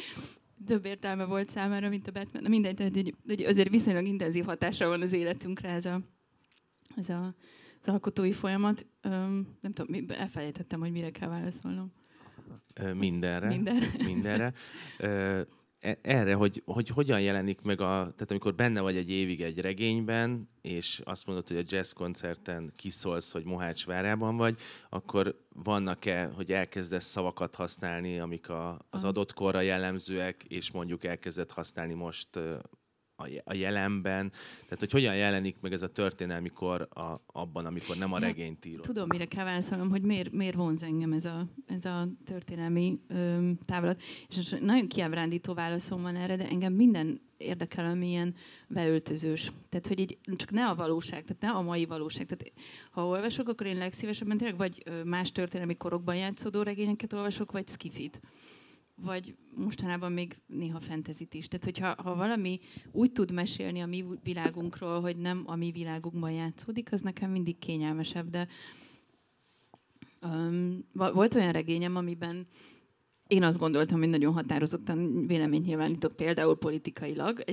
több 0.67 0.85
értelme 0.85 1.25
volt 1.25 1.51
számára, 1.51 1.89
mint 1.89 2.09
a 2.09 2.13
Batman. 2.13 2.45
Mindegy, 2.49 2.75
tehát 2.75 2.93
hogy, 2.93 3.15
hogy 3.27 3.43
azért 3.43 3.69
viszonylag 3.69 4.07
intenzív 4.07 4.45
hatása 4.45 4.89
van 4.89 5.03
az 5.03 5.13
életünkre 5.13 5.69
ez 5.69 5.85
a, 5.85 6.01
ez 6.97 7.09
a 7.09 7.35
alkotói 7.89 8.33
folyamat. 8.33 8.87
Nem 9.61 9.73
tudom, 9.73 10.05
elfelejtettem, 10.09 10.81
hogy 10.81 10.93
mire 10.93 11.11
kell 11.11 11.29
válaszolnom. 11.29 11.93
Mindenre. 12.95 13.49
Mindenre. 13.49 13.87
Mindenre. 14.05 14.53
E, 15.85 15.99
erre, 16.03 16.35
hogy, 16.35 16.63
hogy 16.65 16.89
hogyan 16.89 17.21
jelenik 17.21 17.61
meg 17.61 17.81
a, 17.81 17.87
tehát 17.87 18.31
amikor 18.31 18.55
benne 18.55 18.81
vagy 18.81 18.97
egy 18.97 19.11
évig 19.11 19.43
egy 19.43 19.61
regényben, 19.61 20.49
és 20.61 21.01
azt 21.05 21.27
mondod, 21.27 21.49
hogy 21.49 21.57
a 21.57 21.63
jazz 21.67 21.93
koncerten 21.93 22.73
kiszólsz, 22.77 23.33
hogy 23.33 23.45
Mohács 23.45 23.87
várában 23.87 24.37
vagy, 24.37 24.59
akkor 24.89 25.47
vannak-e, 25.49 26.25
hogy 26.35 26.53
elkezdesz 26.53 27.05
szavakat 27.05 27.55
használni, 27.55 28.19
amik 28.19 28.49
a, 28.49 28.87
az 28.91 29.05
adott 29.05 29.33
korra 29.33 29.61
jellemzőek, 29.61 30.45
és 30.49 30.73
mondjuk 30.73 31.05
elkezdett 31.05 31.53
használni 31.53 31.95
most 31.95 32.29
a 33.45 33.55
jelenben, 33.55 34.31
tehát 34.63 34.79
hogy 34.79 34.91
hogyan 34.91 35.17
jelenik 35.17 35.57
meg 35.61 35.73
ez 35.73 35.83
a 35.83 35.89
történelmi 35.89 36.49
kor 36.49 36.89
a, 36.91 37.23
abban, 37.27 37.67
amikor 37.67 37.97
nem 37.97 38.13
a 38.13 38.21
ja, 38.21 38.27
regényt 38.27 38.65
írod. 38.65 38.81
Tudom, 38.81 39.07
mire 39.09 39.25
kell 39.25 39.45
válaszolnom, 39.45 39.91
hogy 39.91 40.03
miért, 40.03 40.33
miért 40.33 40.55
vonz 40.55 40.83
engem 40.83 41.13
ez 41.13 41.25
a, 41.25 41.47
ez 41.67 41.85
a 41.85 42.09
történelmi 42.25 43.01
öm, 43.09 43.59
távlat. 43.65 44.03
És 44.29 44.57
nagyon 44.61 44.89
kiábrándító 44.89 45.55
válaszom 45.55 46.03
van 46.03 46.17
erre, 46.17 46.37
de 46.37 46.49
engem 46.49 46.73
minden 46.73 47.21
érdekel, 47.37 47.85
ami 47.85 48.09
ilyen 48.09 48.35
beöltözős. 48.69 49.53
Tehát, 49.69 49.87
hogy 49.87 50.01
így 50.01 50.19
csak 50.37 50.51
ne 50.51 50.69
a 50.69 50.75
valóság, 50.75 51.25
tehát 51.25 51.43
ne 51.43 51.51
a 51.51 51.63
mai 51.63 51.85
valóság. 51.85 52.27
Tehát, 52.27 52.53
ha 52.91 53.07
olvasok, 53.07 53.49
akkor 53.49 53.67
én 53.67 53.77
legszívesebben 53.77 54.37
tényleg 54.37 54.57
vagy 54.57 54.83
más 55.05 55.33
történelmi 55.33 55.77
korokban 55.77 56.17
játszódó 56.17 56.63
regényeket 56.63 57.13
olvasok, 57.13 57.53
vagy 57.53 57.69
skifit. 57.69 58.21
Vagy 58.95 59.37
mostanában 59.57 60.13
még 60.13 60.37
néha 60.47 60.81
fentezit 60.81 61.35
is. 61.35 61.49
Tehát, 61.49 61.65
hogyha 61.65 62.03
ha 62.03 62.17
valami 62.17 62.61
úgy 62.93 63.13
tud 63.13 63.33
mesélni 63.33 63.81
a 63.81 63.87
mi 63.87 64.05
világunkról, 64.23 65.01
hogy 65.01 65.17
nem 65.17 65.43
a 65.47 65.57
mi 65.57 65.71
világunkban 65.71 66.31
játszódik, 66.31 66.93
az 66.93 67.01
nekem 67.01 67.31
mindig 67.31 67.59
kényelmesebb, 67.59 68.29
de 68.29 68.49
um, 70.23 70.85
volt 70.93 71.35
olyan 71.35 71.53
regényem, 71.53 71.97
amiben 71.97 72.47
én 73.27 73.43
azt 73.43 73.59
gondoltam, 73.59 73.99
hogy 73.99 74.09
nagyon 74.09 74.33
határozottan 74.33 75.27
véleményt 75.27 75.67
nyilvánítok 75.67 76.17
például 76.17 76.57
politikailag, 76.57 77.45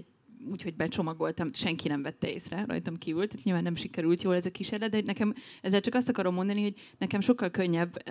úgyhogy 0.52 0.76
becsomagoltam, 0.76 1.54
senki 1.54 1.88
nem 1.88 2.02
vette 2.02 2.32
észre 2.32 2.66
rajtam 2.68 2.98
kívül, 2.98 3.28
tehát 3.28 3.46
nyilván 3.46 3.64
nem 3.64 3.76
sikerült 3.76 4.22
jól 4.22 4.36
ez 4.36 4.46
a 4.46 4.52
kísérlet, 4.52 4.92
de 4.92 5.02
nekem 5.06 5.34
ezzel 5.62 5.80
csak 5.80 5.96
azt 5.96 6.10
akarom 6.10 6.34
mondani, 6.34 6.62
hogy 6.62 6.76
nekem 6.98 7.20
sokkal 7.20 7.50
könnyebb 7.50 8.04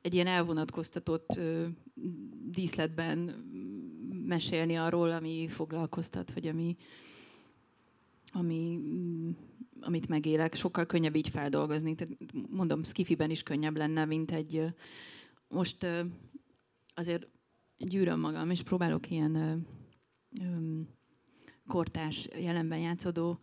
egy 0.00 0.14
ilyen 0.14 0.26
elvonatkoztatott 0.26 1.40
díszletben 2.50 3.18
mesélni 4.26 4.76
arról, 4.76 5.10
ami 5.10 5.48
foglalkoztat, 5.48 6.32
vagy 6.32 6.46
ami, 6.46 6.76
ami, 8.32 8.80
amit 9.80 10.08
megélek. 10.08 10.54
Sokkal 10.54 10.86
könnyebb 10.86 11.16
így 11.16 11.28
feldolgozni. 11.28 11.94
Tehát 11.94 12.16
mondom, 12.50 12.82
skifiben 12.82 13.30
is 13.30 13.42
könnyebb 13.42 13.76
lenne, 13.76 14.04
mint 14.04 14.30
egy... 14.30 14.64
Most 15.48 15.86
azért 16.94 17.28
gyűröm 17.78 18.20
magam, 18.20 18.50
és 18.50 18.62
próbálok 18.62 19.10
ilyen 19.10 19.66
kortás, 21.66 22.28
jelenben 22.38 22.78
játszódó 22.78 23.38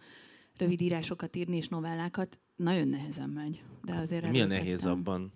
rövid 0.58 0.82
írásokat 0.82 1.36
írni 1.36 1.58
és 1.58 1.68
novellákat, 1.68 2.39
nagyon 2.55 2.88
nehezen 2.88 3.30
megy. 3.30 3.64
De 3.84 3.95
azért 3.95 4.32
Mi 4.32 4.41
a 4.41 4.45
nehéz 4.45 4.86
abban? 4.86 5.32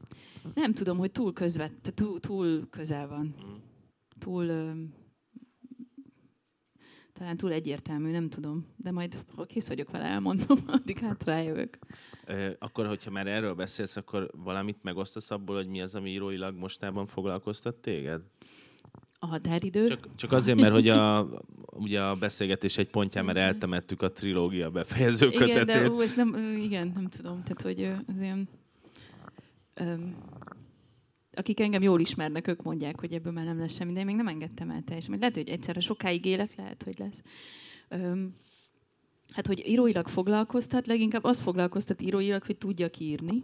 Nem 0.54 0.74
tudom, 0.74 0.98
hogy 0.98 1.12
túl 1.12 1.34
közvet, 1.34 1.94
túl, 1.94 2.20
túl 2.20 2.68
közel 2.70 3.08
van. 3.08 3.36
Mm. 3.46 3.56
Túl, 4.20 4.46
talán 7.14 7.38
túl 7.38 7.52
egyértelmű, 7.52 8.12
nem 8.12 8.30
tudom. 8.30 8.66
De 8.78 8.92
majd, 8.92 9.26
ha 9.36 9.46
kész 9.46 9.68
vagyok 9.68 9.92
vele, 9.92 10.06
elmondom, 10.06 10.58
addig 10.68 11.00
hát 11.00 11.24
rájövök. 11.24 11.78
Akkor, 12.60 12.88
hogyha 12.88 13.12
már 13.12 13.28
erről 13.28 13.54
beszélsz, 13.54 13.96
akkor 13.96 14.30
valamit 14.38 14.84
megosztasz 14.84 15.32
abból, 15.32 15.56
hogy 15.56 15.68
mi 15.68 15.82
az, 15.82 15.96
ami 15.96 16.10
íróilag 16.10 16.56
mostában 16.56 17.06
foglalkoztat 17.06 17.76
téged? 17.76 18.22
a 19.24 19.28
határidő. 19.28 19.88
Csak, 19.88 20.08
csak 20.16 20.32
azért, 20.32 20.60
mert 20.60 20.74
hogy 20.74 20.90
a, 20.90 21.30
ugye 21.66 22.02
a 22.02 22.16
beszélgetés 22.16 22.78
egy 22.78 22.90
pontján, 22.90 23.26
mert 23.26 23.38
eltemettük 23.38 24.02
a 24.02 24.12
trilógia 24.12 24.70
befejező 24.70 25.28
igen, 25.28 25.40
kötetét. 25.40 25.66
De, 25.66 25.92
ó, 25.92 26.02
ez 26.02 26.16
nem, 26.16 26.58
igen, 26.62 26.92
nem 26.96 27.08
tudom. 27.08 27.44
Tehát, 27.44 27.62
hogy 27.62 27.94
az 28.08 28.22
ilyen... 28.22 28.50
Akik 31.34 31.60
engem 31.60 31.82
jól 31.82 32.00
ismernek, 32.00 32.48
ők 32.48 32.64
mondják, 32.64 33.00
hogy 33.00 33.14
ebből 33.14 33.32
már 33.32 33.46
nem 33.46 33.60
lesz 33.60 33.76
semmi, 33.76 33.94
de 33.94 34.00
én 34.00 34.06
még 34.06 34.16
nem 34.16 34.28
engedtem 34.28 34.70
el 34.70 34.84
teljesen. 34.84 35.18
Lehet, 35.20 35.36
hogy 35.36 35.50
egyszerre 35.50 35.80
sokáig 35.80 36.26
élek, 36.26 36.56
lehet, 36.56 36.84
hogy 36.84 37.00
lesz. 37.00 37.22
Um, 37.90 38.36
hát, 39.32 39.48
hogy 39.48 39.68
íróilag 39.68 40.08
foglalkoztat, 40.08 40.88
leginkább 40.88 41.24
az 41.24 41.42
foglalkoztat 41.42 42.02
íróilag, 42.02 42.44
hogy 42.44 42.58
tudja 42.58 42.90
írni. 42.98 43.44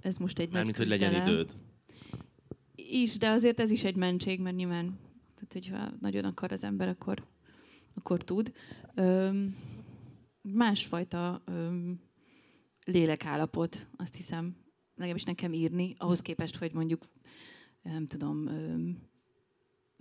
Ez 0.00 0.16
most 0.16 0.38
egy 0.38 0.52
Mármint, 0.52 0.76
hogy 0.76 0.88
legyen 0.88 1.14
időd. 1.14 1.50
Is, 2.74 3.18
de 3.18 3.28
azért 3.28 3.60
ez 3.60 3.70
is 3.70 3.84
egy 3.84 3.96
mentség, 3.96 4.40
mert 4.40 4.56
nyilván 4.56 4.98
tehát, 5.38 5.52
hogyha 5.52 5.96
nagyon 6.00 6.24
akar 6.24 6.52
az 6.52 6.64
ember, 6.64 6.88
akkor, 6.88 7.26
akkor 7.94 8.24
tud. 8.24 8.52
Öm, 8.94 9.56
másfajta 10.42 11.42
öm, 11.44 12.00
lélekállapot, 12.84 13.88
azt 13.96 14.14
hiszem, 14.16 14.56
legalábbis 14.98 15.24
nekem 15.24 15.52
írni, 15.52 15.94
ahhoz 15.98 16.20
képest, 16.20 16.56
hogy 16.56 16.72
mondjuk, 16.72 17.02
nem 17.82 18.06
tudom, 18.06 18.48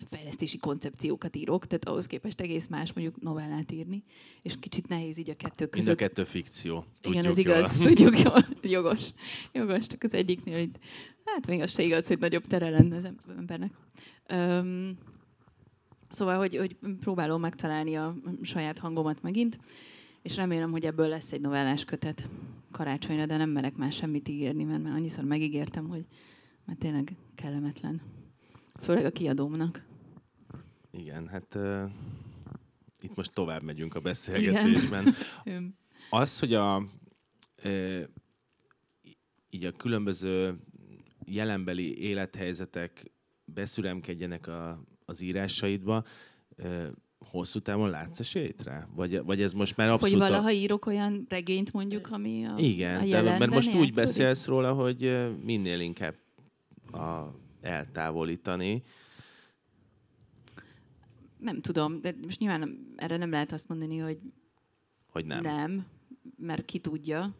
fejlesztési 0.10 0.58
koncepciókat 0.58 1.36
írok, 1.36 1.68
tehát 1.68 1.88
ahhoz 1.88 2.08
képest 2.08 2.42
egész 2.42 2.68
más 2.68 2.94
mondjuk 2.94 3.22
novellát 3.22 3.72
írni, 3.72 4.04
és 4.42 4.60
kicsit 4.60 4.88
nehéz 4.88 5.18
így 5.18 5.30
a 5.30 5.34
kettő 5.34 5.68
között. 5.68 5.86
Mind 5.86 6.02
a 6.02 6.08
kettő 6.08 6.24
fikció. 6.24 6.86
Tudjuk 7.02 7.14
Igen, 7.14 7.26
ez 7.32 7.38
igaz, 7.38 7.72
jól. 7.78 7.86
tudjuk 7.88 8.20
jól, 8.20 8.46
jogos. 8.62 9.10
Jogos, 9.52 9.88
csak 9.88 10.04
az 10.04 10.14
egyiknél 10.14 10.58
itt, 10.58 10.80
hát 11.26 11.48
még 11.48 11.62
az 11.62 11.72
se 11.72 11.84
igaz, 11.84 12.08
hogy 12.08 12.20
nagyobb 12.20 12.48
tere 12.48 12.70
lenne 12.70 12.96
az 12.96 13.08
embernek. 13.38 13.74
Um, 14.30 14.98
Szóval, 16.10 16.38
hogy, 16.38 16.56
hogy 16.56 16.76
próbálom 17.00 17.42
megtalálni 17.42 17.96
a 17.96 18.16
saját 18.42 18.80
hangomat 18.80 19.22
megint, 19.22 19.58
és 20.28 20.36
remélem, 20.36 20.72
hogy 20.72 20.86
ebből 20.86 21.08
lesz 21.08 21.32
egy 21.32 21.42
novellás 21.42 21.86
kötet 21.86 22.30
karácsonyra, 22.72 23.26
de 23.26 23.38
nem 23.38 23.50
merek 23.50 23.76
már 23.76 23.92
semmit 23.92 24.28
ígérni, 24.28 24.64
mert 24.64 24.84
már 24.84 24.94
annyiszor 24.94 25.24
megígértem, 25.24 25.88
hogy 25.88 26.06
már 26.66 26.76
tényleg 26.80 27.16
kellemetlen. 27.36 28.02
Főleg 28.82 29.06
a 29.06 29.12
kiadómnak. 29.12 29.86
Igen, 30.92 31.28
hát 31.28 31.56
uh, 31.56 31.92
itt 33.02 33.16
most 33.16 33.34
tovább 33.34 33.62
megyünk 33.62 33.96
a 33.96 34.00
beszélgetésben. 34.00 35.14
Az, 36.10 36.40
hogy 36.40 36.54
a 36.54 36.84
uh, 37.64 38.04
így 39.50 39.66
a 39.66 39.72
különböző 39.72 40.60
jelenbeli 41.26 42.02
élethelyzetek 42.02 43.12
beszüremkedjenek 43.46 44.48
a, 44.48 44.84
az 45.06 45.22
írásaidba, 45.22 46.04
hosszú 47.30 47.60
távon 47.60 47.90
látsz 47.90 48.20
esélyt 48.20 48.64
rá? 48.64 48.88
Vagy, 48.96 49.24
vagy 49.24 49.42
ez 49.42 49.54
most 49.54 49.78
már 49.78 49.90
abszolút... 49.90 50.22
Hogy 50.22 50.30
valaha 50.30 50.52
írok 50.52 50.86
olyan 50.86 51.26
regényt 51.30 51.74
mondjuk, 51.74 52.12
ami 52.12 52.46
a 52.46 52.58
Igen, 52.58 53.02
a 53.02 53.06
de, 53.06 53.22
mert 53.22 53.48
most 53.48 53.66
játszódik? 53.66 53.88
úgy 53.88 53.94
beszélsz 53.94 54.46
róla, 54.46 54.74
hogy 54.74 55.28
minél 55.44 55.80
inkább 55.80 56.16
a, 56.92 57.36
eltávolítani. 57.62 58.84
Nem 61.38 61.62
tudom, 61.62 62.02
de 62.02 62.16
most 62.22 62.40
nyilván 62.40 62.60
nem, 62.60 62.94
erre 62.96 63.18
nem 63.18 63.30
lehet 63.30 63.52
azt 63.52 63.70
mondani, 63.70 63.98
hogy 63.98 64.20
hogy 65.12 65.26
nem. 65.26 65.42
Nem, 65.42 65.86
mert 66.38 66.66
ki 66.66 66.80
tudja. 66.80 67.36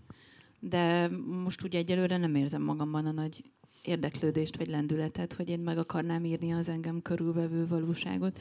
De 0.60 1.08
most 1.44 1.64
ugye 1.64 1.78
egyelőre 1.78 2.18
nem 2.18 2.36
érzem 2.36 2.62
magamban 2.62 3.06
a 3.06 3.12
nagy 3.12 3.44
érdeklődést 3.84 4.58
vagy 4.58 4.68
lendületet, 4.68 5.34
hogy 5.34 5.50
én 5.50 5.60
meg 5.60 5.78
akarnám 5.78 6.26
írni 6.26 6.54
az 6.54 6.70
engem 6.70 7.02
körülvevő 7.02 7.68
valóságot. 7.68 8.40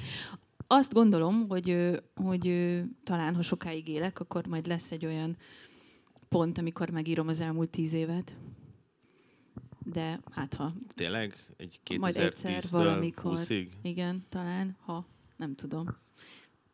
Azt 0.67 0.93
gondolom, 0.93 1.49
hogy, 1.49 2.01
hogy 2.15 2.81
talán, 3.05 3.35
ha 3.35 3.43
sokáig 3.43 3.89
élek, 3.89 4.21
akkor 4.21 4.47
majd 4.47 4.67
lesz 4.67 4.93
egy 4.93 5.07
olyan 5.07 5.37
pont, 6.29 6.59
amikor 6.59 6.91
megírom 6.91 7.29
az 7.29 7.41
elmúlt 7.41 7.71
tíz 7.71 7.93
évet. 7.93 8.37
De 9.85 10.21
hát 10.31 10.55
ha... 10.55 10.73
Tényleg? 10.95 11.35
Egy 11.57 11.81
2010 11.83 12.71
valamikor. 12.71 13.39
20-ig? 13.39 13.69
Igen, 13.83 14.25
talán, 14.29 14.77
ha. 14.85 15.07
Nem 15.37 15.55
tudom. 15.55 15.85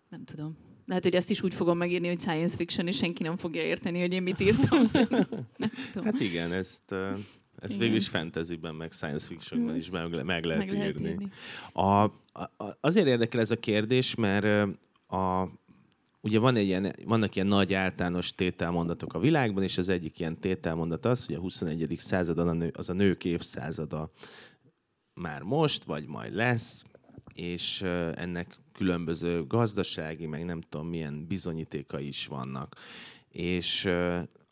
Nem 0.08 0.24
tudom. 0.24 0.56
Lehet, 0.86 1.02
hogy 1.02 1.14
ezt 1.14 1.30
is 1.30 1.42
úgy 1.42 1.54
fogom 1.54 1.78
megírni, 1.78 2.08
hogy 2.08 2.20
science 2.20 2.56
fiction, 2.56 2.86
és 2.86 2.96
senki 2.96 3.22
nem 3.22 3.36
fogja 3.36 3.62
érteni, 3.62 4.00
hogy 4.00 4.12
én 4.12 4.22
mit 4.22 4.40
írtam. 4.40 4.80
nem 5.56 5.70
tudom. 5.92 6.04
Hát 6.04 6.20
igen, 6.20 6.52
ezt 6.52 6.94
ez 7.62 7.78
végül 7.78 7.96
is 7.96 8.08
fantasyben, 8.08 8.74
meg 8.74 8.92
science 8.92 9.26
fictionben 9.26 9.76
is 9.76 9.90
meg, 9.90 10.24
meg 10.24 10.44
lehet, 10.44 10.66
meg 10.66 10.72
lehet 10.72 10.88
írni. 10.88 11.08
írni. 11.08 11.28
A, 11.72 11.82
a, 11.82 12.10
azért 12.80 13.06
érdekel 13.06 13.40
ez 13.40 13.50
a 13.50 13.58
kérdés, 13.58 14.14
mert 14.14 14.74
a, 15.06 15.48
ugye 16.20 16.38
van 16.38 16.56
egy 16.56 16.66
ilyen, 16.66 16.94
vannak 17.04 17.34
ilyen 17.34 17.46
nagy 17.46 17.74
általános 17.74 18.34
tételmondatok 18.34 19.14
a 19.14 19.18
világban, 19.18 19.62
és 19.62 19.78
az 19.78 19.88
egyik 19.88 20.18
ilyen 20.18 20.40
tételmondat 20.40 21.04
az, 21.04 21.26
hogy 21.26 21.34
a 21.34 21.38
21. 21.38 21.94
század 21.98 22.38
a 22.38 22.52
nő, 22.52 22.70
az 22.76 22.88
a 22.88 22.92
nők 22.92 23.24
évszázada 23.24 24.10
már 25.14 25.42
most, 25.42 25.84
vagy 25.84 26.06
majd 26.06 26.34
lesz, 26.34 26.84
és 27.34 27.82
ennek 28.14 28.56
különböző 28.72 29.46
gazdasági, 29.46 30.26
meg 30.26 30.44
nem 30.44 30.60
tudom 30.60 30.88
milyen 30.88 31.26
bizonyítékai 31.26 32.06
is 32.06 32.26
vannak. 32.26 32.76
És 33.28 33.88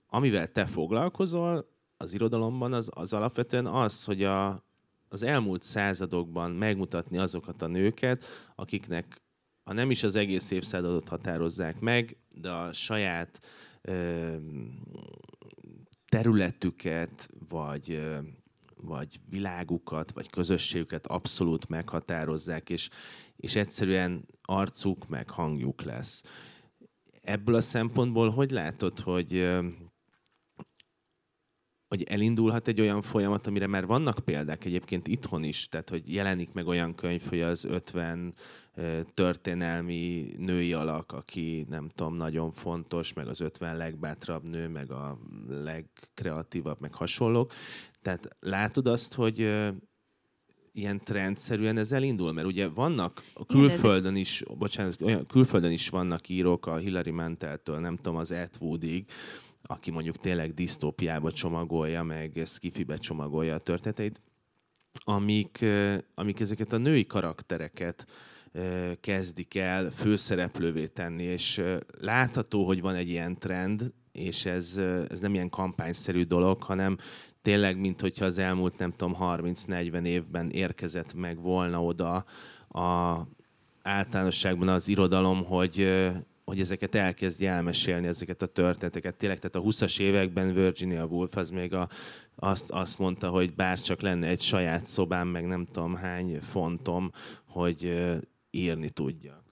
amivel 0.07 0.53
te 0.53 0.67
foglalkozol, 0.67 1.69
az 2.01 2.13
irodalomban 2.13 2.73
az, 2.73 2.91
az 2.95 3.13
alapvetően 3.13 3.67
az, 3.67 4.05
hogy 4.05 4.25
a, 4.25 4.65
az 5.09 5.23
elmúlt 5.23 5.63
századokban 5.63 6.51
megmutatni 6.51 7.19
azokat 7.19 7.63
a 7.63 7.67
nőket, 7.67 8.25
akiknek 8.55 9.23
ha 9.65 9.73
nem 9.73 9.91
is 9.91 10.03
az 10.03 10.15
egész 10.15 10.51
évszázadot 10.51 11.09
határozzák 11.09 11.81
meg, 11.81 12.17
de 12.37 12.51
a 12.51 12.73
saját 12.73 13.39
ö, 13.81 14.35
területüket, 16.09 17.29
vagy, 17.49 17.91
ö, 17.91 18.19
vagy 18.77 19.21
világukat, 19.29 20.13
vagy 20.13 20.31
közösségüket 20.31 21.07
abszolút 21.07 21.69
meghatározzák, 21.69 22.71
és, 22.71 22.89
és 23.37 23.55
egyszerűen 23.55 24.27
arcuk, 24.43 25.09
meg 25.09 25.31
hangjuk 25.31 25.83
lesz. 25.83 26.23
Ebből 27.23 27.55
a 27.55 27.61
szempontból 27.61 28.31
hogy 28.31 28.51
látod, 28.51 29.01
hogy 29.01 29.59
hogy 31.91 32.03
elindulhat 32.03 32.69
egy 32.69 32.81
olyan 32.81 33.03
folyamat, 33.03 33.47
amire 33.47 33.67
már 33.67 33.87
vannak 33.87 34.19
példák 34.25 34.65
egyébként 34.65 35.09
itthon 35.09 35.45
is, 35.45 35.69
tehát 35.69 35.89
hogy 35.89 36.15
jelenik 36.15 36.53
meg 36.53 36.67
olyan 36.67 36.95
könyv, 36.95 37.23
hogy 37.29 37.41
az 37.41 37.65
50 37.65 38.35
történelmi 39.15 40.27
női 40.39 40.73
alak, 40.73 41.13
aki 41.13 41.67
nem 41.69 41.91
tudom, 41.95 42.17
nagyon 42.17 42.51
fontos, 42.51 43.13
meg 43.13 43.29
az 43.29 43.41
50 43.41 43.77
legbátrabb 43.77 44.45
nő, 44.45 44.69
meg 44.69 44.91
a 44.91 45.19
legkreatívabb, 45.49 46.81
meg 46.81 46.95
hasonlók. 46.95 47.53
Tehát 48.03 48.37
látod 48.41 48.87
azt, 48.87 49.15
hogy 49.15 49.39
ilyen 50.73 51.01
trendszerűen 51.05 51.77
ez 51.77 51.93
elindul? 51.93 52.33
Mert 52.33 52.47
ugye 52.47 52.69
vannak 52.69 53.23
a 53.35 53.47
külföldön 53.47 54.17
is, 54.17 54.43
bocsánat, 54.59 55.01
olyan 55.01 55.27
külföldön 55.27 55.73
is 55.73 55.89
vannak 55.89 56.29
írók, 56.29 56.67
a 56.67 56.77
Hillary 56.77 57.11
Manteltől, 57.11 57.79
nem 57.79 57.97
tudom, 57.97 58.17
az 58.17 58.31
Ed 58.31 58.55
Woodig, 58.61 59.07
aki 59.63 59.91
mondjuk 59.91 60.17
tényleg 60.17 60.55
disztópiába 60.55 61.33
csomagolja, 61.33 62.03
meg 62.03 62.43
skifibe 62.47 62.97
csomagolja 62.97 63.55
a 63.55 63.59
történeteit, 63.59 64.23
amik, 65.05 65.65
amik 66.15 66.41
ezeket 66.41 66.73
a 66.73 66.79
női 66.79 67.07
karaktereket 67.07 68.07
kezdik 69.01 69.55
el 69.55 69.91
főszereplővé 69.91 70.87
tenni, 70.87 71.23
és 71.23 71.63
látható, 72.01 72.67
hogy 72.67 72.81
van 72.81 72.95
egy 72.95 73.09
ilyen 73.09 73.39
trend, 73.39 73.93
és 74.13 74.45
ez, 74.45 74.77
ez 75.09 75.21
nem 75.21 75.35
ilyen 75.35 75.49
kampányszerű 75.49 76.23
dolog, 76.23 76.63
hanem 76.63 76.97
tényleg, 77.43 77.81
mint 77.81 78.01
hogyha 78.01 78.25
az 78.25 78.39
elmúlt, 78.39 78.79
nem 78.79 78.91
tudom, 78.91 79.17
30-40 79.21 80.05
évben 80.05 80.51
érkezett 80.51 81.15
meg 81.15 81.41
volna 81.41 81.85
oda 81.85 82.25
a 82.69 83.19
általánosságban 83.83 84.69
az 84.69 84.89
irodalom, 84.89 85.45
hogy, 85.45 86.01
hogy 86.51 86.61
ezeket 86.61 86.95
elkezdje 86.95 87.51
elmesélni, 87.51 88.07
ezeket 88.07 88.43
a 88.43 88.47
történeteket. 88.47 89.17
Tényleg, 89.17 89.39
tehát 89.39 89.67
a 89.67 89.71
20-as 89.71 90.01
években 90.01 90.53
Virginia 90.53 91.05
Woolf 91.05 91.37
az 91.37 91.51
még 91.51 91.75
a, 91.75 91.89
azt, 92.35 92.71
azt 92.71 92.99
mondta, 92.99 93.29
hogy 93.29 93.55
bár 93.55 93.81
csak 93.81 94.01
lenne 94.01 94.27
egy 94.27 94.41
saját 94.41 94.85
szobám, 94.85 95.29
meg 95.29 95.47
nem 95.47 95.67
tudom 95.67 95.95
hány 95.95 96.41
fontom, 96.41 97.11
hogy 97.45 98.01
írni 98.51 98.91
tudjak. 98.91 99.45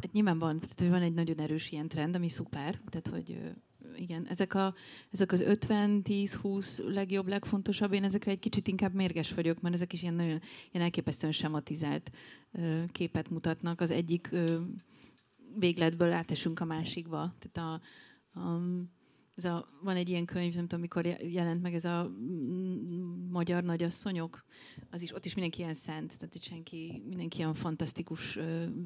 Hát 0.00 0.12
nyilván 0.12 0.38
van, 0.38 0.60
tehát, 0.60 0.92
van 0.92 1.02
egy 1.02 1.14
nagyon 1.14 1.38
erős 1.38 1.70
ilyen 1.70 1.88
trend, 1.88 2.14
ami 2.14 2.28
szuper, 2.28 2.80
tehát 2.90 3.08
hogy 3.08 3.38
igen, 3.96 4.26
ezek, 4.28 4.54
a, 4.54 4.74
ezek 5.10 5.32
az 5.32 5.40
50, 5.40 6.02
10, 6.02 6.34
20 6.34 6.82
legjobb, 6.86 7.28
legfontosabb, 7.28 7.92
én 7.92 8.04
ezekre 8.04 8.30
egy 8.30 8.38
kicsit 8.38 8.68
inkább 8.68 8.94
mérges 8.94 9.32
vagyok, 9.32 9.60
mert 9.60 9.74
ezek 9.74 9.92
is 9.92 10.02
ilyen 10.02 10.14
nagyon 10.14 10.40
ilyen 10.72 10.84
elképesztően 10.84 11.32
sematizált 11.32 12.10
képet 12.92 13.30
mutatnak. 13.30 13.80
Az 13.80 13.90
egyik 13.90 14.30
végletből 15.58 16.12
átesünk 16.12 16.60
a 16.60 16.64
másikba. 16.64 17.32
Tehát 17.38 17.80
a, 18.34 18.40
a, 18.40 18.60
ez 19.34 19.44
a, 19.44 19.68
van 19.82 19.96
egy 19.96 20.08
ilyen 20.08 20.24
könyv, 20.24 20.54
nem 20.54 20.62
tudom, 20.62 20.80
mikor 20.80 21.06
jelent 21.06 21.62
meg 21.62 21.74
ez 21.74 21.84
a 21.84 22.08
mm, 22.08 23.30
magyar 23.30 23.62
nagyasszonyok, 23.62 24.44
az 24.90 25.02
is, 25.02 25.14
ott 25.14 25.24
is 25.24 25.34
mindenki 25.34 25.60
ilyen 25.60 25.74
szent, 25.74 26.18
tehát 26.18 26.34
itt 26.34 26.42
senki, 26.42 27.02
mindenki 27.06 27.38
ilyen 27.38 27.54
fantasztikus 27.54 28.38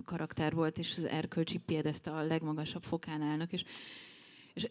karakter 0.04 0.54
volt, 0.54 0.78
és 0.78 0.96
az 0.96 1.04
erkölcsi 1.04 1.60
ezt 1.66 2.06
a 2.06 2.22
legmagasabb 2.22 2.82
fokán 2.82 3.22
állnak, 3.22 3.52
és, 3.52 3.64
és 4.54 4.70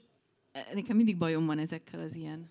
nekem 0.73 0.95
mindig 0.95 1.17
bajom 1.17 1.45
van 1.45 1.59
ezekkel 1.59 1.99
az 1.99 2.15
ilyen 2.15 2.47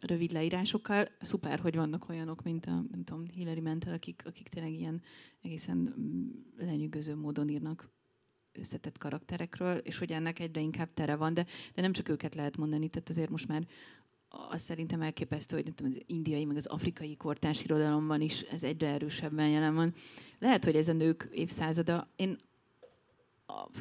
rövid 0.00 0.32
leírásokkal. 0.32 1.06
Szuper, 1.20 1.58
hogy 1.58 1.74
vannak 1.74 2.08
olyanok, 2.08 2.42
mint 2.42 2.66
a 2.66 2.84
nem 2.90 3.04
tudom, 3.04 3.24
Hillary 3.34 3.60
Mantel, 3.60 3.92
akik, 3.92 4.22
akik 4.26 4.48
tényleg 4.48 4.72
ilyen 4.72 5.02
egészen 5.42 5.76
mm, 5.76 6.28
lenyűgöző 6.56 7.16
módon 7.16 7.48
írnak 7.48 7.90
összetett 8.52 8.98
karakterekről, 8.98 9.76
és 9.76 9.98
hogy 9.98 10.12
ennek 10.12 10.38
egyre 10.38 10.60
inkább 10.60 10.94
tere 10.94 11.16
van, 11.16 11.34
de, 11.34 11.46
de 11.74 11.82
nem 11.82 11.92
csak 11.92 12.08
őket 12.08 12.34
lehet 12.34 12.56
mondani, 12.56 12.88
tehát 12.88 13.08
azért 13.08 13.30
most 13.30 13.48
már 13.48 13.66
azt 14.28 14.64
szerintem 14.64 15.02
elképesztő, 15.02 15.56
hogy 15.56 15.64
nem 15.64 15.74
tudom, 15.74 15.92
az 15.92 16.02
indiai, 16.06 16.44
meg 16.44 16.56
az 16.56 16.66
afrikai 16.66 17.16
kortárs 17.16 17.64
irodalomban 17.64 18.20
is 18.20 18.40
ez 18.40 18.62
egyre 18.62 18.88
erősebben 18.88 19.48
jelen 19.48 19.74
van. 19.74 19.94
Lehet, 20.38 20.64
hogy 20.64 20.76
ez 20.76 20.88
a 20.88 20.92
nők 20.92 21.28
évszázada. 21.32 22.08
Én 22.16 22.38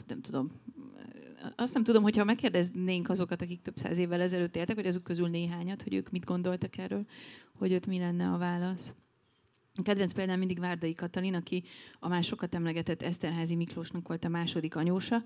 nem 0.07 0.22
tudom, 0.22 0.51
azt 1.55 1.74
nem 1.74 1.84
tudom, 1.84 2.03
hogyha 2.03 2.24
megkérdeznénk 2.24 3.09
azokat, 3.09 3.41
akik 3.41 3.61
több 3.61 3.76
száz 3.76 3.97
évvel 3.97 4.22
ezelőtt 4.22 4.55
éltek, 4.55 4.76
hogy 4.76 4.88
azok 4.88 5.03
közül 5.03 5.28
néhányat, 5.28 5.84
hogy 5.84 5.93
ők 5.93 6.09
mit 6.09 6.26
gondoltak 6.26 6.78
erről, 6.78 7.05
hogy 7.53 7.74
ott 7.74 7.86
mi 7.86 7.99
lenne 7.99 8.28
a 8.28 8.38
válasz. 8.38 8.93
Kedvenc 9.84 10.14
például 10.14 10.38
mindig 10.38 10.60
Várdai 10.60 10.94
Katalin, 10.94 11.36
aki 11.36 11.64
a 12.00 12.08
már 12.08 12.24
sokat 12.24 12.56
emlegetett 12.56 13.02
Eszterházi 13.02 13.56
Miklósnak 13.56 14.08
volt 14.08 14.26
a 14.26 14.30
második 14.30 14.76
anyósa, 14.76 15.24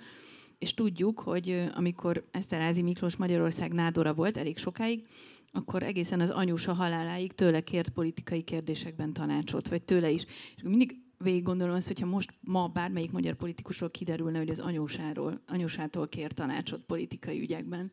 és 0.57 0.73
tudjuk, 0.73 1.19
hogy 1.19 1.69
amikor 1.73 2.27
Eszterházi 2.31 2.81
Miklós 2.81 3.15
Magyarország 3.15 3.73
nádora 3.73 4.13
volt 4.13 4.37
elég 4.37 4.57
sokáig, 4.57 5.07
akkor 5.51 5.83
egészen 5.83 6.19
az 6.19 6.29
anyósa 6.29 6.73
haláláig 6.73 7.33
tőle 7.33 7.61
kért 7.61 7.89
politikai 7.89 8.41
kérdésekben 8.41 9.13
tanácsot, 9.13 9.67
vagy 9.67 9.81
tőle 9.81 10.09
is. 10.09 10.25
És 10.55 10.61
mindig 10.63 10.95
végig 11.17 11.43
gondolom 11.43 11.75
azt, 11.75 11.87
hogyha 11.87 12.05
most 12.05 12.33
ma 12.39 12.67
bármelyik 12.67 13.11
magyar 13.11 13.35
politikusról 13.35 13.91
kiderülne, 13.91 14.37
hogy 14.37 14.49
az 14.49 14.59
anyósáról, 14.59 15.41
anyósától 15.47 16.07
kér 16.07 16.31
tanácsot 16.31 16.81
politikai 16.81 17.39
ügyekben, 17.39 17.91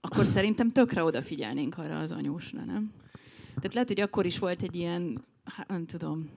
akkor 0.00 0.24
szerintem 0.24 0.72
tökre 0.72 1.04
odafigyelnénk 1.04 1.78
arra 1.78 1.98
az 1.98 2.10
anyósra, 2.10 2.64
nem? 2.64 2.92
Tehát 3.54 3.74
lehet, 3.74 3.88
hogy 3.88 4.00
akkor 4.00 4.26
is 4.26 4.38
volt 4.38 4.62
egy 4.62 4.76
ilyen, 4.76 5.24
hát 5.44 5.68
nem 5.68 5.86
tudom, 5.86 6.30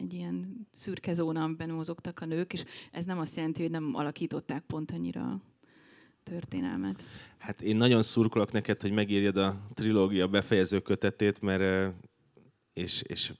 egy 0.00 0.14
ilyen 0.14 0.66
szürke 0.72 1.12
zóna, 1.12 1.42
amiben 1.42 1.70
mozogtak 1.70 2.20
a 2.20 2.24
nők, 2.24 2.52
és 2.52 2.64
ez 2.92 3.04
nem 3.04 3.18
azt 3.18 3.36
jelenti, 3.36 3.62
hogy 3.62 3.70
nem 3.70 3.94
alakították 3.94 4.62
pont 4.62 4.90
annyira 4.90 5.40
történelmet. 6.22 7.04
Hát 7.38 7.62
én 7.62 7.76
nagyon 7.76 8.02
szurkolok 8.02 8.52
neked, 8.52 8.82
hogy 8.82 8.92
megírjad 8.92 9.36
a 9.36 9.60
trilógia 9.74 10.28
befejező 10.28 10.80
kötetét, 10.80 11.40
mert 11.40 11.94
és, 12.72 13.02
és 13.02 13.32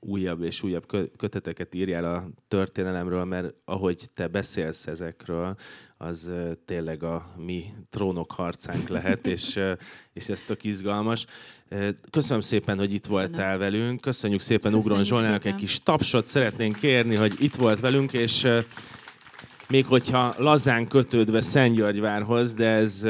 újabb 0.00 0.42
és 0.42 0.62
újabb 0.62 0.86
köteteket 1.16 1.74
írjál 1.74 2.04
a 2.14 2.28
történelemről, 2.48 3.24
mert 3.24 3.54
ahogy 3.64 4.10
te 4.14 4.28
beszélsz 4.28 4.86
ezekről, 4.86 5.56
az 6.00 6.30
tényleg 6.64 7.02
a 7.02 7.34
mi 7.36 7.64
trónok 7.90 8.32
harcánk 8.32 8.88
lehet, 8.88 9.26
és, 9.26 9.60
és 10.12 10.28
ez 10.28 10.42
tök 10.42 10.64
izgalmas. 10.64 11.26
Köszönöm 12.10 12.40
szépen, 12.40 12.78
hogy 12.78 12.92
itt 12.92 13.06
Köszönöm. 13.06 13.28
voltál 13.28 13.58
velünk. 13.58 14.00
Köszönjük 14.00 14.40
szépen 14.40 14.72
Köszönjük 14.72 14.86
Ugron 14.86 15.04
Zsolnának 15.04 15.44
egy 15.44 15.54
kis 15.54 15.82
tapsot 15.82 16.24
szeretnénk 16.24 16.76
kérni, 16.76 17.16
hogy 17.16 17.34
itt 17.38 17.54
volt 17.54 17.80
velünk, 17.80 18.12
és 18.12 18.46
még 19.68 19.86
hogyha 19.86 20.34
lazán 20.36 20.88
kötődve 20.88 21.40
Szentgyörgyvárhoz, 21.40 22.54
de 22.54 22.68
ez 22.70 23.06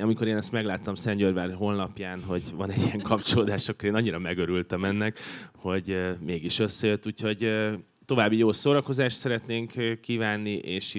amikor 0.00 0.26
én 0.26 0.36
ezt 0.36 0.52
megláttam 0.52 0.94
Szentgyörgyvár 0.94 1.54
honlapján, 1.54 2.22
hogy 2.22 2.42
van 2.54 2.70
egy 2.70 2.82
ilyen 2.82 3.00
kapcsolódás, 3.00 3.68
akkor 3.68 3.84
én 3.84 3.94
annyira 3.94 4.18
megörültem 4.18 4.84
ennek, 4.84 5.18
hogy 5.56 5.96
mégis 6.20 6.58
összejött. 6.58 7.06
Úgyhogy 7.06 7.70
további 8.04 8.36
jó 8.36 8.52
szórakozást 8.52 9.16
szeretnénk 9.16 10.00
kívánni, 10.00 10.54
és 10.54 10.94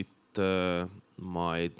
majd 1.15 1.71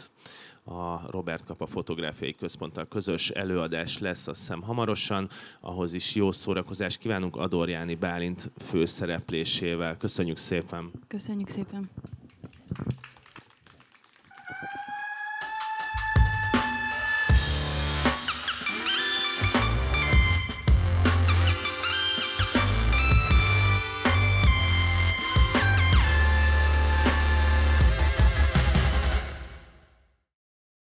a 0.64 1.12
Robert 1.12 1.46
Kapa 1.46 1.66
Fotográfiai 1.66 2.36
Központtal 2.36 2.88
közös 2.88 3.30
előadás 3.30 3.98
lesz, 3.98 4.28
azt 4.28 4.40
hiszem 4.40 4.62
hamarosan. 4.62 5.30
Ahhoz 5.62 5.94
is 5.94 6.16
jó 6.16 6.32
szórakozást 6.32 6.98
kívánunk 6.98 7.36
Adorjáni 7.36 7.96
Bálint 7.96 8.52
főszereplésével. 8.58 9.98
Köszönjük 9.98 10.38
szépen! 10.38 10.92
Köszönjük 11.08 11.50
szépen! 11.50 11.90